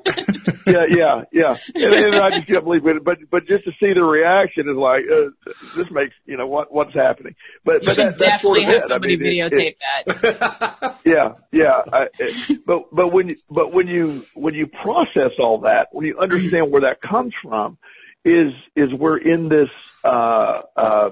Yeah, 0.67 0.85
yeah, 0.87 1.23
yeah. 1.31 1.55
And, 1.73 1.93
and 2.05 2.15
I 2.17 2.29
just 2.29 2.45
can't 2.45 2.63
believe 2.63 2.85
it. 2.85 3.03
But 3.03 3.17
but 3.31 3.47
just 3.47 3.63
to 3.65 3.71
see 3.79 3.93
the 3.93 4.03
reaction 4.03 4.69
is 4.69 4.75
like, 4.77 5.05
uh, 5.11 5.31
this 5.75 5.89
makes 5.89 6.13
you 6.27 6.37
know 6.37 6.45
what 6.45 6.71
what's 6.71 6.93
happening. 6.93 7.35
But 7.65 7.81
You 7.81 7.87
but 7.87 7.95
should 7.95 8.05
that, 8.09 8.17
that's 8.19 8.41
sort 8.43 8.57
definitely 8.57 8.59
of 8.59 8.65
have 8.65 8.75
it. 8.75 8.83
I 8.83 8.87
somebody 8.87 9.17
mean, 9.17 9.43
it- 9.43 9.57
it- 9.57 9.77
videotape 10.05 10.39
that. 10.39 10.99
yeah, 11.05 11.33
yeah. 11.51 11.81
I, 11.91 12.07
it, 12.19 12.59
but 12.67 12.83
but 12.93 13.07
when 13.11 13.29
you, 13.29 13.37
but 13.49 13.73
when 13.73 13.87
you 13.87 14.23
when 14.35 14.53
you 14.53 14.67
process 14.67 15.31
all 15.39 15.61
that, 15.61 15.87
when 15.93 16.05
you 16.05 16.19
understand 16.19 16.71
where 16.71 16.81
that 16.81 17.01
comes 17.01 17.33
from, 17.41 17.79
is 18.23 18.53
is 18.75 18.93
we're 18.93 19.17
in 19.17 19.49
this 19.49 19.69
uh, 20.03 20.61
uh, 20.77 21.09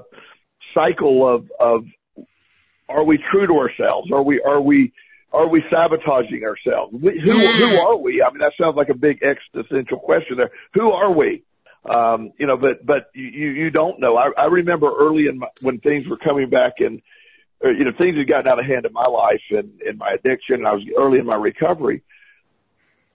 cycle 0.75 1.27
of 1.27 1.49
of 1.59 1.85
are 2.89 3.03
we 3.03 3.17
true 3.17 3.47
to 3.47 3.53
ourselves? 3.59 4.11
Are 4.11 4.23
we 4.23 4.41
are 4.41 4.59
we 4.59 4.91
are 5.31 5.47
we 5.47 5.63
sabotaging 5.69 6.43
ourselves? 6.43 6.93
We, 6.93 7.19
who 7.19 7.31
who 7.31 7.77
are 7.77 7.95
we? 7.95 8.23
I 8.23 8.29
mean, 8.29 8.39
that 8.39 8.53
sounds 8.59 8.75
like 8.75 8.89
a 8.89 8.95
big 8.95 9.23
existential 9.23 9.99
question 9.99 10.37
there. 10.37 10.51
Who 10.73 10.91
are 10.91 11.11
we? 11.11 11.43
Um, 11.85 12.33
you 12.37 12.47
know, 12.47 12.57
but 12.57 12.85
but 12.85 13.09
you 13.13 13.27
you 13.27 13.49
you 13.51 13.69
don't 13.69 13.99
know. 13.99 14.17
I, 14.17 14.31
I 14.37 14.45
remember 14.45 14.91
early 14.93 15.27
in 15.27 15.39
my, 15.39 15.47
when 15.61 15.79
things 15.79 16.07
were 16.07 16.17
coming 16.17 16.49
back 16.49 16.79
and 16.79 17.01
uh, 17.63 17.69
you 17.69 17.83
know, 17.83 17.91
things 17.91 18.17
had 18.17 18.27
gotten 18.27 18.47
out 18.47 18.59
of 18.59 18.65
hand 18.65 18.85
in 18.85 18.93
my 18.93 19.05
life 19.05 19.41
and 19.51 19.81
in 19.81 19.97
my 19.97 20.11
addiction. 20.11 20.55
And 20.55 20.67
I 20.67 20.73
was 20.73 20.83
early 20.97 21.19
in 21.19 21.25
my 21.25 21.35
recovery. 21.35 22.03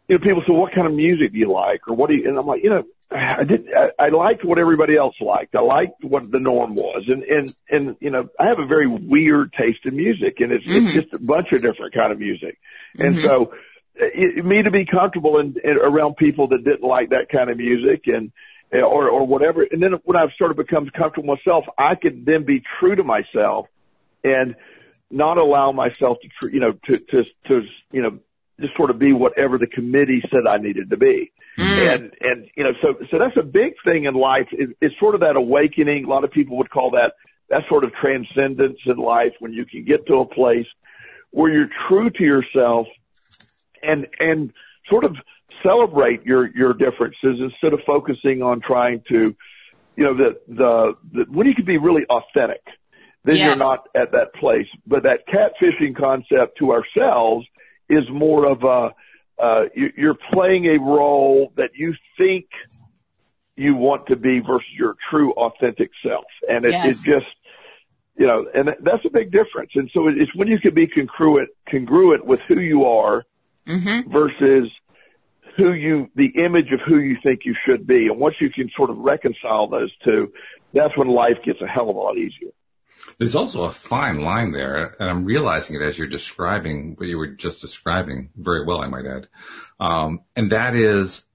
You 0.08 0.18
know, 0.18 0.24
people 0.24 0.42
say, 0.46 0.52
"What 0.52 0.72
kind 0.72 0.86
of 0.86 0.92
music 0.92 1.32
do 1.32 1.38
you 1.38 1.50
like?" 1.50 1.88
Or 1.88 1.94
what 1.94 2.10
do 2.10 2.16
you? 2.16 2.28
And 2.28 2.38
I'm 2.38 2.46
like, 2.46 2.62
you 2.62 2.70
know, 2.70 2.84
I 3.10 3.44
did. 3.44 3.68
I, 3.72 4.06
I 4.06 4.08
liked 4.08 4.44
what 4.44 4.58
everybody 4.58 4.96
else 4.96 5.14
liked. 5.20 5.54
I 5.54 5.60
liked 5.60 6.02
what 6.02 6.30
the 6.30 6.40
norm 6.40 6.74
was, 6.74 7.04
and 7.08 7.22
and 7.22 7.54
and 7.70 7.96
you 8.00 8.10
know, 8.10 8.28
I 8.40 8.46
have 8.48 8.58
a 8.58 8.66
very 8.66 8.86
weird 8.86 9.52
taste 9.52 9.80
in 9.84 9.94
music, 9.96 10.40
and 10.40 10.50
it's 10.52 10.66
Mhm. 10.66 10.94
it's 10.94 11.10
just 11.10 11.22
a 11.22 11.24
bunch 11.24 11.52
of 11.52 11.62
different 11.62 11.94
kind 11.94 12.12
of 12.12 12.18
music. 12.18 12.58
And 12.98 13.14
Mhm. 13.16 13.22
so, 13.22 13.54
it, 13.96 14.44
me 14.44 14.62
to 14.62 14.70
be 14.70 14.84
comfortable 14.84 15.38
in, 15.38 15.56
in 15.62 15.76
around 15.76 16.16
people 16.16 16.48
that 16.48 16.64
didn't 16.64 16.82
like 16.82 17.10
that 17.10 17.28
kind 17.28 17.50
of 17.50 17.56
music 17.58 18.06
and 18.08 18.32
or 18.72 19.08
or 19.08 19.26
whatever. 19.26 19.62
And 19.62 19.80
then 19.82 19.92
when 20.04 20.16
I've 20.16 20.32
sort 20.36 20.50
of 20.50 20.56
become 20.56 20.88
comfortable 20.90 21.36
myself, 21.36 21.66
I 21.78 21.94
could 21.94 22.26
then 22.26 22.42
be 22.44 22.62
true 22.80 22.96
to 22.96 23.04
myself 23.04 23.68
and 24.24 24.56
not 25.10 25.38
allow 25.38 25.70
myself 25.70 26.18
to 26.40 26.52
you 26.52 26.58
know 26.60 26.72
to 26.72 26.98
to 26.98 27.24
to 27.46 27.62
you 27.92 28.02
know 28.02 28.18
just 28.60 28.74
sort 28.76 28.90
of 28.90 28.98
be 28.98 29.12
whatever 29.12 29.58
the 29.58 29.66
committee 29.66 30.22
said 30.30 30.46
I 30.48 30.56
needed 30.56 30.90
to 30.90 30.96
be. 30.96 31.30
Mm. 31.58 31.94
And, 31.94 32.16
and, 32.20 32.50
you 32.56 32.64
know, 32.64 32.72
so, 32.82 32.96
so 33.10 33.18
that's 33.18 33.36
a 33.36 33.42
big 33.42 33.74
thing 33.84 34.04
in 34.04 34.14
life 34.14 34.48
is, 34.52 34.70
is 34.80 34.92
sort 34.98 35.14
of 35.14 35.20
that 35.20 35.36
awakening. 35.36 36.04
A 36.04 36.08
lot 36.08 36.24
of 36.24 36.30
people 36.30 36.56
would 36.58 36.70
call 36.70 36.90
that, 36.92 37.14
that 37.48 37.62
sort 37.68 37.84
of 37.84 37.92
transcendence 37.94 38.78
in 38.86 38.96
life 38.96 39.32
when 39.38 39.52
you 39.52 39.64
can 39.64 39.84
get 39.84 40.06
to 40.06 40.16
a 40.16 40.26
place 40.26 40.66
where 41.30 41.52
you're 41.52 41.70
true 41.88 42.10
to 42.10 42.24
yourself 42.24 42.86
and, 43.82 44.08
and 44.18 44.52
sort 44.88 45.04
of 45.04 45.16
celebrate 45.62 46.24
your, 46.24 46.50
your 46.56 46.74
differences 46.74 47.38
instead 47.40 47.72
of 47.72 47.80
focusing 47.86 48.42
on 48.42 48.60
trying 48.60 49.02
to, 49.08 49.34
you 49.96 50.04
know, 50.04 50.14
the, 50.14 50.40
the, 50.48 50.94
the 51.12 51.24
when 51.30 51.46
you 51.46 51.54
can 51.54 51.64
be 51.64 51.78
really 51.78 52.04
authentic, 52.06 52.62
then 53.24 53.36
yes. 53.36 53.46
you're 53.46 53.68
not 53.68 53.78
at 53.94 54.10
that 54.10 54.34
place. 54.34 54.66
But 54.86 55.04
that 55.04 55.26
catfishing 55.28 55.96
concept 55.96 56.58
to 56.58 56.72
ourselves 56.72 57.46
is 57.88 58.08
more 58.10 58.46
of 58.46 58.64
a, 58.64 58.94
uh, 59.38 59.64
you're 59.74 60.16
playing 60.32 60.66
a 60.66 60.78
role 60.78 61.52
that 61.56 61.72
you 61.74 61.94
think 62.16 62.46
you 63.56 63.74
want 63.74 64.06
to 64.06 64.16
be 64.16 64.40
versus 64.40 64.68
your 64.76 64.96
true 65.10 65.32
authentic 65.32 65.90
self. 66.04 66.24
And 66.48 66.64
it, 66.64 66.72
yes. 66.72 67.06
it 67.06 67.10
just, 67.10 67.26
you 68.16 68.26
know, 68.26 68.46
and 68.54 68.74
that's 68.80 69.04
a 69.04 69.10
big 69.10 69.30
difference. 69.32 69.72
And 69.74 69.90
so 69.92 70.08
it's 70.08 70.34
when 70.34 70.48
you 70.48 70.58
can 70.58 70.74
be 70.74 70.86
congruent, 70.86 71.50
congruent 71.68 72.24
with 72.26 72.40
who 72.42 72.60
you 72.60 72.84
are 72.84 73.24
mm-hmm. 73.66 74.10
versus 74.10 74.70
who 75.56 75.72
you, 75.72 76.10
the 76.14 76.44
image 76.44 76.72
of 76.72 76.80
who 76.80 76.98
you 76.98 77.16
think 77.22 77.44
you 77.44 77.54
should 77.64 77.86
be. 77.86 78.06
And 78.08 78.18
once 78.18 78.36
you 78.40 78.50
can 78.50 78.70
sort 78.76 78.90
of 78.90 78.98
reconcile 78.98 79.68
those 79.68 79.92
two, 80.04 80.32
that's 80.72 80.96
when 80.96 81.08
life 81.08 81.38
gets 81.44 81.60
a 81.60 81.66
hell 81.66 81.90
of 81.90 81.96
a 81.96 81.98
lot 81.98 82.16
easier. 82.16 82.50
There's 83.18 83.36
also 83.36 83.64
a 83.64 83.70
fine 83.70 84.22
line 84.22 84.52
there, 84.52 84.96
and 84.98 85.08
I'm 85.08 85.24
realizing 85.24 85.76
it 85.76 85.82
as 85.82 85.98
you're 85.98 86.08
describing 86.08 86.94
what 86.96 87.08
you 87.08 87.16
were 87.16 87.28
just 87.28 87.60
describing 87.60 88.30
very 88.36 88.64
well, 88.64 88.82
I 88.82 88.88
might 88.88 89.06
add. 89.06 89.28
Um, 89.78 90.20
and 90.34 90.50
that 90.52 90.74
is, 90.74 91.26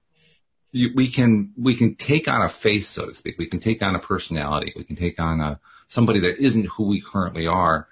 you, 0.72 0.90
we 0.94 1.10
can 1.10 1.52
we 1.56 1.74
can 1.74 1.94
take 1.94 2.28
on 2.28 2.42
a 2.42 2.48
face, 2.48 2.88
so 2.88 3.06
to 3.06 3.14
speak. 3.14 3.38
We 3.38 3.46
can 3.46 3.60
take 3.60 3.82
on 3.82 3.94
a 3.94 3.98
personality. 3.98 4.72
We 4.76 4.84
can 4.84 4.96
take 4.96 5.18
on 5.18 5.40
a 5.40 5.58
somebody 5.88 6.20
that 6.20 6.38
isn't 6.38 6.66
who 6.66 6.86
we 6.86 7.00
currently 7.00 7.46
are, 7.46 7.88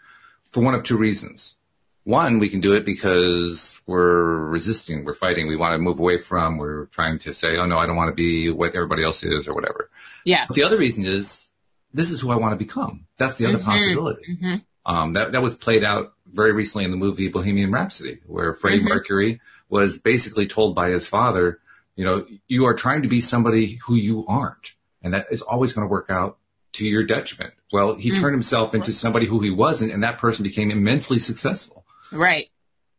for 0.53 0.62
one 0.62 0.74
of 0.74 0.85
two 0.85 0.97
reasons. 0.97 1.57
One, 2.05 2.39
we 2.39 2.49
can 2.49 2.61
do 2.61 2.72
it 2.72 2.87
because 2.87 3.81
we're 3.87 4.37
resisting, 4.49 5.05
we're 5.05 5.12
fighting, 5.12 5.47
we 5.47 5.57
want 5.57 5.74
to 5.74 5.79
move 5.79 6.01
away 6.01 6.16
from, 6.16 6.57
we're 6.57 6.87
trying 6.87 7.18
to 7.18 7.35
say, 7.35 7.59
oh 7.59 7.66
no, 7.66 7.76
I 7.76 7.87
don't 7.87 7.97
want 7.97 8.09
to 8.09 8.14
be 8.14 8.51
what 8.51 8.74
everybody 8.74 9.05
else 9.05 9.22
is 9.22 9.47
or 9.47 9.53
whatever. 9.53 9.91
Yeah. 10.24 10.47
But 10.47 10.55
the 10.55 10.64
other 10.64 10.79
reason 10.79 11.05
is 11.05 11.47
this 11.93 12.11
is 12.11 12.20
who 12.20 12.30
I 12.30 12.36
want 12.36 12.53
to 12.53 12.64
become. 12.64 13.07
That's 13.16 13.36
the 13.36 13.47
other 13.47 13.59
mm-hmm. 13.59 13.66
possibility. 13.66 14.22
Mm-hmm. 14.34 14.57
Um, 14.86 15.12
that, 15.14 15.32
that 15.32 15.43
was 15.43 15.55
played 15.55 15.84
out 15.84 16.12
very 16.26 16.53
recently 16.53 16.84
in 16.84 16.91
the 16.91 16.97
movie 16.97 17.28
Bohemian 17.28 17.72
Rhapsody, 17.72 18.20
where 18.26 18.55
Freddie 18.55 18.78
mm-hmm. 18.78 18.89
Mercury 18.89 19.41
was 19.68 19.99
basically 19.99 20.49
told 20.49 20.74
by 20.74 20.91
his 20.91 21.07
father, 21.07 21.61
you 21.95 22.05
know, 22.05 22.26
you 22.47 22.64
are 22.66 22.74
trying 22.74 23.03
to 23.03 23.09
be 23.09 23.20
somebody 23.20 23.78
who 23.86 23.95
you 23.95 24.24
aren't. 24.26 24.72
And 25.03 25.14
that 25.14 25.26
is 25.30 25.43
always 25.43 25.72
going 25.72 25.86
to 25.86 25.91
work 25.91 26.11
out 26.11 26.39
to 26.74 26.86
your 26.86 27.05
detriment. 27.05 27.55
Well, 27.72 27.97
he 27.97 28.11
mm. 28.11 28.20
turned 28.20 28.34
himself 28.34 28.74
into 28.74 28.93
somebody 28.93 29.26
who 29.26 29.41
he 29.41 29.51
wasn't, 29.51 29.93
and 29.93 30.03
that 30.03 30.18
person 30.18 30.43
became 30.43 30.70
immensely 30.70 31.18
successful. 31.18 31.84
Right. 32.11 32.49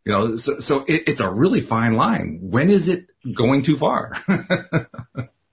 You 0.06 0.12
know, 0.12 0.36
so, 0.38 0.60
so 0.60 0.86
it, 0.88 1.04
it's 1.08 1.22
a 1.22 1.30
really 1.30 1.62
fine 1.62 1.96
line. 1.96 2.40
When 2.42 2.70
is 2.70 2.88
it 2.88 3.08
going 3.34 3.64
too 3.64 3.78
far? 3.78 4.14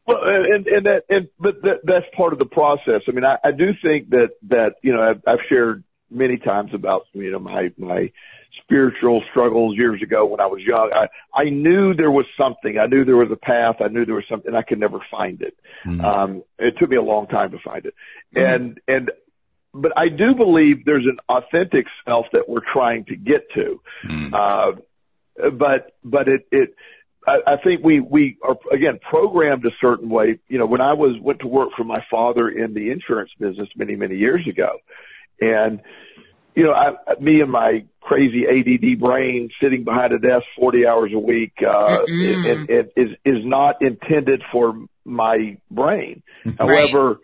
Well, 0.06 0.18
and 0.24 0.66
and 0.66 0.86
that 0.86 1.04
and 1.08 1.28
but 1.38 1.62
that, 1.62 1.80
that's 1.84 2.06
part 2.16 2.32
of 2.32 2.38
the 2.38 2.46
process. 2.46 3.02
I 3.08 3.10
mean, 3.10 3.24
I, 3.24 3.38
I 3.42 3.50
do 3.50 3.72
think 3.82 4.10
that 4.10 4.30
that 4.44 4.76
you 4.82 4.92
know 4.92 5.02
I've, 5.02 5.22
I've 5.26 5.46
shared 5.48 5.82
many 6.10 6.36
times 6.36 6.72
about 6.74 7.06
you 7.12 7.32
know 7.32 7.40
my 7.40 7.72
my 7.76 8.12
spiritual 8.62 9.22
struggles 9.30 9.76
years 9.76 10.02
ago 10.02 10.24
when 10.26 10.40
I 10.40 10.46
was 10.46 10.62
young. 10.62 10.92
I 10.92 11.08
I 11.34 11.50
knew 11.50 11.94
there 11.94 12.10
was 12.10 12.26
something. 12.38 12.78
I 12.78 12.86
knew 12.86 13.04
there 13.04 13.16
was 13.16 13.30
a 13.32 13.36
path. 13.36 13.76
I 13.80 13.88
knew 13.88 14.04
there 14.04 14.14
was 14.14 14.28
something. 14.28 14.54
I 14.54 14.62
could 14.62 14.78
never 14.78 15.00
find 15.10 15.42
it. 15.42 15.56
Mm-hmm. 15.84 16.04
Um, 16.04 16.42
it 16.58 16.78
took 16.78 16.90
me 16.90 16.96
a 16.96 17.02
long 17.02 17.26
time 17.26 17.50
to 17.50 17.58
find 17.58 17.86
it, 17.86 17.94
mm-hmm. 18.34 18.62
and 18.62 18.80
and 18.86 19.10
but 19.74 19.92
I 19.96 20.08
do 20.08 20.34
believe 20.34 20.84
there's 20.84 21.06
an 21.06 21.18
authentic 21.28 21.86
self 22.04 22.26
that 22.32 22.48
we're 22.48 22.64
trying 22.64 23.04
to 23.06 23.16
get 23.16 23.50
to. 23.54 23.80
Mm-hmm. 24.04 24.34
Uh, 24.34 25.50
but 25.50 25.96
but 26.02 26.28
it 26.28 26.46
it 26.50 26.74
I, 27.26 27.38
I 27.46 27.56
think 27.56 27.82
we 27.82 28.00
we 28.00 28.38
are 28.42 28.56
again 28.70 28.98
programmed 29.02 29.64
a 29.66 29.70
certain 29.80 30.08
way. 30.08 30.38
You 30.48 30.58
know, 30.58 30.66
when 30.66 30.80
I 30.80 30.92
was 30.92 31.18
went 31.20 31.40
to 31.40 31.48
work 31.48 31.70
for 31.76 31.84
my 31.84 32.04
father 32.10 32.48
in 32.48 32.74
the 32.74 32.90
insurance 32.90 33.30
business 33.38 33.68
many 33.76 33.96
many 33.96 34.16
years 34.16 34.46
ago, 34.46 34.78
and 35.40 35.80
you 36.54 36.64
know, 36.64 36.72
I, 36.72 36.94
me 37.20 37.40
and 37.42 37.52
my 37.52 37.84
crazy 38.00 38.46
ADD 38.46 38.98
brain 38.98 39.50
sitting 39.60 39.84
behind 39.84 40.12
a 40.12 40.18
desk 40.18 40.46
40 40.58 40.86
hours 40.86 41.12
a 41.12 41.18
week, 41.18 41.52
uh, 41.60 41.98
it, 42.06 42.70
it, 42.70 42.70
it 42.70 42.92
is, 42.96 43.16
is 43.24 43.44
not 43.44 43.82
intended 43.82 44.42
for 44.50 44.74
my 45.04 45.58
brain. 45.70 46.22
Right. 46.44 46.56
However, 46.58 47.20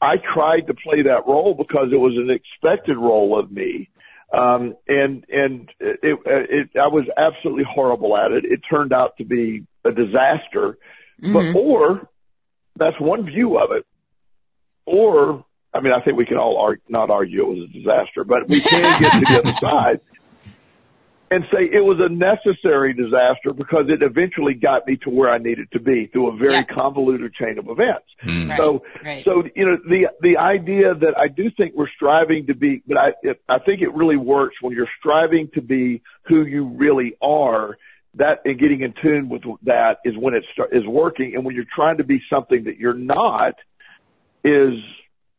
I 0.00 0.16
tried 0.16 0.68
to 0.68 0.74
play 0.74 1.02
that 1.02 1.26
role 1.26 1.54
because 1.54 1.88
it 1.92 1.96
was 1.96 2.14
an 2.16 2.30
expected 2.30 2.96
role 2.96 3.38
of 3.38 3.50
me. 3.50 3.90
Um, 4.34 4.76
and, 4.88 5.24
and 5.32 5.70
it, 5.78 6.18
it, 6.24 6.70
I 6.76 6.88
was 6.88 7.04
absolutely 7.16 7.64
horrible 7.64 8.16
at 8.16 8.32
it. 8.32 8.44
It 8.44 8.60
turned 8.68 8.92
out 8.92 9.16
to 9.18 9.24
be 9.24 9.66
a 9.84 9.92
disaster, 9.92 10.78
mm-hmm. 11.22 11.32
but, 11.32 11.58
or 11.58 12.08
that's 12.76 12.98
one 13.00 13.26
view 13.26 13.58
of 13.58 13.70
it. 13.72 13.86
Or, 14.86 15.44
I 15.72 15.80
mean, 15.80 15.92
I 15.92 16.00
think 16.00 16.16
we 16.16 16.26
can 16.26 16.36
all 16.36 16.58
argue, 16.58 16.82
not 16.88 17.10
argue 17.10 17.42
it 17.42 17.48
was 17.48 17.70
a 17.70 17.72
disaster, 17.72 18.24
but 18.24 18.48
we 18.48 18.60
can 18.60 19.00
get 19.00 19.12
to 19.12 19.20
the 19.20 19.38
other 19.38 19.56
side 19.60 20.00
and 21.34 21.44
say 21.52 21.64
it 21.64 21.84
was 21.84 21.98
a 21.98 22.08
necessary 22.08 22.94
disaster 22.94 23.52
because 23.52 23.86
it 23.88 24.04
eventually 24.04 24.54
got 24.54 24.86
me 24.86 24.96
to 24.98 25.10
where 25.10 25.28
I 25.28 25.38
needed 25.38 25.72
to 25.72 25.80
be 25.80 26.06
through 26.06 26.28
a 26.28 26.36
very 26.36 26.52
yeah. 26.52 26.62
convoluted 26.62 27.34
chain 27.34 27.58
of 27.58 27.68
events. 27.68 28.06
Mm. 28.24 28.56
So, 28.56 28.84
right. 29.04 29.24
so, 29.24 29.42
you 29.56 29.64
know, 29.64 29.76
the, 29.88 30.10
the 30.20 30.36
idea 30.36 30.94
that 30.94 31.18
I 31.18 31.26
do 31.26 31.50
think 31.50 31.74
we're 31.74 31.88
striving 31.88 32.46
to 32.46 32.54
be, 32.54 32.82
but 32.86 32.96
I, 32.96 33.14
it, 33.24 33.42
I 33.48 33.58
think 33.58 33.82
it 33.82 33.92
really 33.94 34.16
works 34.16 34.62
when 34.62 34.74
you're 34.74 34.88
striving 35.00 35.48
to 35.54 35.60
be 35.60 36.02
who 36.28 36.44
you 36.44 36.66
really 36.68 37.16
are. 37.20 37.78
That 38.14 38.42
and 38.44 38.56
getting 38.56 38.82
in 38.82 38.94
tune 39.02 39.28
with 39.28 39.42
that 39.64 39.98
is 40.04 40.16
when 40.16 40.34
it 40.34 40.44
start, 40.52 40.72
is 40.72 40.86
working. 40.86 41.34
And 41.34 41.44
when 41.44 41.56
you're 41.56 41.64
trying 41.74 41.96
to 41.96 42.04
be 42.04 42.22
something 42.30 42.64
that 42.64 42.78
you're 42.78 42.94
not 42.94 43.54
is, 44.44 44.74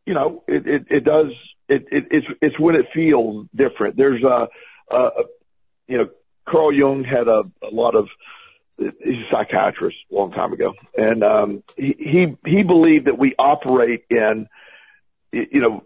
you 0.05 0.13
know, 0.13 0.43
it, 0.45 0.67
it, 0.67 0.85
it 0.89 1.03
does, 1.05 1.31
it, 1.69 1.85
it, 1.89 2.07
it's, 2.11 2.27
it's 2.41 2.59
when 2.59 2.75
it 2.75 2.87
feels 2.93 3.47
different. 3.55 3.95
There's 3.95 4.21
a, 4.23 4.49
a, 4.91 5.09
you 5.87 5.97
know, 5.97 6.09
Carl 6.47 6.73
Jung 6.73 7.03
had 7.03 7.27
a, 7.27 7.43
a 7.61 7.71
lot 7.71 7.95
of, 7.95 8.07
he's 8.77 8.89
a 8.89 9.31
psychiatrist 9.31 9.97
a 10.11 10.15
long 10.15 10.31
time 10.31 10.53
ago. 10.53 10.73
And, 10.97 11.23
um, 11.23 11.63
he, 11.77 11.95
he, 11.97 12.37
he 12.49 12.63
believed 12.63 13.05
that 13.05 13.17
we 13.17 13.35
operate 13.37 14.05
in, 14.09 14.47
you 15.31 15.61
know, 15.61 15.83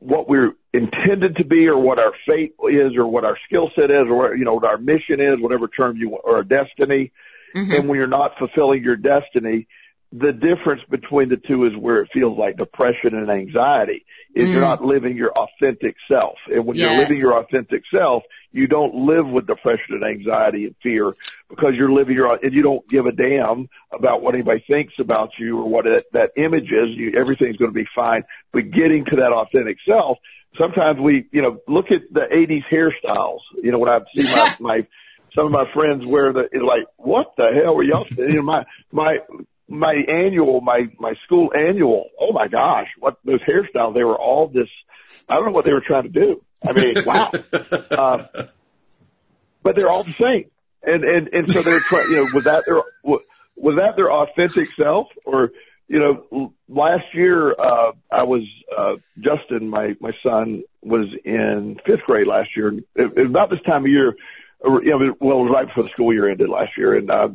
what 0.00 0.28
we're 0.28 0.52
intended 0.72 1.36
to 1.36 1.44
be 1.44 1.66
or 1.68 1.76
what 1.76 1.98
our 1.98 2.12
fate 2.26 2.54
is 2.70 2.96
or 2.96 3.06
what 3.06 3.24
our 3.24 3.36
skill 3.46 3.70
set 3.74 3.90
is 3.90 4.06
or 4.06 4.14
what, 4.14 4.38
you 4.38 4.44
know, 4.44 4.54
what 4.54 4.64
our 4.64 4.78
mission 4.78 5.20
is, 5.20 5.40
whatever 5.40 5.66
term 5.66 5.96
you 5.96 6.10
want, 6.10 6.22
or 6.24 6.36
our 6.36 6.44
destiny. 6.44 7.10
Mm-hmm. 7.56 7.72
And 7.72 7.88
when 7.88 7.98
you're 7.98 8.06
not 8.06 8.38
fulfilling 8.38 8.84
your 8.84 8.96
destiny, 8.96 9.66
the 10.12 10.32
difference 10.32 10.82
between 10.88 11.28
the 11.28 11.36
two 11.36 11.66
is 11.66 11.76
where 11.76 12.00
it 12.00 12.08
feels 12.12 12.38
like 12.38 12.56
depression 12.56 13.14
and 13.14 13.30
anxiety 13.30 14.06
is 14.34 14.48
mm. 14.48 14.52
you're 14.52 14.60
not 14.62 14.82
living 14.82 15.16
your 15.16 15.32
authentic 15.32 15.96
self. 16.10 16.36
And 16.46 16.64
when 16.64 16.76
yes. 16.76 16.90
you're 16.90 17.00
living 17.00 17.18
your 17.18 17.38
authentic 17.38 17.82
self, 17.90 18.22
you 18.50 18.66
don't 18.66 18.94
live 18.94 19.28
with 19.28 19.46
depression 19.46 19.94
and 19.94 20.04
anxiety 20.04 20.64
and 20.64 20.74
fear 20.82 21.12
because 21.50 21.74
you're 21.74 21.92
living 21.92 22.16
your, 22.16 22.34
and 22.42 22.54
you 22.54 22.62
don't 22.62 22.88
give 22.88 23.04
a 23.04 23.12
damn 23.12 23.68
about 23.92 24.22
what 24.22 24.34
anybody 24.34 24.64
thinks 24.66 24.94
about 24.98 25.32
you 25.38 25.58
or 25.58 25.68
what 25.68 25.86
it, 25.86 26.04
that 26.12 26.32
image 26.36 26.72
is. 26.72 26.88
You, 26.88 27.12
everything's 27.14 27.58
going 27.58 27.70
to 27.70 27.78
be 27.78 27.88
fine. 27.94 28.24
But 28.50 28.70
getting 28.70 29.04
to 29.06 29.16
that 29.16 29.32
authentic 29.32 29.76
self, 29.86 30.16
sometimes 30.56 30.98
we, 30.98 31.26
you 31.32 31.42
know, 31.42 31.58
look 31.68 31.90
at 31.90 32.02
the 32.10 32.26
80s 32.32 32.64
hairstyles. 32.70 33.40
You 33.62 33.72
know, 33.72 33.78
when 33.78 33.90
I 33.90 34.00
see 34.16 34.26
my, 34.34 34.54
my, 34.60 34.86
some 35.34 35.44
of 35.44 35.52
my 35.52 35.70
friends 35.74 36.06
wear 36.06 36.32
the, 36.32 36.48
like, 36.54 36.86
what 36.96 37.34
the 37.36 37.50
hell 37.52 37.74
were 37.74 37.82
y'all, 37.82 38.06
you 38.16 38.36
know, 38.36 38.42
my, 38.42 38.64
my, 38.90 39.18
my 39.68 39.94
annual, 39.94 40.60
my, 40.60 40.88
my 40.98 41.14
school 41.24 41.52
annual, 41.54 42.08
oh 42.18 42.32
my 42.32 42.48
gosh, 42.48 42.88
what 42.98 43.18
those 43.24 43.40
hairstyles, 43.42 43.94
they 43.94 44.04
were 44.04 44.18
all 44.18 44.48
this, 44.48 44.68
I 45.28 45.36
don't 45.36 45.46
know 45.46 45.52
what 45.52 45.64
they 45.64 45.72
were 45.72 45.82
trying 45.82 46.04
to 46.04 46.08
do. 46.08 46.40
I 46.66 46.72
mean, 46.72 46.96
wow. 47.06 47.30
Um, 47.90 48.26
but 49.62 49.76
they're 49.76 49.90
all 49.90 50.04
the 50.04 50.14
same. 50.14 50.48
And, 50.82 51.04
and, 51.04 51.28
and 51.32 51.52
so 51.52 51.62
they're 51.62 51.80
trying, 51.80 52.10
you 52.10 52.16
know, 52.16 52.30
was 52.32 52.44
that 52.44 52.64
their, 52.66 52.80
was 53.02 53.76
that 53.76 53.96
their 53.96 54.10
authentic 54.10 54.70
self 54.74 55.08
or, 55.26 55.50
you 55.88 55.98
know, 55.98 56.54
last 56.68 57.14
year, 57.14 57.52
uh, 57.52 57.92
I 58.10 58.22
was, 58.22 58.42
uh, 58.76 58.94
Justin, 59.18 59.68
my, 59.68 59.96
my 60.00 60.12
son 60.22 60.62
was 60.82 61.08
in 61.24 61.78
fifth 61.84 62.02
grade 62.06 62.26
last 62.26 62.56
year. 62.56 62.72
It, 62.72 62.84
it, 62.94 63.26
about 63.26 63.50
this 63.50 63.60
time 63.66 63.84
of 63.84 63.90
year, 63.90 64.14
uh, 64.64 64.80
you 64.80 64.90
know, 64.90 65.16
well, 65.20 65.40
it 65.40 65.42
was 65.44 65.50
right 65.52 65.66
before 65.66 65.82
the 65.82 65.88
school 65.90 66.12
year 66.12 66.28
ended 66.28 66.48
last 66.48 66.76
year, 66.76 66.96
and 66.96 67.10
uh, 67.10 67.28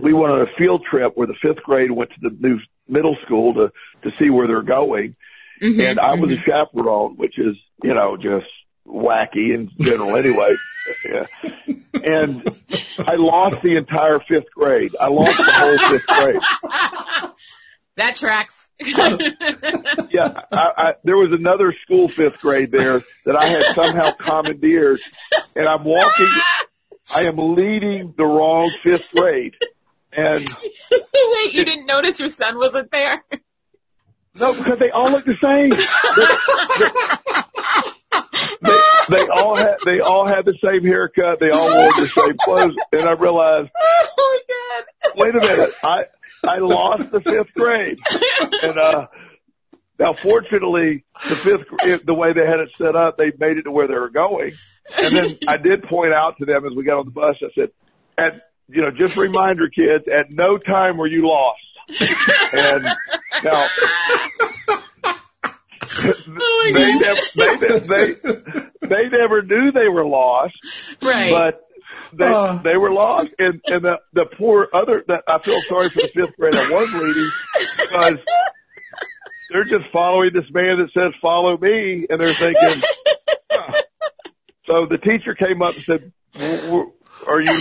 we 0.00 0.12
went 0.12 0.32
on 0.32 0.42
a 0.42 0.56
field 0.56 0.84
trip 0.84 1.12
where 1.16 1.26
the 1.26 1.34
fifth 1.40 1.62
grade 1.62 1.90
went 1.90 2.10
to 2.10 2.16
the 2.20 2.36
new 2.38 2.58
middle 2.88 3.16
school 3.24 3.54
to 3.54 3.72
to 4.02 4.16
see 4.16 4.30
where 4.30 4.46
they're 4.46 4.62
going, 4.62 5.16
mm-hmm, 5.62 5.80
and 5.80 5.98
I 5.98 6.12
was 6.12 6.30
mm-hmm. 6.30 6.40
a 6.40 6.44
chaperone, 6.44 7.16
which 7.16 7.38
is 7.38 7.56
you 7.82 7.94
know 7.94 8.16
just 8.16 8.46
wacky 8.86 9.54
in 9.54 9.70
general 9.80 10.16
anyway. 10.16 10.54
yeah. 11.04 11.26
And 11.92 12.42
I 12.98 13.16
lost 13.16 13.62
the 13.62 13.76
entire 13.76 14.20
fifth 14.20 14.50
grade. 14.54 14.96
I 14.98 15.08
lost 15.08 15.36
the 15.36 15.52
whole 15.52 15.78
fifth 15.78 16.06
grade. 16.06 17.32
That 17.98 18.14
tracks. 18.14 18.70
yeah, 18.80 20.42
I, 20.52 20.70
I, 20.76 20.92
there 21.02 21.16
was 21.16 21.32
another 21.32 21.74
school 21.82 22.08
fifth 22.08 22.38
grade 22.38 22.70
there 22.70 23.00
that 23.24 23.34
I 23.34 23.44
had 23.44 23.62
somehow 23.74 24.12
commandeered, 24.12 25.00
and 25.56 25.66
I'm 25.66 25.82
walking. 25.82 26.28
I 27.12 27.22
am 27.22 27.56
leading 27.56 28.14
the 28.16 28.24
wrong 28.24 28.70
fifth 28.84 29.12
grade, 29.16 29.56
and 30.12 30.48
wait, 30.90 31.54
you 31.54 31.64
didn't 31.64 31.86
notice 31.86 32.20
your 32.20 32.28
son 32.28 32.56
wasn't 32.58 32.90
there? 32.90 33.24
No, 34.34 34.54
because 34.54 34.78
they 34.78 34.90
all 34.90 35.10
look 35.10 35.24
the 35.24 35.34
same. 35.42 35.70
They, 38.60 38.70
they, 38.70 39.16
they 39.16 39.28
all 39.28 39.56
had 39.56 39.76
they 39.84 40.00
all 40.00 40.26
had 40.26 40.44
the 40.44 40.54
same 40.62 40.84
haircut. 40.84 41.38
They 41.40 41.50
all 41.50 41.68
wore 41.68 41.92
the 41.92 42.06
same 42.06 42.36
clothes, 42.38 42.76
and 42.92 43.02
I 43.02 43.12
realized, 43.12 43.70
oh 43.76 44.42
my 44.46 44.84
god! 45.14 45.16
Wait 45.16 45.34
a 45.34 45.40
minute, 45.40 45.74
I 45.82 46.06
I 46.44 46.58
lost 46.58 47.10
the 47.10 47.20
fifth 47.20 47.52
grade, 47.54 47.98
and 48.62 48.78
uh, 48.78 49.06
now 49.98 50.14
fortunately, 50.14 51.04
the 51.28 51.36
fifth 51.36 52.04
the 52.04 52.14
way 52.14 52.32
they 52.32 52.46
had 52.46 52.60
it 52.60 52.70
set 52.76 52.96
up, 52.96 53.16
they 53.16 53.32
made 53.38 53.58
it 53.58 53.62
to 53.62 53.70
where 53.70 53.88
they 53.88 53.94
were 53.94 54.10
going, 54.10 54.52
and 55.02 55.16
then 55.16 55.30
I 55.48 55.56
did 55.56 55.84
point 55.84 56.12
out 56.12 56.38
to 56.38 56.44
them 56.44 56.66
as 56.66 56.72
we 56.74 56.84
got 56.84 56.98
on 56.98 57.04
the 57.06 57.10
bus. 57.10 57.36
I 57.42 57.48
said, 57.54 57.70
"At 58.16 58.47
you 58.68 58.82
know, 58.82 58.90
just 58.90 59.16
a 59.16 59.20
reminder, 59.20 59.68
kids, 59.68 60.06
at 60.08 60.30
no 60.30 60.58
time 60.58 60.96
were 60.96 61.06
you 61.06 61.26
lost." 61.26 61.60
and 62.52 62.84
now 63.42 63.66
oh 65.86 66.70
they, 66.74 66.98
never, 66.98 67.20
they, 67.34 67.78
they, 67.78 68.14
they 68.82 69.08
never 69.08 69.40
knew 69.42 69.72
they 69.72 69.88
were 69.88 70.04
lost. 70.04 70.54
Right. 71.00 71.32
But 71.32 71.66
they 72.12 72.26
uh. 72.26 72.58
they 72.58 72.76
were 72.76 72.92
lost, 72.92 73.34
and 73.38 73.62
and 73.66 73.82
the 73.82 74.00
the 74.12 74.26
poor 74.26 74.68
other 74.72 75.02
that 75.08 75.24
I 75.26 75.38
feel 75.38 75.60
sorry 75.62 75.88
for 75.88 76.02
the 76.02 76.08
fifth 76.08 76.36
grade 76.36 76.54
I 76.54 76.70
was 76.70 76.92
leading 76.92 77.30
because 77.78 78.18
they're 79.50 79.64
just 79.64 79.90
following 79.90 80.32
this 80.34 80.50
man 80.50 80.78
that 80.78 80.90
says 80.92 81.14
follow 81.22 81.56
me, 81.56 82.06
and 82.08 82.20
they're 82.20 82.28
thinking. 82.28 82.82
So 84.68 84.84
the 84.84 84.98
teacher 84.98 85.34
came 85.34 85.62
up 85.62 85.74
and 85.74 85.82
said, 85.82 86.12
"Are 87.26 87.40
you 87.40 87.52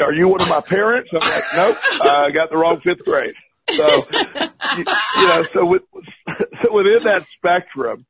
are 0.00 0.12
you 0.12 0.28
one 0.28 0.40
of 0.40 0.48
my 0.48 0.60
parents?" 0.60 1.10
I'm 1.12 1.20
like, 1.20 1.44
"Nope, 1.54 1.76
I 2.02 2.30
got 2.30 2.50
the 2.50 2.56
wrong 2.56 2.80
fifth 2.80 3.04
grade." 3.04 3.34
So 3.70 3.86
you, 4.76 4.84
you 5.18 5.26
know, 5.26 5.44
so 5.52 5.66
with 5.66 5.82
so 6.62 6.72
within 6.72 7.02
that 7.04 7.26
spectrum, 7.36 8.06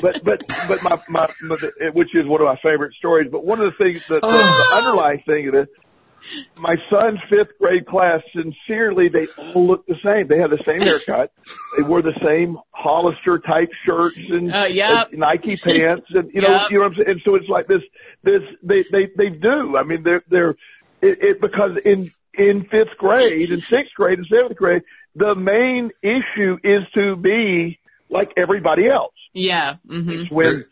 but 0.00 0.22
but 0.24 0.44
but 0.68 0.82
my, 0.82 1.00
my 1.08 1.28
my 1.48 1.90
which 1.92 2.14
is 2.14 2.26
one 2.26 2.40
of 2.40 2.46
my 2.46 2.56
favorite 2.62 2.94
stories. 2.94 3.28
But 3.30 3.44
one 3.44 3.60
of 3.60 3.66
the 3.66 3.84
things 3.84 4.06
that 4.08 4.22
the, 4.22 4.28
the 4.28 4.70
underlying 4.76 5.22
thing 5.26 5.48
of 5.48 5.54
it, 5.54 5.68
my 6.58 6.76
son's 6.90 7.20
fifth 7.28 7.58
grade 7.58 7.86
class, 7.86 8.22
sincerely, 8.32 9.08
they 9.08 9.26
all 9.38 9.66
look 9.66 9.86
the 9.86 9.96
same. 10.04 10.28
They 10.28 10.38
had 10.38 10.50
the 10.50 10.62
same 10.64 10.80
haircut. 10.80 11.32
They 11.76 11.82
wore 11.82 12.02
the 12.02 12.18
same 12.24 12.58
Hollister 12.70 13.38
type 13.38 13.70
shirts 13.84 14.16
and, 14.16 14.54
uh, 14.54 14.66
yep. 14.68 15.10
and 15.10 15.20
Nike 15.20 15.56
pants, 15.56 16.06
and 16.10 16.30
you 16.32 16.40
know, 16.40 16.48
yep. 16.48 16.70
you 16.70 16.78
know 16.78 16.84
what 16.84 16.92
I'm 16.92 16.94
saying. 16.96 17.10
And 17.10 17.20
so 17.24 17.34
it's 17.34 17.48
like 17.48 17.66
this, 17.66 17.82
this 18.22 18.42
they 18.62 18.82
they 18.82 19.10
they 19.16 19.28
do. 19.30 19.76
I 19.76 19.82
mean, 19.82 20.02
they're 20.02 20.22
they're 20.28 20.50
it, 21.02 21.22
it 21.22 21.40
because 21.40 21.76
in 21.78 22.10
in 22.32 22.64
fifth 22.64 22.96
grade 22.98 23.50
and 23.50 23.62
sixth 23.62 23.94
grade 23.94 24.18
and 24.18 24.26
seventh 24.26 24.56
grade, 24.56 24.82
the 25.14 25.34
main 25.34 25.90
issue 26.02 26.58
is 26.62 26.82
to 26.94 27.16
be 27.16 27.78
like 28.10 28.32
everybody 28.36 28.88
else. 28.88 29.14
Yeah. 29.32 29.74
Mm-hmm. 29.86 30.34
when 30.34 30.64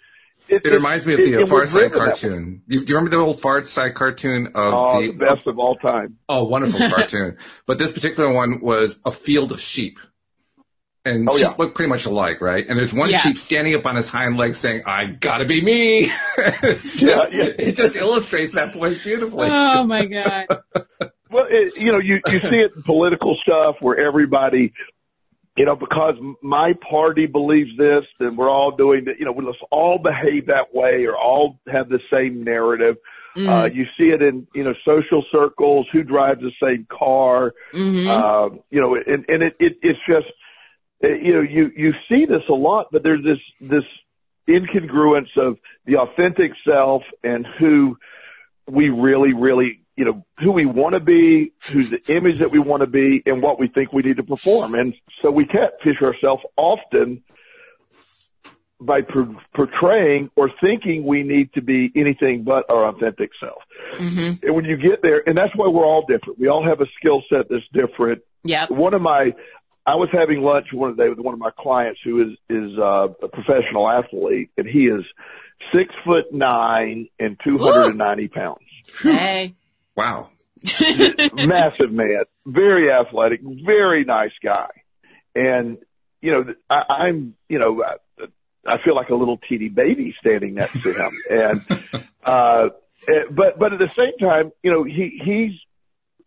it, 0.53 0.67
it, 0.67 0.67
it, 0.67 0.75
reminds 0.75 1.07
me 1.07 1.15
of 1.15 1.19
the 1.21 1.43
uh, 1.43 1.47
Far 1.47 1.67
Side 1.67 1.93
cartoon. 1.93 2.63
Do 2.69 2.75
you, 2.75 2.81
you, 2.83 2.95
remember 2.95 3.11
the 3.11 3.23
old 3.23 3.41
Far 3.41 3.63
Side 3.63 3.95
cartoon 3.95 4.49
of 4.49 4.75
oh, 4.75 5.01
the, 5.01 5.13
the 5.13 5.19
best 5.19 5.47
of 5.47 5.59
all 5.59 5.77
time? 5.77 6.19
Oh, 6.29 6.45
wonderful 6.45 6.89
cartoon! 6.95 7.39
But 7.67 7.79
this 7.79 7.93
particular 7.93 8.33
one 8.33 8.61
was 8.61 8.99
a 9.05 9.11
field 9.11 9.53
of 9.53 9.61
sheep, 9.61 9.99
and 11.05 11.29
oh, 11.29 11.37
sheep 11.37 11.47
yeah. 11.47 11.55
look 11.59 11.75
pretty 11.75 11.89
much 11.89 12.05
alike, 12.05 12.41
right? 12.41 12.65
And 12.69 12.79
there's 12.79 12.93
one 12.93 13.11
yeah. 13.11 13.19
sheep 13.19 13.39
standing 13.39 13.75
up 13.75 13.87
on 13.87 13.97
his 13.97 14.09
hind 14.09 14.37
legs 14.37 14.59
saying, 14.59 14.83
"I 14.87 15.07
gotta 15.07 15.47
be 15.47 15.63
me." 15.63 16.13
just, 16.37 17.03
yeah, 17.03 17.29
yeah. 17.33 17.45
It 17.59 17.77
just 17.77 17.97
illustrates 17.97 18.55
that 18.55 18.75
point 18.75 19.01
beautifully. 19.03 19.49
Oh 19.51 19.85
my 19.85 20.07
god! 20.07 20.47
well, 21.31 21.47
it, 21.49 21.77
you 21.77 21.93
know, 21.93 21.99
you 21.99 22.21
you 22.29 22.39
see 22.39 22.59
it 22.59 22.73
in 22.77 22.83
political 22.83 23.37
stuff 23.37 23.77
where 23.81 23.97
everybody 23.97 24.73
you 25.57 25.67
know, 25.67 25.77
because 25.77 26.15
my 26.43 26.73
party 26.75 27.27
believes 27.27 27.77
this, 27.77 28.05
then 28.19 28.37
we're 28.37 28.51
all 28.51 28.71
doing 28.71 29.05
that. 29.05 29.19
You 29.19 29.27
know, 29.27 29.33
let's 29.33 29.59
all 29.71 29.99
behave 29.99 30.47
that 30.47 30.75
way 30.75 31.05
or 31.05 31.17
all 31.17 31.61
have 31.71 31.89
the 31.89 32.01
same 32.11 32.43
narrative. 32.43 32.97
Mm. 33.37 33.49
Uh, 33.49 33.67
you 33.67 33.87
see 33.99 34.11
it 34.11 34.23
in, 34.23 34.47
you 34.55 34.65
know, 34.65 34.75
social 34.85 35.25
circles, 35.31 35.87
who 35.93 36.03
drives 36.03 36.41
the 36.41 36.53
same 36.63 36.87
car, 36.91 37.55
mm-hmm. 37.75 38.09
uh, 38.09 38.59
you 38.71 38.81
know, 38.81 38.95
and, 38.95 39.25
and 39.29 39.43
it, 39.43 39.57
it, 39.59 39.79
it's 39.83 39.99
just, 40.07 40.27
uh, 41.03 41.09
you 41.09 41.35
know, 41.35 41.41
you, 41.41 41.71
you 41.75 41.95
see 42.09 42.27
this 42.27 42.43
a 42.49 42.55
lot, 42.55 42.89
but 42.93 43.03
there's 43.03 43.25
this, 43.25 43.39
this 43.61 43.85
incongruence 44.49 45.35
of 45.37 45.59
the 45.87 45.97
authentic 45.97 46.53
self 46.67 47.03
and 47.23 47.47
who 47.59 47.97
we 48.67 48.91
really, 48.91 49.33
really 49.33 49.82
you 49.97 50.05
know, 50.05 50.25
who 50.39 50.53
we 50.53 50.65
want 50.65 50.95
to 50.95 51.01
be, 51.01 51.53
who's 51.71 51.91
the 51.91 52.01
image 52.09 52.39
that 52.39 52.51
we 52.51 52.59
want 52.59 52.81
to 52.81 52.87
be, 52.87 53.23
and 53.27 53.43
what 53.43 53.59
we 53.59 53.69
think 53.69 53.93
we 53.93 54.03
need 54.03 54.17
to 54.17 54.23
perform. 54.23 54.75
And 54.75 54.95
so 55.21 55.31
we 55.31 55.45
catfish 55.45 56.01
ourselves 56.01 56.43
often 56.57 57.23
by 58.81 59.03
per- 59.03 59.37
portraying 59.55 60.31
or 60.35 60.51
thinking 60.61 61.05
we 61.05 61.23
need 61.23 61.53
to 61.55 61.63
be 61.63 61.93
anything 61.95 62.43
but 62.43 62.69
our 62.69 62.89
authentic 62.89 63.31
self. 63.39 63.63
Mm-hmm. 63.99 64.45
And 64.45 64.55
when 64.55 64.65
you 64.65 64.77
get 64.77 65.03
there, 65.03 65.23
and 65.27 65.37
that's 65.37 65.55
why 65.55 65.69
we're 65.69 65.87
all 65.87 66.05
different. 66.07 66.39
We 66.39 66.49
all 66.49 66.65
have 66.65 66.81
a 66.81 66.87
skill 66.99 67.23
set 67.29 67.49
that's 67.49 67.63
different. 67.73 68.23
Yeah. 68.45 68.67
One 68.69 68.95
of 68.95 69.03
my, 69.03 69.35
I 69.87 69.97
was 69.97 70.09
having 70.11 70.41
lunch 70.43 70.73
one 70.73 70.97
day 70.97 71.09
with 71.09 71.19
one 71.19 71.35
of 71.35 71.41
my 71.41 71.51
clients 71.57 72.01
who 72.03 72.23
is 72.23 72.39
is 72.49 72.79
uh, 72.79 73.09
a 73.23 73.29
professional 73.29 73.89
athlete, 73.89 74.51
and 74.57 74.67
he 74.67 74.87
is 74.87 75.05
six 75.73 75.95
foot 76.05 76.33
nine 76.33 77.09
and 77.19 77.39
two 77.43 77.59
hundred 77.59 77.91
and 77.91 77.99
ninety 77.99 78.29
pounds. 78.29 78.65
Hey. 79.01 79.55
Wow. 79.97 80.31
Massive 81.35 81.91
man, 81.91 82.25
very 82.47 82.91
athletic, 82.91 83.41
very 83.43 84.05
nice 84.05 84.33
guy. 84.43 84.69
And, 85.35 85.79
you 86.21 86.31
know, 86.31 86.55
I, 86.71 86.83
I'm, 86.89 87.35
you 87.49 87.59
know, 87.59 87.83
I, 87.83 88.27
I 88.65 88.83
feel 88.83 88.95
like 88.95 89.09
a 89.09 89.15
little 89.15 89.39
teeny 89.39 89.69
baby 89.69 90.15
standing 90.21 90.55
next 90.55 90.83
to 90.83 90.93
him. 90.93 91.13
And, 91.31 92.05
uh, 92.25 92.69
eh, 93.09 93.25
but, 93.31 93.59
but 93.59 93.73
at 93.73 93.79
the 93.79 93.91
same 93.97 94.17
time, 94.19 94.53
you 94.63 94.71
know, 94.71 94.85
he, 94.85 95.21
he's, 95.25 95.53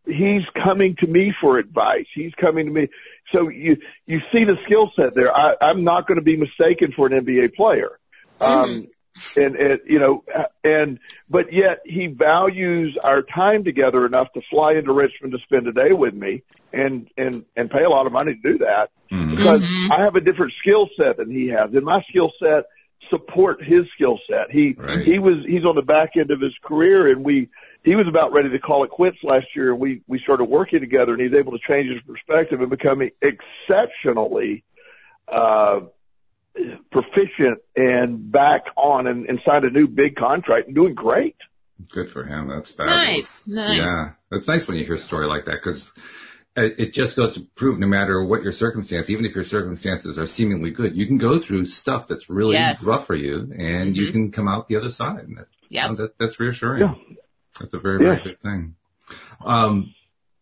he's 0.05 0.43
coming 0.53 0.95
to 0.97 1.07
me 1.07 1.34
for 1.39 1.57
advice. 1.57 2.07
He's 2.13 2.34
coming 2.34 2.66
to 2.66 2.72
me. 2.72 2.89
So 3.32 3.47
you, 3.47 3.78
you 4.05 4.22
see 4.34 4.43
the 4.43 4.57
skill 4.66 4.91
set 4.95 5.13
there. 5.13 5.36
I, 5.36 5.55
I'm 5.61 5.84
not 5.84 6.07
going 6.07 6.18
to 6.18 6.24
be 6.24 6.36
mistaken 6.36 6.91
for 6.93 7.07
an 7.07 7.26
NBA 7.26 7.55
player. 7.55 7.99
Um, 8.41 8.70
mm-hmm 8.70 8.89
and, 9.38 9.55
and 9.55 9.80
you 9.86 9.99
know, 9.99 10.24
and 10.63 10.99
but 11.30 11.53
yet 11.53 11.80
he 11.86 12.07
values 12.07 12.97
our 13.01 13.22
time 13.22 13.63
together 13.63 14.05
enough 14.05 14.32
to 14.34 14.41
fly 14.49 14.74
into 14.74 14.91
Richmond 14.91 15.34
to 15.34 15.39
spend 15.39 15.68
a 15.68 15.72
day 15.72 15.93
with 15.93 16.13
me, 16.13 16.43
and 16.74 17.09
and 17.18 17.45
and 17.55 17.70
pay 17.70 17.84
a 17.84 17.89
lot 17.89 18.07
of 18.07 18.13
money 18.13 18.36
to 18.36 18.41
do 18.41 18.57
that 18.59 18.89
mm-hmm. 19.11 19.32
because 19.32 19.61
mm-hmm. 19.61 19.91
I 19.91 20.03
have 20.03 20.16
a 20.16 20.22
different 20.22 20.53
skill 20.59 20.89
set 20.97 21.18
than 21.18 21.32
he 21.32 21.47
has, 21.47 21.74
and 21.74 21.84
my 21.84 22.01
skill 22.09 22.32
set 22.39 22.66
support 23.09 23.63
his 23.63 23.86
skill 23.93 24.20
set. 24.30 24.51
He 24.51 24.74
right. 24.74 24.99
he 24.99 25.20
was 25.20 25.45
he's 25.45 25.66
on 25.66 25.76
the 25.76 25.82
back 25.82 26.18
end 26.18 26.32
of 26.32 26.41
his 26.41 26.53
career, 26.63 27.11
and 27.11 27.24
we 27.24 27.49
he 27.84 27.95
was 27.95 28.07
about 28.07 28.34
ready 28.34 28.49
to 28.49 28.59
call 28.59 28.84
it 28.84 28.89
quits 28.89 29.18
last 29.24 29.47
year, 29.55 29.72
and 29.72 29.80
we 29.80 30.01
we 30.07 30.20
started 30.20 30.45
working 30.45 30.80
together, 30.80 31.13
and 31.13 31.22
he's 31.22 31.34
able 31.34 31.53
to 31.53 31.59
change 31.59 31.91
his 31.91 32.01
perspective 32.01 32.61
and 32.61 32.70
becoming 32.70 33.11
exceptionally. 33.22 34.63
Uh, 35.28 35.82
proficient 36.91 37.60
and 37.76 38.32
back 38.32 38.64
on 38.78 39.08
and, 39.08 39.28
and 39.28 39.39
signed 39.45 39.66
a 39.66 39.70
new 39.70 39.88
big 39.88 40.16
contract 40.16 40.68
and 40.68 40.76
doing 40.76 40.93
great. 40.93 41.36
Good 41.89 42.10
for 42.10 42.24
him. 42.24 42.47
That's 42.47 42.72
fabulous. 42.72 43.47
Nice, 43.47 43.47
nice. 43.47 43.78
Yeah, 43.78 44.12
it's 44.32 44.47
nice 44.47 44.68
when 44.68 44.78
you 44.78 44.86
hear 44.86 44.95
a 44.95 44.99
story 44.99 45.28
like 45.28 45.45
that 45.45 45.60
because 45.62 45.91
it, 46.56 46.76
it 46.80 46.93
just 46.93 47.18
goes 47.18 47.34
to 47.34 47.41
prove 47.56 47.80
no 47.80 47.88
matter 47.88 48.24
what 48.24 48.43
your 48.43 48.53
circumstance, 48.53 49.10
even 49.10 49.26
if 49.26 49.36
your 49.36 49.43
circumstances 49.43 50.18
are 50.18 50.26
seemingly 50.26 50.72
good, 50.72 50.95
you 50.95 51.06
can 51.06 51.18
go 51.18 51.38
through 51.38 51.66
stuff 51.66 52.08
that's 52.08 52.30
really 52.30 52.53
yes. 52.53 52.86
rough 52.88 53.06
for 53.06 53.16
you 53.16 53.39
and 53.39 53.93
mm-hmm. 53.93 53.95
you 53.95 54.12
can 54.12 54.32
come 54.32 54.47
out 54.47 54.70
the 54.70 54.78
other 54.78 54.89
side. 54.89 55.28
Yeah, 55.70 55.91
that, 55.93 56.18
that's 56.18 56.39
reassuring. 56.39 56.82
Yeah. 56.82 57.16
That's 57.60 57.74
a 57.74 57.80
very, 57.80 57.97
very 57.97 58.18
yes. 58.18 58.24
good 58.24 58.41
thing. 58.41 58.76
Um, 59.43 59.93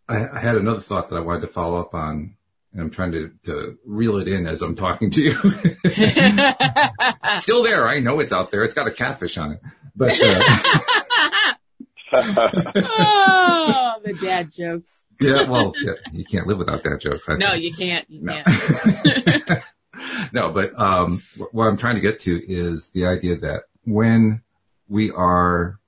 I, 0.08 0.28
I 0.34 0.40
had 0.40 0.56
another 0.56 0.80
thought 0.80 1.10
that 1.10 1.16
I 1.16 1.22
wanted 1.22 1.42
to 1.42 1.48
follow 1.48 1.80
up 1.80 1.94
on 1.94 2.36
and 2.74 2.82
I'm 2.82 2.90
trying 2.90 3.12
to, 3.14 3.32
to 3.46 3.78
reel 3.86 4.18
it 4.18 4.28
in 4.28 4.48
as 4.48 4.62
I'm 4.62 4.76
talking 4.76 5.12
to 5.12 5.22
you. 5.22 5.34
Still 7.40 7.64
there. 7.64 7.88
I 7.88 8.00
know 8.00 8.20
it's 8.20 8.32
out 8.32 8.52
there. 8.52 8.64
It's 8.64 8.74
got 8.74 8.88
a 8.88 8.92
catfish 8.92 9.38
on 9.38 9.54
it, 9.54 9.60
but, 9.96 10.20
uh, 10.22 11.54
oh, 12.76 13.94
the 14.04 14.14
dad 14.14 14.52
jokes. 14.52 15.06
Yeah, 15.20 15.50
well, 15.50 15.74
yeah, 15.82 15.94
you 16.12 16.26
can't 16.26 16.48
live 16.48 16.58
without 16.58 16.84
that 16.84 17.00
joke. 17.02 17.22
I 17.28 17.36
No, 17.38 17.52
think. 17.52 17.64
you 17.64 17.74
can't. 17.74 18.10
You 18.10 18.22
No. 18.24 18.42
can't. 18.44 19.64
no, 20.34 20.52
but 20.52 20.78
um, 20.80 21.22
what 21.52 21.66
I'm 21.68 21.78
trying 21.78 21.96
to 21.96 22.02
get 22.02 22.20
to 22.22 22.52
is 22.52 22.90
the 22.90 23.06
idea 23.06 23.38
that 23.40 23.64
when 23.86 24.42
we 24.88 25.12
are 25.12 25.80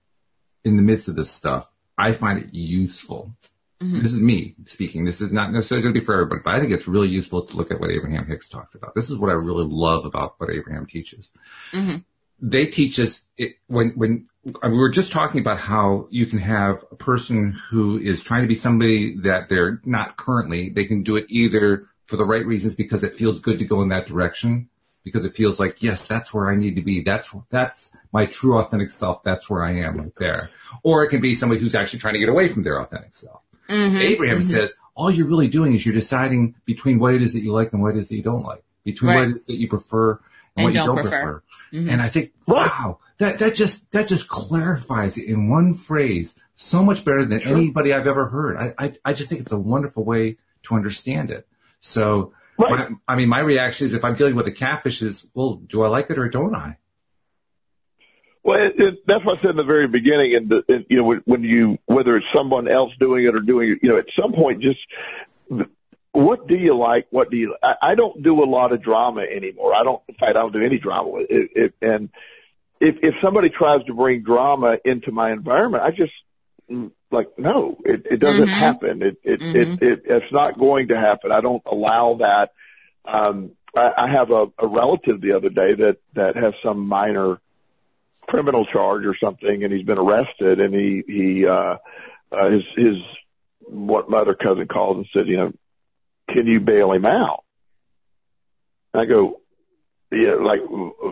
in 0.64 0.78
the 0.78 0.84
midst 0.84 1.08
of 1.08 1.16
this 1.16 1.32
stuff, 1.32 1.72
I 1.98 2.14
find 2.14 2.40
it 2.40 2.54
useful. 2.54 3.36
Mhm. 3.82 4.04
This 4.04 4.14
is 4.14 4.22
me 4.22 4.56
speaking. 4.66 5.04
This 5.04 5.20
is 5.20 5.34
not 5.34 5.52
necessarily 5.52 5.84
going 5.84 5.94
to 5.94 6.00
be 6.00 6.06
for 6.06 6.14
everybody, 6.14 6.42
but 6.44 6.56
I 6.56 6.60
think 6.60 6.72
it's 6.72 6.88
really 6.88 7.10
useful 7.10 7.44
to 7.44 7.58
look 7.58 7.72
at 7.72 7.80
what 7.80 7.92
Abraham 7.92 8.26
Hicks 8.26 8.48
talks 8.48 8.74
about. 8.74 8.96
This 8.96 9.10
is 9.10 9.18
what 9.18 9.30
I 9.30 9.34
really 9.34 9.66
love 9.68 10.06
about 10.06 10.36
what 10.38 10.50
Abraham 10.50 10.86
teaches. 10.86 11.32
Mhm. 11.74 12.06
They 12.42 12.68
teach 12.68 13.00
us 13.00 13.26
it, 13.38 13.56
when 13.68 13.90
when 13.96 14.28
I 14.62 14.68
mean, 14.68 14.74
we 14.78 14.82
were 14.82 14.92
just 14.92 15.12
talking 15.12 15.42
about 15.42 15.60
how 15.60 16.08
you 16.12 16.26
can 16.28 16.40
have 16.40 16.86
a 16.92 16.96
person 16.96 17.60
who 17.72 17.98
is 17.98 18.22
trying 18.22 18.44
to 18.44 18.48
be 18.48 18.56
somebody 18.56 19.18
that 19.24 19.50
they're 19.50 19.82
not 19.86 20.18
currently. 20.18 20.70
They 20.70 20.86
can 20.86 21.02
do 21.04 21.16
it 21.16 21.26
either 21.30 21.88
for 22.06 22.16
the 22.16 22.26
right 22.26 22.46
reasons 22.46 22.76
because 22.76 23.04
it 23.04 23.16
feels 23.16 23.40
good 23.42 23.58
to 23.60 23.66
go 23.66 23.82
in 23.82 23.90
that 23.90 24.06
direction, 24.06 24.70
because 25.04 25.26
it 25.26 25.34
feels 25.34 25.60
like 25.60 25.82
yes, 25.82 26.08
that's 26.08 26.34
where 26.34 26.50
I 26.52 26.56
need 26.56 26.76
to 26.76 26.82
be. 26.84 27.02
That's 27.04 27.34
that's 27.50 27.92
my 28.14 28.28
true 28.28 28.60
authentic 28.60 28.92
self. 28.92 29.24
That's 29.24 29.50
where 29.50 29.64
I 29.64 29.80
am 29.80 29.98
right 29.98 30.14
there. 30.18 30.52
Or 30.84 31.04
it 31.04 31.10
can 31.10 31.22
be 31.22 31.34
somebody 31.34 31.60
who's 31.60 31.74
actually 31.74 32.00
trying 32.00 32.14
to 32.14 32.20
get 32.20 32.30
away 32.30 32.48
from 32.48 32.64
their 32.64 32.80
authentic 32.82 33.16
self. 33.16 33.42
Mhm. 33.70 34.00
Abraham 34.02 34.40
Mhm. 34.40 34.44
says 34.44 34.76
all 34.96 35.10
you're 35.12 35.28
really 35.28 35.48
doing 35.48 35.74
is 35.74 35.86
you're 35.86 35.96
deciding 35.96 36.56
between 36.66 37.00
what 37.00 37.14
it 37.14 37.22
is 37.22 37.34
that 37.34 37.42
you 37.42 37.52
like 37.52 37.74
and 37.74 37.82
what 37.82 37.96
it 37.96 38.00
is 38.00 38.10
that 38.10 38.16
you 38.16 38.24
don't 38.24 38.44
like, 38.44 38.64
between 38.84 39.14
what 39.14 39.28
it 39.30 39.36
is 39.36 39.46
that 39.48 39.56
you 39.56 39.68
prefer 39.68 40.12
and, 40.12 40.20
And 40.58 40.64
what 40.66 40.74
you 40.74 40.80
don't 40.80 40.88
don't 40.96 40.96
prefer. 41.04 41.22
prefer. 41.22 41.44
Mhm. 41.74 41.90
And 41.92 42.02
I 42.02 42.08
think, 42.10 42.32
wow, 42.48 43.00
that, 43.18 43.40
that 43.40 43.56
just, 43.56 43.92
that 43.92 44.08
just 44.08 44.28
clarifies 44.30 45.18
it 45.18 45.26
in 45.28 45.50
one 45.50 45.74
phrase 45.74 46.38
so 46.56 46.82
much 46.84 47.04
better 47.04 47.26
than 47.26 47.42
Sure. 47.42 47.52
anybody 47.52 47.92
I've 47.92 48.08
ever 48.08 48.28
heard. 48.30 48.56
I, 48.58 48.74
I, 48.86 48.94
I 49.04 49.14
just 49.14 49.30
think 49.30 49.42
it's 49.42 49.52
a 49.52 49.60
wonderful 49.60 50.06
way 50.06 50.38
to 50.64 50.76
understand 50.76 51.30
it. 51.32 51.48
So, 51.82 52.34
Right. 52.58 52.90
my, 52.92 52.96
I 53.10 53.16
mean, 53.18 53.28
my 53.28 53.40
reaction 53.40 53.86
is 53.88 53.94
if 53.94 54.06
I'm 54.06 54.16
dealing 54.16 54.36
with 54.36 54.48
a 54.48 54.52
catfish 54.52 55.02
is, 55.02 55.28
well, 55.34 55.56
do 55.56 55.82
I 55.82 55.90
like 55.90 56.10
it 56.10 56.18
or 56.18 56.30
don't 56.30 56.56
I? 56.56 56.78
Well, 58.46 58.62
it, 58.62 58.74
it, 58.80 59.08
that's 59.08 59.26
what 59.26 59.40
I 59.40 59.42
said 59.42 59.52
in 59.52 59.58
the 59.58 59.64
very 59.64 59.88
beginning. 59.88 60.36
And, 60.36 60.50
the, 60.50 60.64
and 60.70 60.86
you 60.88 60.98
know, 60.98 61.04
when, 61.04 61.24
when 61.26 61.44
you, 61.44 61.80
whether 61.88 62.16
it's 62.16 62.28
someone 62.32 62.68
else 62.68 62.92
doing 63.00 63.26
it 63.26 63.36
or 63.36 63.40
doing 63.40 63.72
it, 63.72 63.80
you 63.82 63.90
know, 63.90 63.98
at 63.98 64.06
some 64.22 64.34
point, 64.34 64.62
just 64.62 64.80
what 66.12 66.48
do 66.48 66.56
you 66.56 66.78
like? 66.78 67.08
What 67.10 67.32
do 67.32 67.38
you? 67.38 67.56
I, 67.64 67.74
I 67.82 67.96
don't 67.96 68.22
do 68.22 68.44
a 68.44 68.46
lot 68.46 68.72
of 68.72 68.84
drama 68.84 69.22
anymore. 69.22 69.74
I 69.74 69.84
don't. 69.84 70.00
In 70.08 70.14
fact, 70.14 70.38
I 70.38 70.42
don't 70.42 70.54
do 70.54 70.64
any 70.64 70.78
drama. 70.78 71.22
It, 71.28 71.50
it, 71.56 71.74
and 71.82 72.10
if 72.80 72.98
if 73.02 73.16
somebody 73.20 73.50
tries 73.50 73.84
to 73.86 73.96
bring 73.96 74.22
drama 74.22 74.78
into 74.86 75.12
my 75.12 75.32
environment, 75.32 75.84
I 75.84 75.90
just 75.90 76.14
mm, 76.72 76.92
like 77.12 77.28
no, 77.40 77.78
it, 77.84 78.06
it 78.10 78.20
doesn't 78.20 78.48
Mhm. 78.48 78.60
happen. 78.60 79.02
It 79.02 79.18
it, 79.24 79.40
Mhm. 79.42 79.56
it 79.56 79.84
it 79.84 80.02
it's 80.06 80.32
not 80.32 80.60
going 80.60 80.90
to 80.90 80.98
happen. 80.98 81.32
I 81.32 81.42
don't 81.42 81.64
allow 81.66 82.18
that. 82.20 82.52
Um, 83.06 83.52
I, 83.76 83.92
I 83.98 84.08
have 84.12 84.30
a, 84.30 84.46
a 84.60 84.68
relative 84.68 85.20
the 85.20 85.34
other 85.34 85.50
day 85.50 85.74
that 85.74 85.98
that 86.14 86.36
has 86.36 86.54
some 86.64 86.88
minor 86.88 87.40
criminal 88.28 88.66
charge 88.66 89.06
or 89.06 89.16
something, 89.16 89.64
and 89.64 89.72
he's 89.74 89.86
been 89.86 89.98
arrested, 89.98 90.60
and 90.60 90.74
he 90.74 91.04
he 91.08 91.48
uh, 91.48 91.78
uh, 92.32 92.50
his 92.50 92.64
his 92.76 92.96
what 93.68 94.10
my 94.10 94.20
other 94.20 94.36
cousin 94.36 94.68
calls 94.68 94.98
and 94.98 95.08
said, 95.14 95.28
you 95.28 95.38
know, 95.38 95.54
can 96.30 96.48
you 96.48 96.60
bail 96.60 96.92
him 96.92 97.06
out? 97.06 97.44
And 98.94 99.02
I 99.02 99.06
go, 99.06 99.42
yeah, 100.12 100.36
like 100.36 100.60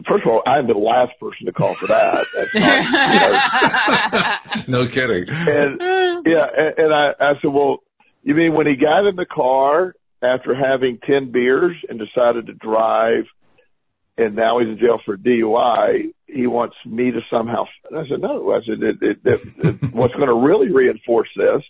first 0.08 0.24
of 0.26 0.32
all, 0.32 0.44
I'm 0.46 0.68
the 0.68 0.74
last 0.74 1.20
person 1.20 1.48
to 1.48 1.52
call 1.52 1.76
for 1.76 1.88
that. 1.88 2.26
That's 2.54 2.92
not, 2.92 4.64
you 4.68 4.72
know, 4.72 4.84
no 4.86 4.88
kidding. 4.88 5.30
and 5.30 6.26
yeah, 6.26 6.48
and, 6.56 6.80
and 6.80 6.94
I, 6.94 7.14
I 7.20 7.34
said, 7.42 7.52
well, 7.52 7.80
you 8.24 8.36
mean 8.36 8.54
when 8.54 8.68
he 8.68 8.76
got 8.76 9.06
in 9.06 9.16
the 9.16 9.26
car 9.26 9.96
after 10.22 10.56
having 10.56 11.00
10 11.00 11.32
beers 11.32 11.76
and 11.90 12.00
decided 12.00 12.48
to 12.48 12.54
drive 12.54 13.26
and 14.18 14.36
now 14.36 14.60
he's 14.60 14.70
in 14.70 14.78
jail 14.78 15.00
for 15.04 15.18
DUI, 15.18 16.14
he 16.28 16.48
wants 16.48 16.76
me 16.86 17.12
to 17.12 17.22
somehow, 17.32 17.66
and 17.90 18.00
I 18.00 18.08
said, 18.08 18.22
no, 18.22 18.52
I 18.52 18.60
said, 18.66 18.82
it, 18.84 18.98
it, 19.02 19.20
it, 19.24 19.42
it, 19.58 19.76
what's 19.94 20.14
going 20.14 20.28
to 20.28 20.34
really 20.36 20.72
reinforce 20.72 21.30
this 21.36 21.62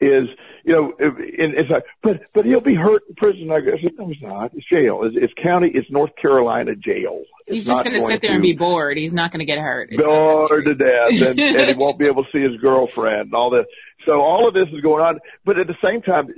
is, 0.00 0.28
you 0.64 0.72
know, 0.72 0.92
it, 0.98 1.14
it's 1.18 1.70
like, 1.70 1.84
but, 2.02 2.22
but 2.34 2.44
he'll 2.44 2.60
be 2.60 2.74
hurt 2.74 3.02
in 3.08 3.14
prison. 3.14 3.50
I 3.50 3.60
said, 3.80 3.92
no, 3.96 4.10
it's 4.10 4.22
not. 4.22 4.52
It's 4.54 4.68
jail. 4.68 5.04
It's, 5.04 5.16
it's 5.18 5.32
county. 5.40 5.70
It's 5.72 5.88
North 5.90 6.10
Carolina 6.20 6.74
jail. 6.74 7.22
It's 7.46 7.58
He's 7.58 7.66
just 7.66 7.84
not 7.84 7.90
going 7.90 8.00
to 8.00 8.06
sit 8.06 8.20
there 8.20 8.32
and 8.32 8.42
be 8.42 8.54
bored. 8.54 8.98
He's 8.98 9.14
not 9.14 9.30
going 9.30 9.40
to 9.40 9.46
get 9.46 9.58
hurt. 9.58 9.88
It's 9.92 10.04
bored 10.04 10.64
to 10.64 10.74
death 10.74 11.28
and, 11.28 11.38
and 11.38 11.70
he 11.70 11.76
won't 11.76 11.98
be 11.98 12.06
able 12.06 12.24
to 12.24 12.30
see 12.32 12.42
his 12.42 12.60
girlfriend 12.60 13.26
and 13.26 13.34
all 13.34 13.50
this. 13.50 13.66
So 14.04 14.20
all 14.20 14.48
of 14.48 14.54
this 14.54 14.68
is 14.72 14.80
going 14.80 15.02
on, 15.02 15.20
but 15.44 15.58
at 15.58 15.66
the 15.66 15.76
same 15.82 16.02
time, 16.02 16.28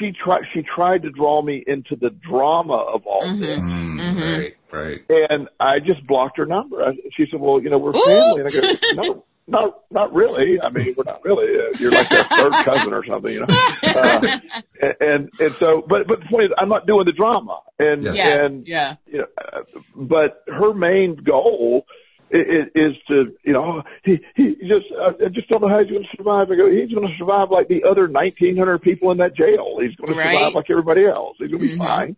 she 0.00 0.12
tried, 0.12 0.42
she 0.52 0.62
tried 0.62 1.02
to 1.02 1.10
draw 1.10 1.42
me 1.42 1.62
into 1.66 1.94
the 1.94 2.10
drama 2.10 2.74
of 2.74 3.06
all 3.06 3.22
Mhm. 3.22 3.38
this. 3.40 3.58
Mm, 3.60 4.00
Mhm. 4.00 4.38
Right, 4.72 5.00
right. 5.08 5.26
And 5.30 5.48
I 5.60 5.78
just 5.78 6.04
blocked 6.06 6.38
her 6.38 6.46
number. 6.46 6.82
I, 6.82 6.94
she 7.16 7.26
said, 7.30 7.38
well, 7.40 7.60
you 7.62 7.70
know, 7.70 7.78
we're 7.78 7.90
Ooh. 7.90 8.02
family. 8.04 8.40
And 8.40 8.48
I 8.48 8.50
go, 8.50 9.02
no, 9.02 9.24
not, 9.46 9.80
not 9.90 10.14
really. 10.14 10.60
I 10.60 10.70
mean, 10.70 10.94
we're 10.96 11.04
not 11.04 11.24
really. 11.24 11.46
Uh, 11.58 11.76
You're 11.78 11.90
like 11.92 12.10
a 12.10 12.24
third 12.24 12.52
cousin 12.64 12.92
or 12.94 13.04
something, 13.04 13.32
you 13.32 13.40
know? 13.40 13.46
Uh, 13.84 14.38
and, 14.80 14.94
and, 15.00 15.30
and 15.38 15.54
so, 15.60 15.82
but, 15.86 16.06
but 16.08 16.20
the 16.20 16.26
point 16.26 16.44
is, 16.46 16.50
I'm 16.56 16.68
not 16.68 16.86
doing 16.86 17.04
the 17.04 17.12
drama. 17.12 17.60
And, 17.78 18.04
Yes. 18.04 18.16
yeah, 18.16 18.44
and, 18.44 18.66
yeah. 18.68 18.94
you 19.06 19.18
know, 19.18 19.26
uh, 19.52 19.60
but 19.96 20.42
her 20.48 20.72
main 20.74 21.16
goal 21.16 21.84
is, 22.30 22.66
is 22.74 22.96
to, 23.08 23.36
you 23.44 23.52
know, 23.52 23.82
he, 24.04 24.18
he 24.36 24.54
just, 24.60 24.86
I 24.98 25.28
just 25.28 25.48
don't 25.48 25.60
know 25.62 25.68
how 25.68 25.80
he's 25.80 25.90
going 25.90 26.04
to 26.04 26.16
survive. 26.16 26.50
I 26.50 26.56
go, 26.56 26.70
he's 26.70 26.92
going 26.92 27.08
to 27.08 27.14
survive 27.16 27.50
like 27.50 27.68
the 27.68 27.84
other 27.84 28.08
1900 28.08 28.78
people 28.80 29.10
in 29.10 29.18
that 29.18 29.36
jail. 29.36 29.78
He's 29.80 29.94
going 29.96 30.12
to 30.12 30.16
Right. 30.18 30.32
survive 30.32 30.54
like 30.54 30.70
everybody 30.70 31.06
else. 31.06 31.36
He's 31.38 31.50
going 31.50 31.62
to 31.62 31.68
be 31.68 31.74
Mhm. 31.74 31.78
fine. 31.78 32.16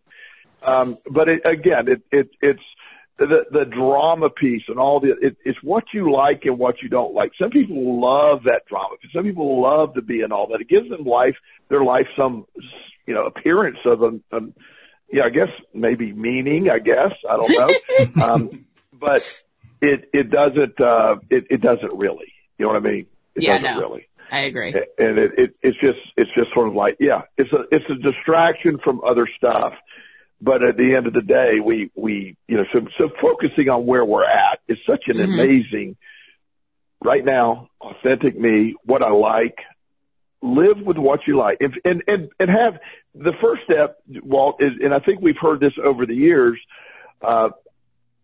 Um, 0.64 0.98
but 1.10 1.28
it, 1.28 1.42
again, 1.44 1.88
it, 1.88 2.02
it, 2.12 2.30
it's 2.40 2.62
the, 3.18 3.44
the 3.50 3.64
drama 3.64 4.30
piece 4.30 4.62
and 4.68 4.78
all 4.78 5.00
the, 5.00 5.16
it, 5.20 5.36
it's 5.44 5.62
what 5.62 5.84
you 5.92 6.12
like 6.12 6.44
and 6.44 6.58
what 6.58 6.82
you 6.82 6.88
don't 6.88 7.14
like. 7.14 7.32
Some 7.40 7.50
people 7.50 8.00
love 8.00 8.44
that 8.44 8.62
drama. 8.68 8.96
Some 9.14 9.24
people 9.24 9.60
love 9.60 9.94
to 9.94 10.02
be 10.02 10.20
in 10.20 10.30
all 10.32 10.48
that. 10.48 10.60
It 10.60 10.68
gives 10.68 10.88
them 10.88 11.04
life, 11.04 11.36
their 11.68 11.82
life 11.84 12.06
some, 12.16 12.46
you 13.06 13.14
know, 13.14 13.24
appearance 13.26 13.78
of 13.84 14.02
a, 14.02 14.20
a 14.36 14.40
yeah, 15.10 15.24
I 15.24 15.30
guess 15.30 15.48
maybe 15.74 16.12
meaning, 16.12 16.70
I 16.70 16.78
guess. 16.78 17.12
I 17.28 17.36
don't 17.36 17.50
know. 18.16 18.22
um, 18.24 18.64
but 18.92 19.42
it, 19.82 20.08
it 20.14 20.30
doesn't, 20.30 20.80
uh, 20.80 21.16
it, 21.28 21.46
it 21.50 21.60
doesn't 21.60 21.92
really. 21.94 22.32
You 22.56 22.66
know 22.66 22.72
what 22.72 22.82
I 22.86 22.90
mean? 22.90 23.06
It 23.34 23.42
Yeah, 23.42 23.58
doesn't 23.58 23.74
no. 23.74 23.80
really. 23.80 24.08
I 24.30 24.40
agree. 24.40 24.72
And 24.98 25.18
it, 25.18 25.32
it, 25.36 25.56
it's 25.60 25.78
just, 25.78 25.98
it's 26.16 26.30
just 26.34 26.52
sort 26.54 26.68
of 26.68 26.74
like, 26.74 26.96
yeah, 27.00 27.22
it's 27.36 27.52
a, 27.52 27.64
it's 27.70 27.84
a 27.90 27.96
distraction 27.96 28.78
from 28.78 29.02
other 29.04 29.26
stuff. 29.36 29.74
But 30.40 30.64
at 30.64 30.76
the 30.76 30.94
end 30.94 31.06
of 31.06 31.12
the 31.12 31.22
day, 31.22 31.60
we, 31.60 31.90
we, 31.94 32.36
you 32.48 32.56
know, 32.56 32.64
so, 32.72 32.86
so 32.98 33.10
focusing 33.20 33.68
on 33.68 33.84
where 33.84 34.04
we're 34.04 34.24
at 34.24 34.60
is 34.68 34.78
such 34.86 35.04
an 35.08 35.18
Mhm. 35.18 35.24
amazing, 35.34 35.96
right 37.04 37.24
now, 37.24 37.68
authentic 37.80 38.38
me, 38.38 38.74
what 38.84 39.02
I 39.02 39.10
like, 39.10 39.58
live 40.40 40.80
with 40.80 40.96
what 40.98 41.26
you 41.26 41.36
like 41.36 41.58
and, 41.60 41.78
and, 41.84 42.02
and, 42.08 42.28
and 42.40 42.50
have 42.50 42.78
the 43.14 43.32
first 43.40 43.62
step, 43.64 43.98
Walt, 44.22 44.60
is, 44.62 44.72
and 44.82 44.92
I 44.92 44.98
think 44.98 45.20
we've 45.20 45.38
heard 45.38 45.60
this 45.60 45.74
over 45.82 46.06
the 46.06 46.14
years, 46.14 46.58
uh, 47.20 47.50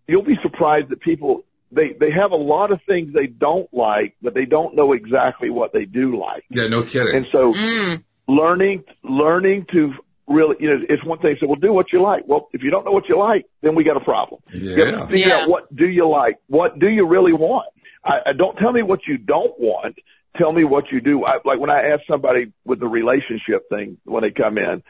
you'll 0.09 0.23
be 0.23 0.39
surprised 0.43 0.89
that 0.89 1.01
people, 1.01 1.45
they, 1.71 1.93
they 1.99 2.11
have 2.11 2.33
a 2.33 2.37
lot 2.37 2.71
of 2.71 2.81
things 2.87 3.13
they 3.13 3.27
don't 3.27 3.73
like, 3.73 4.15
but 4.23 4.35
they 4.35 4.47
don't 4.47 4.75
know 4.75 4.93
exactly 4.93 5.51
what 5.51 5.73
they 5.73 5.85
do 5.85 6.19
like. 6.19 6.45
Yeah, 6.51 6.67
no 6.69 6.83
kidding. 6.83 7.15
And 7.17 7.27
so 7.33 7.53
Mm, 7.53 8.05
learning, 8.27 8.85
learning 9.03 9.67
to 9.73 9.93
really, 10.27 10.57
you 10.61 10.69
know, 10.69 10.85
it's 10.89 11.05
one 11.05 11.19
thing. 11.19 11.35
to 11.37 11.41
So, 11.41 11.47
well, 11.47 11.57
do 11.57 11.73
what 11.73 11.93
you 11.93 12.03
like. 12.03 12.25
Well, 12.27 12.49
if 12.53 12.63
you 12.63 12.71
don't 12.71 12.85
know 12.85 12.93
what 12.93 13.09
you 13.09 13.19
like, 13.19 13.47
then 13.63 13.75
we 13.75 13.85
got 13.85 13.97
a 13.97 14.05
problem. 14.05 14.41
You 14.53 14.85
have 14.85 14.93
to 14.93 14.99
yeah. 14.99 15.07
figure 15.09 15.29
Yeah. 15.29 15.37
out 15.37 15.49
what 15.49 15.75
do 15.75 15.89
you 15.89 16.09
like? 16.09 16.39
What 16.49 16.79
do 16.79 16.89
you 16.89 17.07
really 17.07 17.33
want? 17.33 17.69
I, 18.05 18.21
I 18.27 18.33
don't 18.33 18.57
tell 18.57 18.73
me 18.73 18.83
what 18.83 19.07
you 19.07 19.19
don't 19.19 19.59
want. 19.59 19.97
Tell 20.37 20.53
me 20.53 20.65
what 20.65 20.93
you 20.93 21.01
do. 21.01 21.25
I, 21.25 21.39
like 21.45 21.59
when 21.59 21.71
I 21.71 21.83
ask 21.91 22.03
somebody 22.09 22.53
with 22.65 22.79
the 22.81 22.87
relationship 22.89 23.69
thing 23.71 23.99
when 24.05 24.23
they 24.23 24.31
come 24.31 24.57
in, 24.59 24.83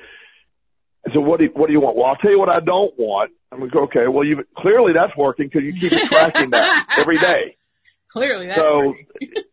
I 1.07 1.13
said, 1.13 1.19
what 1.23 1.39
do 1.39 1.45
you, 1.47 1.51
what 1.55 1.69
do 1.69 1.73
you 1.73 1.81
want? 1.81 1.97
Well, 1.97 2.07
I'll 2.07 2.17
tell 2.17 2.31
you 2.31 2.39
what 2.39 2.49
I 2.51 2.61
don't 2.61 2.93
want. 2.99 3.31
I'm 3.51 3.61
like, 3.61 3.75
okay, 3.75 4.09
well, 4.09 4.25
you 4.25 4.45
clearly 4.57 4.93
that's 4.93 5.17
working 5.17 5.47
because 5.47 5.63
you 5.63 5.73
keep 5.73 6.03
tracking 6.05 6.51
that 6.51 6.69
every 6.99 7.19
day. 7.19 7.57
clearly, 8.09 8.47
that's 8.47 8.69
So, 8.69 8.89
working. 8.89 9.07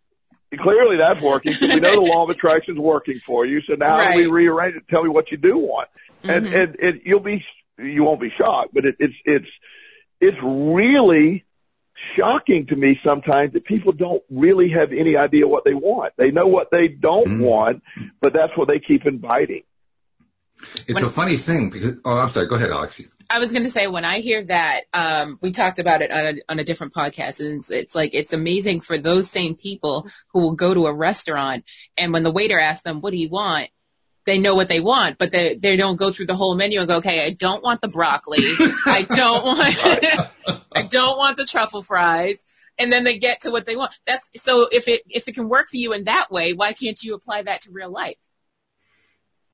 Clearly 0.58 0.96
that's 0.96 1.20
working 1.22 1.52
because 1.54 1.74
we 1.74 1.82
know 1.82 1.96
the 1.96 2.02
law 2.02 2.24
of 2.24 2.30
attraction 2.30 2.76
is 2.76 2.80
working 2.80 3.20
for 3.26 3.46
you. 3.46 3.60
So 3.68 3.74
now 3.74 3.98
how 3.98 4.12
do 4.12 4.16
we 4.16 4.28
rearrange 4.28 4.76
it? 4.78 4.84
Tell 4.90 5.04
me 5.04 5.10
what 5.10 5.30
you 5.30 5.36
do 5.38 5.58
want. 5.58 5.90
And, 6.24 6.46
Mhm. 6.46 6.56
and, 6.56 6.76
and 6.80 7.02
you'll 7.04 7.20
be, 7.20 7.44
you 7.78 8.04
won't 8.06 8.22
be 8.22 8.30
shocked, 8.38 8.74
but 8.74 8.86
it, 8.86 8.96
it's, 9.00 9.14
it's, 9.26 9.48
it's 10.22 10.38
really 10.42 11.44
shocking 12.16 12.68
to 12.68 12.76
me 12.78 13.00
sometimes 13.04 13.52
that 13.54 13.66
people 13.66 13.92
don't 13.92 14.24
really 14.30 14.70
have 14.70 14.94
any 14.94 15.18
idea 15.18 15.46
what 15.46 15.66
they 15.66 15.74
want. 15.74 16.14
They 16.16 16.32
know 16.32 16.48
what 16.48 16.72
they 16.72 16.88
don't 16.88 17.28
Mhm. 17.28 17.40
want, 17.40 17.84
but 18.22 18.32
that's 18.32 18.56
what 18.56 18.70
they 18.70 18.80
keep 18.80 19.06
inviting. 19.06 19.64
It's 20.88 20.96
When- 20.96 21.04
a 21.04 21.10
funny 21.10 21.38
thing 21.38 21.70
because, 21.70 21.96
oh, 22.06 22.12
I'm 22.12 22.30
sorry. 22.30 22.48
Go 22.48 22.56
ahead, 22.56 22.72
Alex. 22.72 23.02
I 23.30 23.40
was 23.40 23.52
going 23.52 23.64
to 23.64 23.72
say 23.72 23.88
when 23.88 24.06
I 24.06 24.20
hear 24.20 24.44
that, 24.46 24.82
um, 24.94 25.40
we 25.42 25.52
talked 25.52 25.80
about 25.80 26.02
it 26.02 26.12
on 26.12 26.26
a, 26.26 26.34
on 26.48 26.60
a 26.60 26.64
different 26.64 26.94
podcast, 26.94 27.40
and 27.40 27.58
it's, 27.58 27.72
it's 27.72 27.96
like 27.96 28.12
it's 28.14 28.34
amazing 28.34 28.82
for 28.82 28.98
those 28.98 29.30
same 29.30 29.56
people 29.56 30.08
who 30.32 30.42
will 30.42 30.54
go 30.54 30.74
to 30.74 30.86
a 30.86 30.94
restaurant, 30.94 31.66
and 31.98 32.14
when 32.14 32.24
the 32.24 32.32
waiter 32.32 32.60
asks 32.60 32.84
them, 32.84 33.02
"What 33.02 33.12
do 33.12 33.18
you 33.18 33.30
want?" 33.30 33.70
they 34.26 34.40
know 34.40 34.56
what 34.56 34.68
they 34.68 34.80
want, 34.80 35.18
but 35.20 35.32
they 35.32 35.56
they 35.56 35.76
don't 35.76 35.98
go 35.98 36.12
through 36.12 36.26
the 36.26 36.36
whole 36.36 36.56
menu 36.56 36.80
and 36.80 36.88
go, 36.88 36.98
"Okay, 36.98 37.24
I 37.24 37.30
don't 37.32 37.64
want 37.64 37.82
the 37.82 37.88
broccoli, 37.88 38.40
I 38.86 39.06
don't 39.10 39.46
want, 39.46 39.76
I 40.72 40.82
don't 40.84 41.18
want 41.18 41.38
the 41.38 41.46
truffle 41.46 41.82
fries." 41.82 42.44
And 42.78 42.92
then 42.92 43.06
they 43.06 43.18
get 43.18 43.42
to 43.42 43.52
what 43.52 43.66
they 43.66 43.76
want. 43.78 43.98
That's 44.06 44.30
so 44.36 44.68
if 44.70 44.88
it 44.88 45.04
if 45.08 45.28
it 45.28 45.36
can 45.36 45.48
work 45.48 45.70
for 45.70 45.78
you 45.78 45.94
in 45.94 46.06
that 46.06 46.30
way, 46.30 46.54
why 46.54 46.74
can't 46.74 47.02
you 47.02 47.14
apply 47.14 47.44
that 47.44 47.62
to 47.62 47.72
real 47.72 47.90
life? 47.90 48.18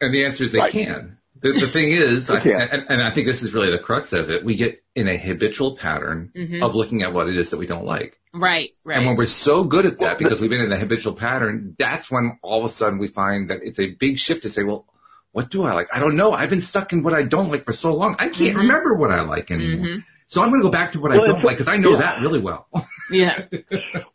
And 0.01 0.13
the 0.13 0.25
answer 0.25 0.43
is 0.43 0.51
they 0.51 0.59
Right. 0.59 0.71
can. 0.71 1.17
The, 1.41 1.53
the 1.53 1.67
thing 1.67 1.91
is, 1.91 2.29
I, 2.29 2.37
and, 2.39 2.85
and 2.87 3.01
I 3.01 3.09
think 3.11 3.25
this 3.25 3.41
is 3.41 3.51
really 3.53 3.71
the 3.71 3.79
crux 3.79 4.13
of 4.13 4.29
it. 4.29 4.45
We 4.45 4.55
get 4.55 4.83
in 4.95 5.07
a 5.07 5.17
habitual 5.17 5.75
pattern 5.75 6.31
Mhm. 6.37 6.61
of 6.61 6.75
looking 6.75 7.01
at 7.01 7.13
what 7.13 7.27
it 7.29 7.35
is 7.35 7.49
that 7.49 7.57
we 7.57 7.65
don't 7.65 7.85
like. 7.85 8.19
Right, 8.33 8.69
right. 8.83 8.97
And 8.97 9.07
when 9.07 9.15
we're 9.17 9.25
so 9.25 9.63
good 9.63 9.85
at 9.87 9.97
that 9.99 10.19
because 10.19 10.39
we've 10.39 10.51
been 10.51 10.61
in 10.61 10.71
a 10.71 10.77
habitual 10.77 11.13
pattern, 11.13 11.75
that's 11.79 12.11
when 12.11 12.37
all 12.43 12.59
of 12.59 12.65
a 12.65 12.69
sudden 12.69 12.99
we 12.99 13.07
find 13.07 13.49
that 13.49 13.61
it's 13.63 13.79
a 13.79 13.87
big 13.87 14.19
shift 14.19 14.43
to 14.43 14.49
say, 14.51 14.61
well, 14.63 14.85
what 15.31 15.49
do 15.49 15.63
I 15.63 15.73
like? 15.73 15.87
I 15.91 15.99
don't 15.99 16.15
know. 16.15 16.31
I've 16.31 16.49
been 16.51 16.61
stuck 16.61 16.93
in 16.93 17.01
what 17.03 17.13
I 17.15 17.23
don't 17.23 17.49
like 17.49 17.65
for 17.65 17.73
so 17.73 17.95
long. 17.95 18.15
I 18.19 18.29
can't 18.29 18.53
Mhm. 18.55 18.57
remember 18.57 18.93
what 18.95 19.11
I 19.11 19.21
like 19.21 19.49
anymore. 19.49 19.85
Mhm. 19.85 20.03
So 20.27 20.43
I'm 20.43 20.49
going 20.49 20.61
to 20.61 20.67
go 20.67 20.71
back 20.71 20.91
to 20.91 20.99
what 21.01 21.11
I 21.11 21.17
Well, 21.17 21.27
don't 21.27 21.43
like 21.43 21.57
because 21.57 21.67
I 21.67 21.77
know 21.77 21.91
yeah. 21.93 21.97
that 21.99 22.21
really 22.21 22.39
well. 22.39 22.67
Yeah. 23.11 23.45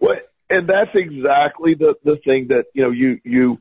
Well, 0.01 0.19
and 0.49 0.67
that's 0.69 0.95
exactly 0.95 1.75
the 1.75 1.97
the 2.05 2.17
thing 2.25 2.49
that 2.49 2.67
you 2.73 2.83
know 2.85 2.91
you 2.91 3.21
you. 3.25 3.61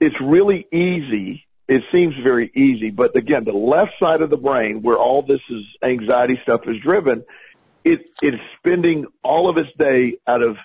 It's 0.00 0.20
really 0.20 0.66
easy. 0.72 1.46
It 1.66 1.82
seems 1.90 2.14
very 2.22 2.50
easy, 2.54 2.90
but 2.90 3.16
again, 3.16 3.44
the 3.44 3.52
left 3.52 3.92
side 3.98 4.20
of 4.20 4.28
the 4.30 4.36
brain, 4.36 4.82
where 4.82 4.98
all 4.98 5.22
this 5.22 5.40
is 5.48 5.62
anxiety 5.82 6.38
stuff 6.42 6.62
is 6.66 6.76
driven, 6.82 7.24
it 7.84 8.10
it's 8.22 8.42
spending 8.58 9.06
all 9.22 9.48
of 9.48 9.56
its 9.56 9.70
day 9.78 10.18
out 10.26 10.42
of. 10.42 10.56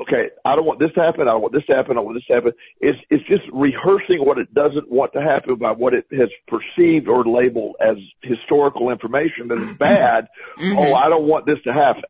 Okay, 0.00 0.30
I 0.44 0.54
don't 0.54 0.64
want 0.64 0.78
this 0.78 0.92
to 0.92 1.00
happen. 1.02 1.22
I 1.22 1.32
don't 1.32 1.42
want 1.42 1.52
this 1.52 1.66
to 1.66 1.74
happen. 1.74 1.92
I 1.92 1.94
don't 1.96 2.04
want 2.04 2.16
this 2.18 2.26
to 2.26 2.34
happen. 2.34 2.52
It's 2.80 2.98
it's 3.10 3.24
just 3.24 3.42
rehearsing 3.52 4.24
what 4.24 4.38
it 4.38 4.54
doesn't 4.54 4.88
want 4.90 5.12
to 5.14 5.20
happen 5.20 5.56
by 5.56 5.72
what 5.72 5.92
it 5.92 6.06
has 6.12 6.28
perceived 6.46 7.08
or 7.08 7.24
labeled 7.24 7.74
as 7.80 7.96
historical 8.22 8.90
information 8.90 9.48
that 9.48 9.58
is 9.58 9.76
bad. 9.78 10.28
Mhm. 10.62 10.76
oh, 10.78 10.94
I 10.94 11.08
don't 11.08 11.24
want 11.24 11.46
this 11.46 11.58
to 11.64 11.72
happen. 11.72 12.04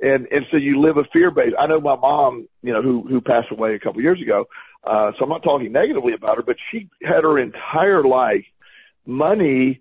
And, 0.00 0.26
and 0.30 0.44
so 0.50 0.56
you 0.58 0.80
live 0.80 0.98
a 0.98 1.04
fear 1.04 1.30
base. 1.30 1.52
I 1.58 1.66
know 1.66 1.80
my 1.80 1.96
mom, 1.96 2.48
you 2.62 2.72
know, 2.72 2.82
who, 2.82 3.06
who 3.08 3.20
passed 3.22 3.50
away 3.50 3.74
a 3.74 3.78
couple 3.78 4.02
years 4.02 4.20
ago. 4.20 4.46
Uh, 4.86 5.12
so 5.18 5.24
I'm 5.24 5.30
not 5.30 5.42
talking 5.42 5.72
negatively 5.72 6.12
about 6.12 6.36
her, 6.36 6.42
but 6.42 6.56
she 6.70 6.88
had 7.02 7.24
her 7.24 7.38
entire 7.38 8.04
life. 8.04 8.46
Money 9.04 9.80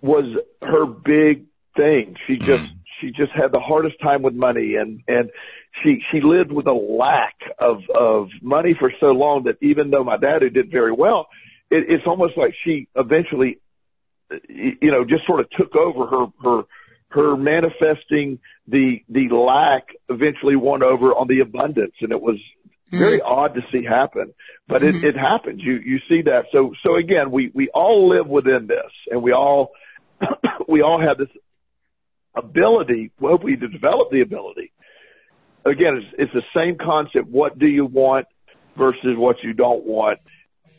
was 0.00 0.24
her 0.62 0.86
big 0.86 1.44
thing. 1.76 2.16
She 2.26 2.38
just, 2.38 2.70
she 3.00 3.10
just 3.10 3.32
had 3.32 3.52
the 3.52 3.60
hardest 3.60 4.00
time 4.00 4.22
with 4.22 4.34
money 4.34 4.76
and, 4.76 5.02
and 5.06 5.30
she, 5.82 6.02
she 6.10 6.20
lived 6.20 6.50
with 6.50 6.66
a 6.66 6.72
lack 6.72 7.34
of, 7.58 7.82
of 7.90 8.30
money 8.40 8.74
for 8.74 8.92
so 9.00 9.12
long 9.12 9.44
that 9.44 9.58
even 9.60 9.90
though 9.90 10.04
my 10.04 10.16
dad 10.16 10.42
who 10.42 10.50
did 10.50 10.70
very 10.70 10.92
well, 10.92 11.28
it, 11.70 11.90
it's 11.90 12.06
almost 12.06 12.36
like 12.36 12.54
she 12.54 12.88
eventually, 12.96 13.58
you 14.48 14.90
know, 14.90 15.04
just 15.04 15.26
sort 15.26 15.40
of 15.40 15.50
took 15.50 15.76
over 15.76 16.06
her, 16.06 16.26
her, 16.42 16.62
her 17.08 17.36
manifesting 17.36 18.38
the 18.66 19.04
the 19.08 19.28
lack 19.28 19.88
eventually 20.08 20.56
won 20.56 20.82
over 20.82 21.14
on 21.14 21.26
the 21.26 21.40
abundance 21.40 21.94
and 22.00 22.12
it 22.12 22.20
was 22.20 22.38
very 22.98 23.20
odd 23.20 23.54
to 23.54 23.62
see 23.72 23.84
happen 23.84 24.32
but 24.68 24.82
Mhm. 24.82 25.02
it 25.02 25.04
it 25.04 25.16
happens. 25.16 25.62
You 25.62 25.80
you 25.84 25.98
see 26.08 26.22
that. 26.22 26.46
So 26.52 26.72
so 26.82 26.94
again 26.96 27.30
we 27.30 27.50
we 27.54 27.68
all 27.68 28.08
live 28.08 28.28
within 28.28 28.66
this 28.66 28.92
and 29.10 29.22
we 29.22 29.32
all 29.32 29.72
we 30.68 30.82
all 30.82 31.00
have 31.00 31.18
this 31.18 31.28
ability 32.36 33.10
well 33.20 33.38
we 33.38 33.56
to 33.56 33.68
develop 33.68 34.10
the 34.10 34.20
ability. 34.20 34.72
Again 35.64 35.96
it's 35.98 36.06
it's 36.18 36.32
the 36.32 36.44
same 36.54 36.76
concept 36.76 37.28
what 37.28 37.58
do 37.58 37.66
you 37.66 37.84
want 37.86 38.26
versus 38.76 39.16
what 39.16 39.42
you 39.42 39.52
don't 39.52 39.84
want. 39.84 40.18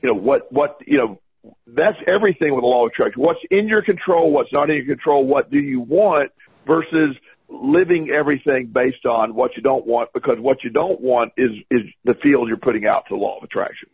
You 0.01 0.09
know 0.09 0.16
what 0.16 0.51
what 0.51 0.82
you 0.88 0.97
know 0.97 1.20
that's 1.68 1.97
everything 2.07 2.53
with 2.53 2.61
the 2.64 2.68
law 2.68 2.86
of 2.86 2.91
attraction. 2.91 3.22
What's 3.22 3.41
in 3.51 3.68
your 3.68 3.82
control, 3.82 4.32
what's 4.32 4.53
not 4.53 4.70
in 4.70 4.78
your 4.78 4.95
control, 4.95 5.26
what 5.26 5.51
do 5.51 5.59
you 5.59 5.82
want 5.82 6.32
versus 6.66 7.18
living 7.54 8.10
everything 8.10 8.68
based 8.68 9.06
on 9.06 9.36
what 9.36 9.56
you 9.56 9.62
don't 9.62 9.86
want 9.86 10.12
because 10.14 10.39
what 10.39 10.64
you 10.64 10.70
don't 10.70 10.99
want 10.99 11.32
is, 11.38 11.51
is 11.70 11.82
the 12.04 12.16
field 12.16 12.47
you're 12.47 12.58
putting 12.58 12.86
out 12.86 13.06
to 13.08 13.16
the 13.16 13.20
law 13.22 13.38
of 13.38 13.43
attraction. 13.43 13.89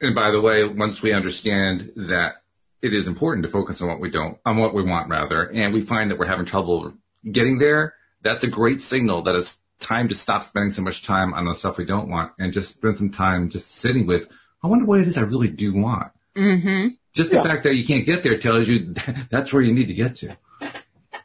And 0.00 0.14
by 0.14 0.30
the 0.30 0.40
way, 0.40 0.64
once 0.64 1.02
we 1.02 1.12
understand 1.12 1.92
that 1.96 2.42
it 2.82 2.94
is 2.94 3.06
important 3.08 3.44
to 3.44 3.50
focus 3.50 3.82
on 3.82 3.88
what 3.88 4.00
we 4.00 4.10
don't, 4.10 4.38
on 4.46 4.56
what 4.58 4.74
we 4.74 4.82
want 4.82 5.10
rather, 5.10 5.44
and 5.50 5.74
we 5.74 5.80
find 5.82 6.10
that 6.10 6.18
we're 6.18 6.26
having 6.26 6.46
trouble 6.46 6.94
getting 7.30 7.58
there, 7.58 7.94
that's 8.22 8.42
a 8.44 8.46
great 8.48 8.80
signal 8.80 9.22
that 9.22 9.34
it's 9.34 9.60
time 9.80 10.08
to 10.08 10.14
stop 10.14 10.44
spending 10.44 10.70
so 10.70 10.82
much 10.82 11.02
time 11.02 11.34
on 11.34 11.44
the 11.46 11.54
stuff 11.54 11.76
we 11.78 11.84
don't 11.84 12.08
want 12.08 12.32
and 12.38 12.52
just 12.52 12.74
spend 12.76 12.96
some 12.96 13.10
time 13.10 13.50
just 13.50 13.70
sitting 13.74 14.06
with, 14.06 14.28
I 14.62 14.68
wonder 14.68 14.84
what 14.86 15.00
it 15.00 15.08
is 15.08 15.18
I 15.18 15.22
really 15.22 15.48
do 15.48 15.74
want. 15.74 16.12
hmm 16.36 16.88
Just 17.12 17.30
the 17.30 17.36
Yeah. 17.38 17.42
fact 17.42 17.64
that 17.64 17.74
you 17.74 17.84
can't 17.84 18.06
get 18.06 18.22
there 18.22 18.38
tells 18.38 18.68
you 18.68 18.94
that's 19.30 19.52
where 19.52 19.62
you 19.62 19.74
need 19.74 19.86
to 19.86 19.94
get 19.94 20.16
to. 20.16 20.36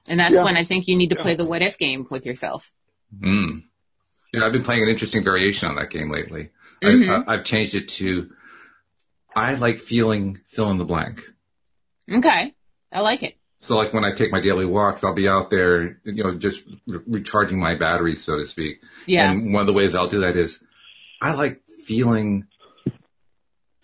And 0.07 0.19
that's 0.19 0.35
Yeah. 0.35 0.43
when 0.43 0.57
I 0.57 0.63
think 0.63 0.87
you 0.87 0.95
need 0.95 1.09
to 1.09 1.15
play 1.15 1.35
the 1.35 1.45
what 1.45 1.61
if 1.61 1.77
game 1.77 2.05
with 2.09 2.25
yourself. 2.25 2.71
Mm. 3.19 3.63
You 4.33 4.39
know, 4.39 4.45
I've 4.45 4.53
been 4.53 4.63
playing 4.63 4.83
an 4.83 4.89
interesting 4.89 5.23
variation 5.23 5.69
on 5.69 5.75
that 5.75 5.89
game 5.89 6.11
lately. 6.11 6.49
Mhm. 6.83 7.07
I, 7.09 7.31
I, 7.31 7.35
I've 7.35 7.43
changed 7.43 7.73
it 7.75 7.87
to, 7.89 8.29
I 9.35 9.55
like 9.55 9.79
feeling 9.79 10.39
fill 10.45 10.69
in 10.69 10.77
the 10.77 10.85
blank. 10.85 11.23
Okay. 12.11 12.53
I 12.91 12.99
like 13.01 13.23
it. 13.23 13.35
So 13.57 13.77
like 13.77 13.93
when 13.93 14.03
I 14.05 14.13
take 14.13 14.31
my 14.31 14.41
daily 14.41 14.65
walks, 14.65 15.03
I'll 15.03 15.15
be 15.15 15.27
out 15.27 15.49
there, 15.49 15.99
you 16.03 16.23
know, 16.23 16.35
just 16.35 16.63
re- 16.85 16.99
recharging 17.07 17.59
my 17.59 17.75
batteries, 17.75 18.23
so 18.23 18.37
to 18.37 18.45
speak. 18.45 18.81
Yeah. 19.07 19.31
And 19.31 19.53
one 19.53 19.61
of 19.61 19.67
the 19.67 19.73
ways 19.73 19.95
I'll 19.95 20.09
do 20.09 20.19
that 20.21 20.35
is 20.37 20.63
I 21.21 21.33
like 21.33 21.61
feeling 21.85 22.45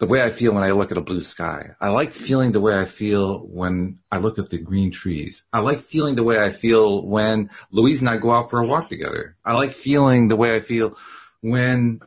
the 0.02 0.08
way 0.08 0.20
I 0.24 0.32
feel 0.32 0.52
when 0.56 0.64
I 0.64 0.72
look 0.72 0.91
at 0.91 0.97
a 0.97 1.02
blue 1.02 1.22
sky. 1.22 1.70
I 1.80 1.89
like 1.89 2.12
feeling 2.12 2.52
the 2.54 2.60
way 2.60 2.74
I 2.76 2.86
feel 2.86 3.38
when 3.60 3.99
I 4.12 4.18
look 4.18 4.39
at 4.39 4.49
the 4.49 4.58
green 4.58 4.91
trees. 4.91 5.43
I 5.54 5.60
like 5.60 5.80
feeling 5.82 6.16
the 6.16 6.24
way 6.24 6.38
I 6.39 6.49
feel 6.49 7.06
when 7.06 7.52
Louise 7.72 8.02
and 8.02 8.10
I 8.10 8.18
go 8.18 8.32
out 8.34 8.49
for 8.49 8.60
a 8.60 8.66
walk 8.66 8.89
together. 8.89 9.36
I 9.45 9.54
like 9.54 9.72
feeling 9.72 10.28
the 10.28 10.36
way 10.36 10.56
I 10.56 10.60
feel 10.60 10.97
when 11.41 11.99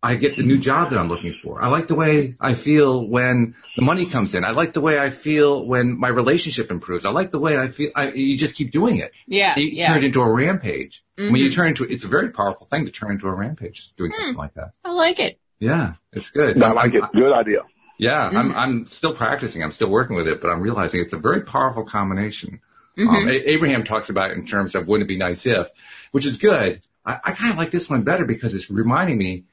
I 0.00 0.14
get 0.14 0.36
the 0.36 0.42
new 0.44 0.58
job 0.58 0.90
that 0.90 0.98
I'm 0.98 1.08
looking 1.08 1.34
for. 1.34 1.60
I 1.60 1.68
like 1.68 1.88
the 1.88 1.96
way 1.96 2.36
I 2.40 2.54
feel 2.54 3.04
when 3.08 3.56
the 3.74 3.82
money 3.82 4.06
comes 4.06 4.34
in. 4.36 4.44
I 4.44 4.50
like 4.52 4.72
the 4.74 4.80
way 4.82 4.98
I 4.98 5.10
feel 5.10 5.66
when 5.66 5.98
my 5.98 6.08
relationship 6.08 6.70
improves. 6.70 7.04
I 7.04 7.10
like 7.10 7.32
the 7.32 7.40
way 7.40 7.58
I 7.58 7.66
feel. 7.66 7.90
I, 7.96 8.10
you 8.12 8.36
just 8.38 8.54
keep 8.54 8.70
doing 8.70 8.98
it. 8.98 9.10
Yeah. 9.26 9.54
You 9.58 9.70
Yeah. 9.72 9.88
turn 9.88 9.98
it 9.98 10.04
into 10.04 10.20
a 10.20 10.30
rampage. 10.32 11.02
When 11.16 11.34
you 11.36 11.48
Mhm. 11.48 11.54
turn 11.54 11.68
into, 11.68 11.82
it's 11.84 12.04
a 12.04 12.08
very 12.08 12.30
powerful 12.30 12.66
thing 12.68 12.84
to 12.84 12.92
turn 12.92 13.10
into 13.12 13.26
a 13.26 13.34
rampage 13.34 13.92
doing 13.96 14.12
Hmm. 14.12 14.16
something 14.20 14.36
like 14.36 14.54
that. 14.54 14.70
I 14.84 14.92
like 14.92 15.18
it. 15.18 15.38
Yeah, 15.60 15.94
it's 16.12 16.30
good. 16.30 16.60
I 16.62 16.66
I'm- 16.66 16.74
like 16.76 16.94
it. 16.94 17.02
Good 17.14 17.32
idea. 17.32 17.60
yeah, 17.98 18.26
I'm, 18.32 18.50
Mhm. 18.52 18.56
I'm 18.56 18.86
still 18.86 19.14
practicing. 19.14 19.62
I'm 19.62 19.70
still 19.72 19.88
working 19.88 20.16
with 20.16 20.26
it, 20.28 20.40
but 20.40 20.50
I'm 20.50 20.60
realizing 20.60 21.00
it's 21.00 21.12
a 21.12 21.18
very 21.18 21.42
powerful 21.42 21.84
combination. 21.84 22.60
Mhm. 22.98 23.08
Um, 23.08 23.28
A- 23.28 23.50
Abraham 23.50 23.84
talks 23.84 24.08
about 24.10 24.30
it 24.30 24.36
in 24.38 24.46
terms 24.46 24.74
of 24.74 24.86
wouldn't 24.88 25.06
it 25.08 25.12
be 25.12 25.18
nice 25.18 25.46
if, 25.46 25.68
which 26.12 26.26
is 26.26 26.36
good. 26.36 26.80
I, 27.06 27.18
I 27.24 27.32
kind 27.32 27.50
of 27.52 27.56
like 27.56 27.70
this 27.70 27.88
one 27.90 28.02
better 28.02 28.24
because 28.24 28.54
it's 28.54 28.70
reminding 28.70 29.18
me, 29.18 29.46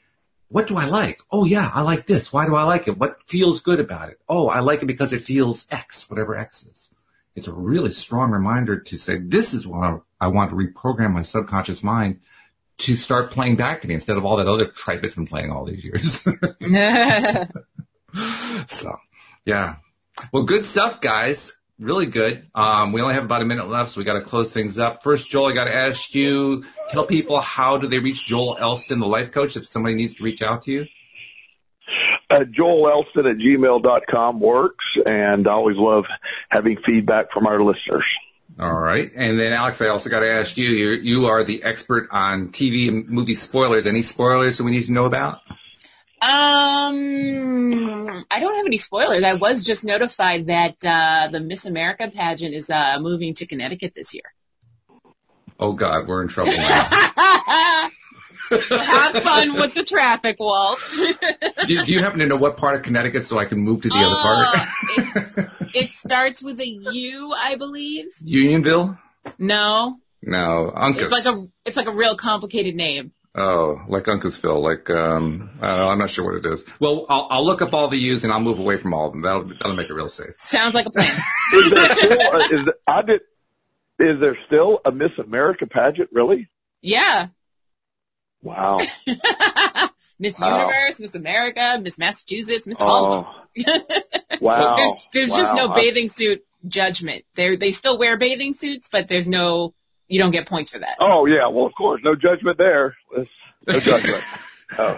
what 0.50 0.68
do 0.68 0.76
I 0.78 0.86
like? 0.86 1.20
Oh 1.32 1.46
yeah, 1.46 1.72
I 1.74 1.82
like 1.82 2.08
this. 2.08 2.34
Why 2.34 2.46
do 2.46 2.56
I 2.56 2.64
like 2.64 2.88
it? 2.88 2.98
What 2.98 3.20
feels 3.28 3.62
good 3.62 3.80
about 3.80 4.10
it? 4.10 4.20
Oh, 4.28 4.48
I 4.50 4.60
like 4.60 4.82
it 4.84 4.86
because 4.88 5.14
it 5.14 5.22
feels 5.22 5.66
X, 5.72 6.10
whatever 6.10 6.36
X 6.36 6.64
is. 6.66 6.90
It's 7.36 7.48
a 7.48 7.54
really 7.54 7.92
strong 7.92 8.32
reminder 8.32 8.78
to 8.80 8.98
say, 8.98 9.18
this 9.18 9.54
is 9.54 9.66
what 9.66 9.80
I, 9.84 9.98
I 10.20 10.28
want 10.28 10.50
to 10.50 10.56
reprogram 10.58 11.14
my 11.14 11.22
subconscious 11.22 11.84
mind 11.84 12.20
to 12.82 12.96
start 12.96 13.32
playing 13.32 13.56
back 13.56 13.82
to 13.82 13.88
me 13.88 13.94
instead 13.94 14.18
of 14.18 14.26
all 14.26 14.38
that 14.38 14.48
other 14.48 14.68
tripe 14.68 15.04
it's 15.04 15.16
been 15.16 15.28
playing 15.28 15.52
all 15.52 15.66
these 15.66 15.84
years. 15.84 16.22
so, 18.70 18.98
yeah. 19.46 19.76
Well, 20.32 20.44
good 20.44 20.66
stuff, 20.66 21.02
guys. 21.02 21.54
Really 21.80 22.06
good. 22.06 22.48
Um, 22.54 22.94
we 22.94 23.02
only 23.02 23.16
have 23.16 23.24
about 23.24 23.42
a 23.42 23.46
minute 23.46 23.68
left, 23.68 23.92
so 23.92 24.00
we 24.00 24.06
got 24.06 24.14
to 24.14 24.22
close 24.22 24.52
things 24.52 24.78
up. 24.78 25.04
First, 25.04 25.32
Joel, 25.32 25.52
I 25.52 25.56
got 25.56 25.66
to 25.66 25.76
ask 25.76 26.14
you, 26.14 26.64
tell 26.90 27.08
people 27.08 27.42
how 27.42 27.78
do 27.78 27.88
they 27.88 27.98
reach 27.98 28.28
Joel 28.28 28.58
Elston, 28.60 29.00
the 29.00 29.08
life 29.08 29.32
coach, 29.32 29.58
if 29.58 29.66
somebody 29.66 29.96
needs 29.96 30.14
to 30.16 30.24
reach 30.24 30.42
out 30.44 30.64
to 30.64 30.72
you? 30.72 30.86
Uh, 32.30 32.44
Joel 32.46 32.90
Elston 32.90 33.26
at 33.26 33.38
gmail.com 33.38 34.40
works 34.40 34.86
and 35.06 35.48
I 35.48 35.52
always 35.52 35.78
love 35.78 36.06
having 36.50 36.78
feedback 36.86 37.32
from 37.32 37.48
our 37.48 37.62
listeners. 37.62 38.06
All 38.62 38.80
right. 38.80 39.12
And 39.16 39.40
then, 39.40 39.54
Alex, 39.54 39.82
I 39.82 39.88
also 39.88 40.12
got 40.12 40.20
to 40.20 40.32
ask 40.32 40.56
you, 40.56 40.70
you 40.70 40.92
you 40.92 41.26
are 41.26 41.44
the 41.44 41.64
expert 41.64 42.10
on 42.12 42.50
TV 42.50 42.88
and 42.90 43.10
movie 43.10 43.34
spoilers. 43.34 43.88
Any 43.88 44.04
spoilers 44.04 44.58
that 44.60 44.64
we 44.66 44.72
need 44.72 44.86
to 44.86 44.92
know 44.92 45.06
about? 45.06 45.40
Um, 46.22 48.06
I 48.30 48.40
don't 48.40 48.56
have 48.56 48.68
any 48.68 48.78
spoilers. 48.78 49.24
I 49.24 49.34
was 49.34 49.64
just 49.64 49.84
notified 49.84 50.46
that 50.48 50.76
uh, 50.86 51.30
the 51.32 51.40
Miss 51.40 51.66
America 51.66 52.12
pageant 52.14 52.54
is 52.54 52.70
uh, 52.70 53.00
moving 53.00 53.34
to 53.36 53.48
Connecticut 53.48 53.94
this 53.96 54.14
year. 54.14 54.32
Oh, 55.60 55.74
God, 55.74 56.08
we're 56.08 56.22
in 56.22 56.28
trouble 56.28 56.52
now. 56.58 57.90
Have 58.52 59.24
fun 59.24 59.56
with 59.56 59.74
the 59.74 59.84
traffic, 59.84 60.38
Walt. 60.40 60.80
do, 61.68 61.78
do 61.86 61.92
you 61.92 62.00
happen 62.00 62.20
to 62.20 62.28
know 62.28 62.36
what 62.38 62.58
part 62.58 62.76
of 62.76 62.84
Connecticut 62.84 63.26
so 63.26 63.38
I 63.40 63.46
can 63.46 63.60
move 63.60 63.82
to 63.84 63.90
the 63.90 63.96
other 63.96 64.16
part? 64.16 65.48
Uh, 65.62 65.68
It 65.74 65.88
starts 65.88 66.44
with 66.44 66.60
a 66.60 66.68
U, 66.68 67.34
I 67.38 67.56
believe. 67.56 68.08
Unionville? 68.26 68.98
No, 69.38 69.96
No, 70.22 70.72
Uncas. 70.76 71.04
it's 71.04 71.12
like 71.12 71.26
a 71.26 71.44
it's 71.66 71.78
like 71.78 71.88
a 71.88 71.94
real 71.94 72.16
complicated 72.16 72.76
name. 72.76 73.14
Oh, 73.34 73.80
like 73.88 74.04
Uncasville, 74.06 74.62
like 74.62 74.90
um, 74.90 75.52
I 75.62 75.68
don't 75.70 75.78
know, 75.80 75.88
I'm 75.88 75.98
not 76.00 76.10
sure 76.10 76.26
what 76.26 76.46
it 76.46 76.52
is. 76.54 76.66
Well, 76.82 77.06
I'll, 77.10 77.28
I'll 77.32 77.46
look 77.46 77.62
up 77.62 77.74
all 77.74 77.90
the 77.90 77.98
U's 77.98 78.26
and 78.26 78.34
I'll 78.34 78.42
move 78.42 78.60
away 78.60 78.76
from 78.76 78.94
all 78.94 79.06
of 79.08 79.14
them. 79.14 79.22
That'll 79.22 79.48
that'll 79.48 79.76
make 79.78 79.88
it 79.90 79.94
real 79.94 80.10
safe. 80.10 80.34
Sounds 80.36 80.74
like 80.74 80.86
a 80.88 80.90
plan. 80.90 81.08
Is 81.54 81.70
there 81.72 81.96
still? 81.96 82.22
uh, 82.36 82.40
is 82.40 82.68
I 82.88 83.02
did. 83.04 83.22
Is 84.00 84.20
there 84.20 84.38
still 84.48 84.80
a 84.84 84.92
Miss 84.92 85.12
America 85.24 85.66
pageant? 85.68 86.10
Really? 86.12 86.50
yeah. 86.82 87.28
Wow. 88.42 88.80
Miss 90.20 90.40
Wow. 90.40 90.60
Universe, 90.68 91.00
Miss 91.00 91.16
America, 91.16 91.80
Miss 91.82 91.98
Massachusetts, 91.98 92.68
Miss 92.68 92.78
Hollywood. 92.80 93.26
Oh. 93.28 93.38
Wow. 94.40 94.76
there's 94.78 95.08
there's 95.14 95.30
just 95.38 95.54
no 95.56 95.74
bathing 95.76 96.08
suit 96.08 96.44
judgment. 96.68 97.24
They 97.36 97.56
they 97.58 97.72
still 97.72 98.00
wear 98.00 98.18
bathing 98.18 98.54
suits, 98.54 98.90
but 98.92 99.08
there's 99.08 99.28
no 99.28 99.74
you 100.08 100.20
don't 100.20 100.32
get 100.32 100.48
points 100.48 100.72
for 100.72 100.80
that. 100.80 100.98
Oh 101.00 101.26
yeah. 101.26 101.48
Well, 101.48 101.66
of 101.68 101.74
course, 101.76 102.02
no 102.04 102.16
judgment 102.16 102.58
there. 102.58 102.96
It's- 103.12 103.28
No 103.68 103.80
judgment. 103.80 104.24
Oh. 104.80 104.98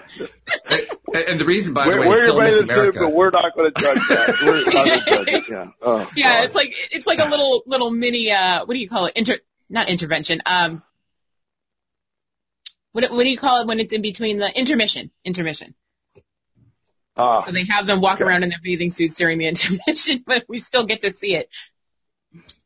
and, 0.70 1.24
and 1.30 1.40
the 1.40 1.44
reason, 1.44 1.74
by 1.74 1.82
the 1.82 1.90
We're, 1.90 2.00
way, 2.02 2.06
we're 2.06 2.18
still 2.20 2.38
Miss 2.40 2.54
bathing 2.54 2.68
suit, 2.68 2.70
America. 2.70 2.98
but 3.00 3.12
we're 3.12 3.30
not 3.30 3.56
going 3.56 3.72
to 3.74 3.80
judge 3.82 3.98
that. 4.08 4.36
We're 4.40 4.72
not 4.72 5.04
judge 5.04 5.26
it. 5.28 5.44
Yeah. 5.50 5.66
Oh, 5.82 6.08
Yeah, 6.14 6.36
God. 6.38 6.44
it's 6.44 6.54
like 6.54 6.74
it's 6.92 7.06
like 7.08 7.18
a 7.18 7.28
little 7.28 7.64
little 7.66 7.90
mini 7.90 8.30
uh 8.30 8.64
what 8.64 8.72
do 8.74 8.78
you 8.78 8.88
call 8.88 9.06
it? 9.06 9.14
Inter 9.16 9.38
not 9.68 9.88
intervention. 9.88 10.42
Um 10.46 10.84
what 12.94 13.10
what 13.12 13.24
do 13.24 13.28
you 13.30 13.36
call 13.38 13.60
it 13.62 13.68
when 13.68 13.80
it's 13.80 13.92
in 13.92 14.02
between 14.02 14.38
the 14.38 14.58
intermission? 14.58 15.10
Intermission. 15.24 15.74
Ah, 17.16 17.40
So 17.40 17.52
they 17.52 17.64
have 17.66 17.86
them 17.86 18.00
walk 18.00 18.20
Okay. 18.20 18.24
around 18.24 18.44
in 18.44 18.48
their 18.50 18.60
bathing 18.62 18.90
suits 18.90 19.14
during 19.16 19.38
the 19.38 19.48
intermission, 19.54 20.24
but 20.26 20.44
we 20.48 20.58
still 20.58 20.86
get 20.86 21.02
to 21.02 21.10
see 21.10 21.34
it. 21.36 21.54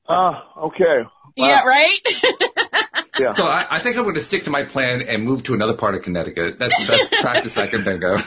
ah, 0.09 0.53
okay. 0.67 1.05
Wow. 1.37 1.47
Yeah, 1.47 1.63
right? 1.65 1.99
Yeah. 3.19 3.33
So 3.35 3.47
I, 3.47 3.67
I 3.77 3.81
think 3.81 3.97
I'm 3.97 4.05
going 4.05 4.15
to 4.15 4.21
stick 4.21 4.45
to 4.45 4.51
my 4.51 4.65
plan 4.65 5.03
and 5.03 5.25
move 5.25 5.43
to 5.45 5.55
another 5.55 5.75
part 5.77 5.95
of 5.95 6.03
Connecticut. 6.03 6.59
That's 6.59 6.79
the 6.79 6.87
best 6.87 7.13
practice 7.21 7.59
I 7.59 7.67
can 7.67 7.85
think 7.85 8.03
of. 8.05 8.21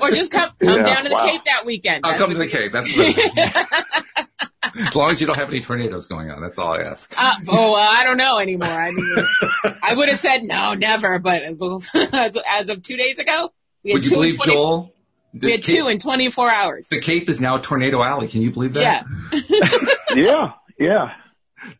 or 0.00 0.10
just 0.10 0.32
come 0.32 0.50
come 0.60 0.82
Yeah, 0.82 0.84
down 0.84 1.04
to 1.04 1.08
the 1.10 1.14
wow. 1.14 1.24
Cape 1.24 1.44
that 1.44 1.64
weekend. 1.66 2.04
I'll 2.04 2.12
That's 2.12 2.20
come 2.20 2.32
to 2.32 2.38
the 2.38 2.46
Cape. 2.48 2.72
That's 2.72 2.96
what, 2.96 4.27
as 4.76 4.94
long 4.94 5.10
as 5.10 5.20
you 5.20 5.26
don't 5.26 5.36
have 5.36 5.48
any 5.48 5.60
tornadoes 5.60 6.06
going 6.06 6.30
on. 6.30 6.40
That's 6.40 6.58
all 6.58 6.74
I 6.78 6.82
ask. 6.82 7.12
Uh, 7.16 7.34
oh, 7.50 7.72
well, 7.72 7.88
I 7.90 8.04
don't 8.04 8.16
know 8.16 8.38
anymore. 8.38 8.68
I 8.68 8.90
mean, 8.90 9.14
I 9.82 9.94
would 9.94 10.08
have 10.08 10.18
said 10.18 10.42
no, 10.44 10.74
never, 10.74 11.18
but 11.18 11.42
as, 11.42 12.38
as 12.46 12.68
of 12.68 12.82
two 12.82 12.96
days 12.96 13.18
ago, 13.18 13.50
we 13.82 13.90
had 13.90 13.94
Would 13.94 14.04
you 14.04 14.10
two 14.10 14.16
in 14.16 14.20
believe 14.22 14.36
20, 14.36 14.52
Joel? 14.52 14.94
We 15.34 15.50
had 15.52 15.62
Cape, 15.62 15.76
two 15.76 15.88
in 15.88 15.98
24 15.98 16.50
hours. 16.50 16.88
The 16.88 17.00
Cape 17.00 17.28
is 17.28 17.40
now 17.40 17.58
Tornado 17.58 18.02
Alley. 18.02 18.28
Can 18.28 18.42
you 18.42 18.50
believe 18.50 18.72
that? 18.74 19.04
Yeah. 19.34 19.94
Yeah. 20.80 21.12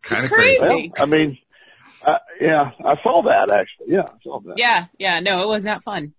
kind 0.03 0.25
of 0.25 0.25
It's 0.25 0.33
crazy. 0.33 0.61
Well, 0.61 0.83
I 0.99 1.07
mean, 1.07 1.39
uh, 2.05 2.19
yeah, 2.41 2.71
I 2.85 2.95
saw 3.03 3.23
that 3.23 3.49
actually. 3.49 3.95
Yeah, 3.95 4.03
I 4.03 4.19
saw 4.25 4.41
that. 4.41 4.55
yeah, 4.57 4.87
yeah. 4.99 5.21
No, 5.21 5.43
it 5.43 5.49
was 5.49 5.65
not 5.65 5.83
fun 5.85 6.15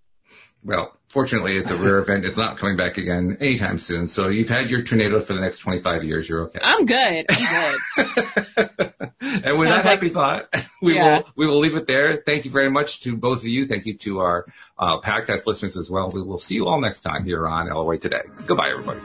well, 0.63 0.97
fortunately, 1.09 1.57
it's 1.57 1.69
a 1.69 1.77
rare 1.77 1.99
event. 1.99 2.25
It's 2.25 2.37
not 2.37 2.57
coming 2.57 2.75
back 2.77 2.97
again 2.97 3.37
anytime 3.39 3.79
soon. 3.79 4.07
So 4.07 4.27
you've 4.27 4.49
had 4.49 4.69
your 4.69 4.83
tornado 4.83 5.19
for 5.21 5.33
the 5.33 5.41
next 5.41 5.59
25 5.59 6.03
years. 6.03 6.27
You're 6.27 6.43
okay. 6.43 6.59
I'm 6.61 6.85
good. 6.85 7.25
I'm 7.29 7.77
good. 7.95 8.93
and 9.21 9.57
with 9.59 9.69
Sounds 9.69 9.83
that 9.83 9.85
happy 9.85 10.09
like, 10.09 10.51
thought, 10.51 10.65
we 10.81 10.95
yeah. 10.95 11.19
will 11.19 11.25
we 11.35 11.47
will 11.47 11.59
leave 11.59 11.75
it 11.75 11.87
there. 11.87 12.21
Thank 12.25 12.45
you 12.45 12.51
very 12.51 12.69
much 12.69 13.01
to 13.01 13.15
both 13.15 13.39
of 13.39 13.45
you. 13.47 13.67
Thank 13.67 13.85
you 13.85 13.97
to 13.99 14.19
our 14.19 14.45
uh, 14.77 14.99
podcast 15.01 15.47
listeners 15.47 15.77
as 15.77 15.89
well. 15.89 16.09
We 16.13 16.21
will 16.21 16.39
see 16.39 16.55
you 16.55 16.67
all 16.67 16.81
next 16.81 17.01
time 17.01 17.25
here 17.25 17.47
on 17.47 17.69
LOA 17.69 17.97
Today. 17.97 18.21
Goodbye, 18.45 18.69
everybody. 18.71 18.99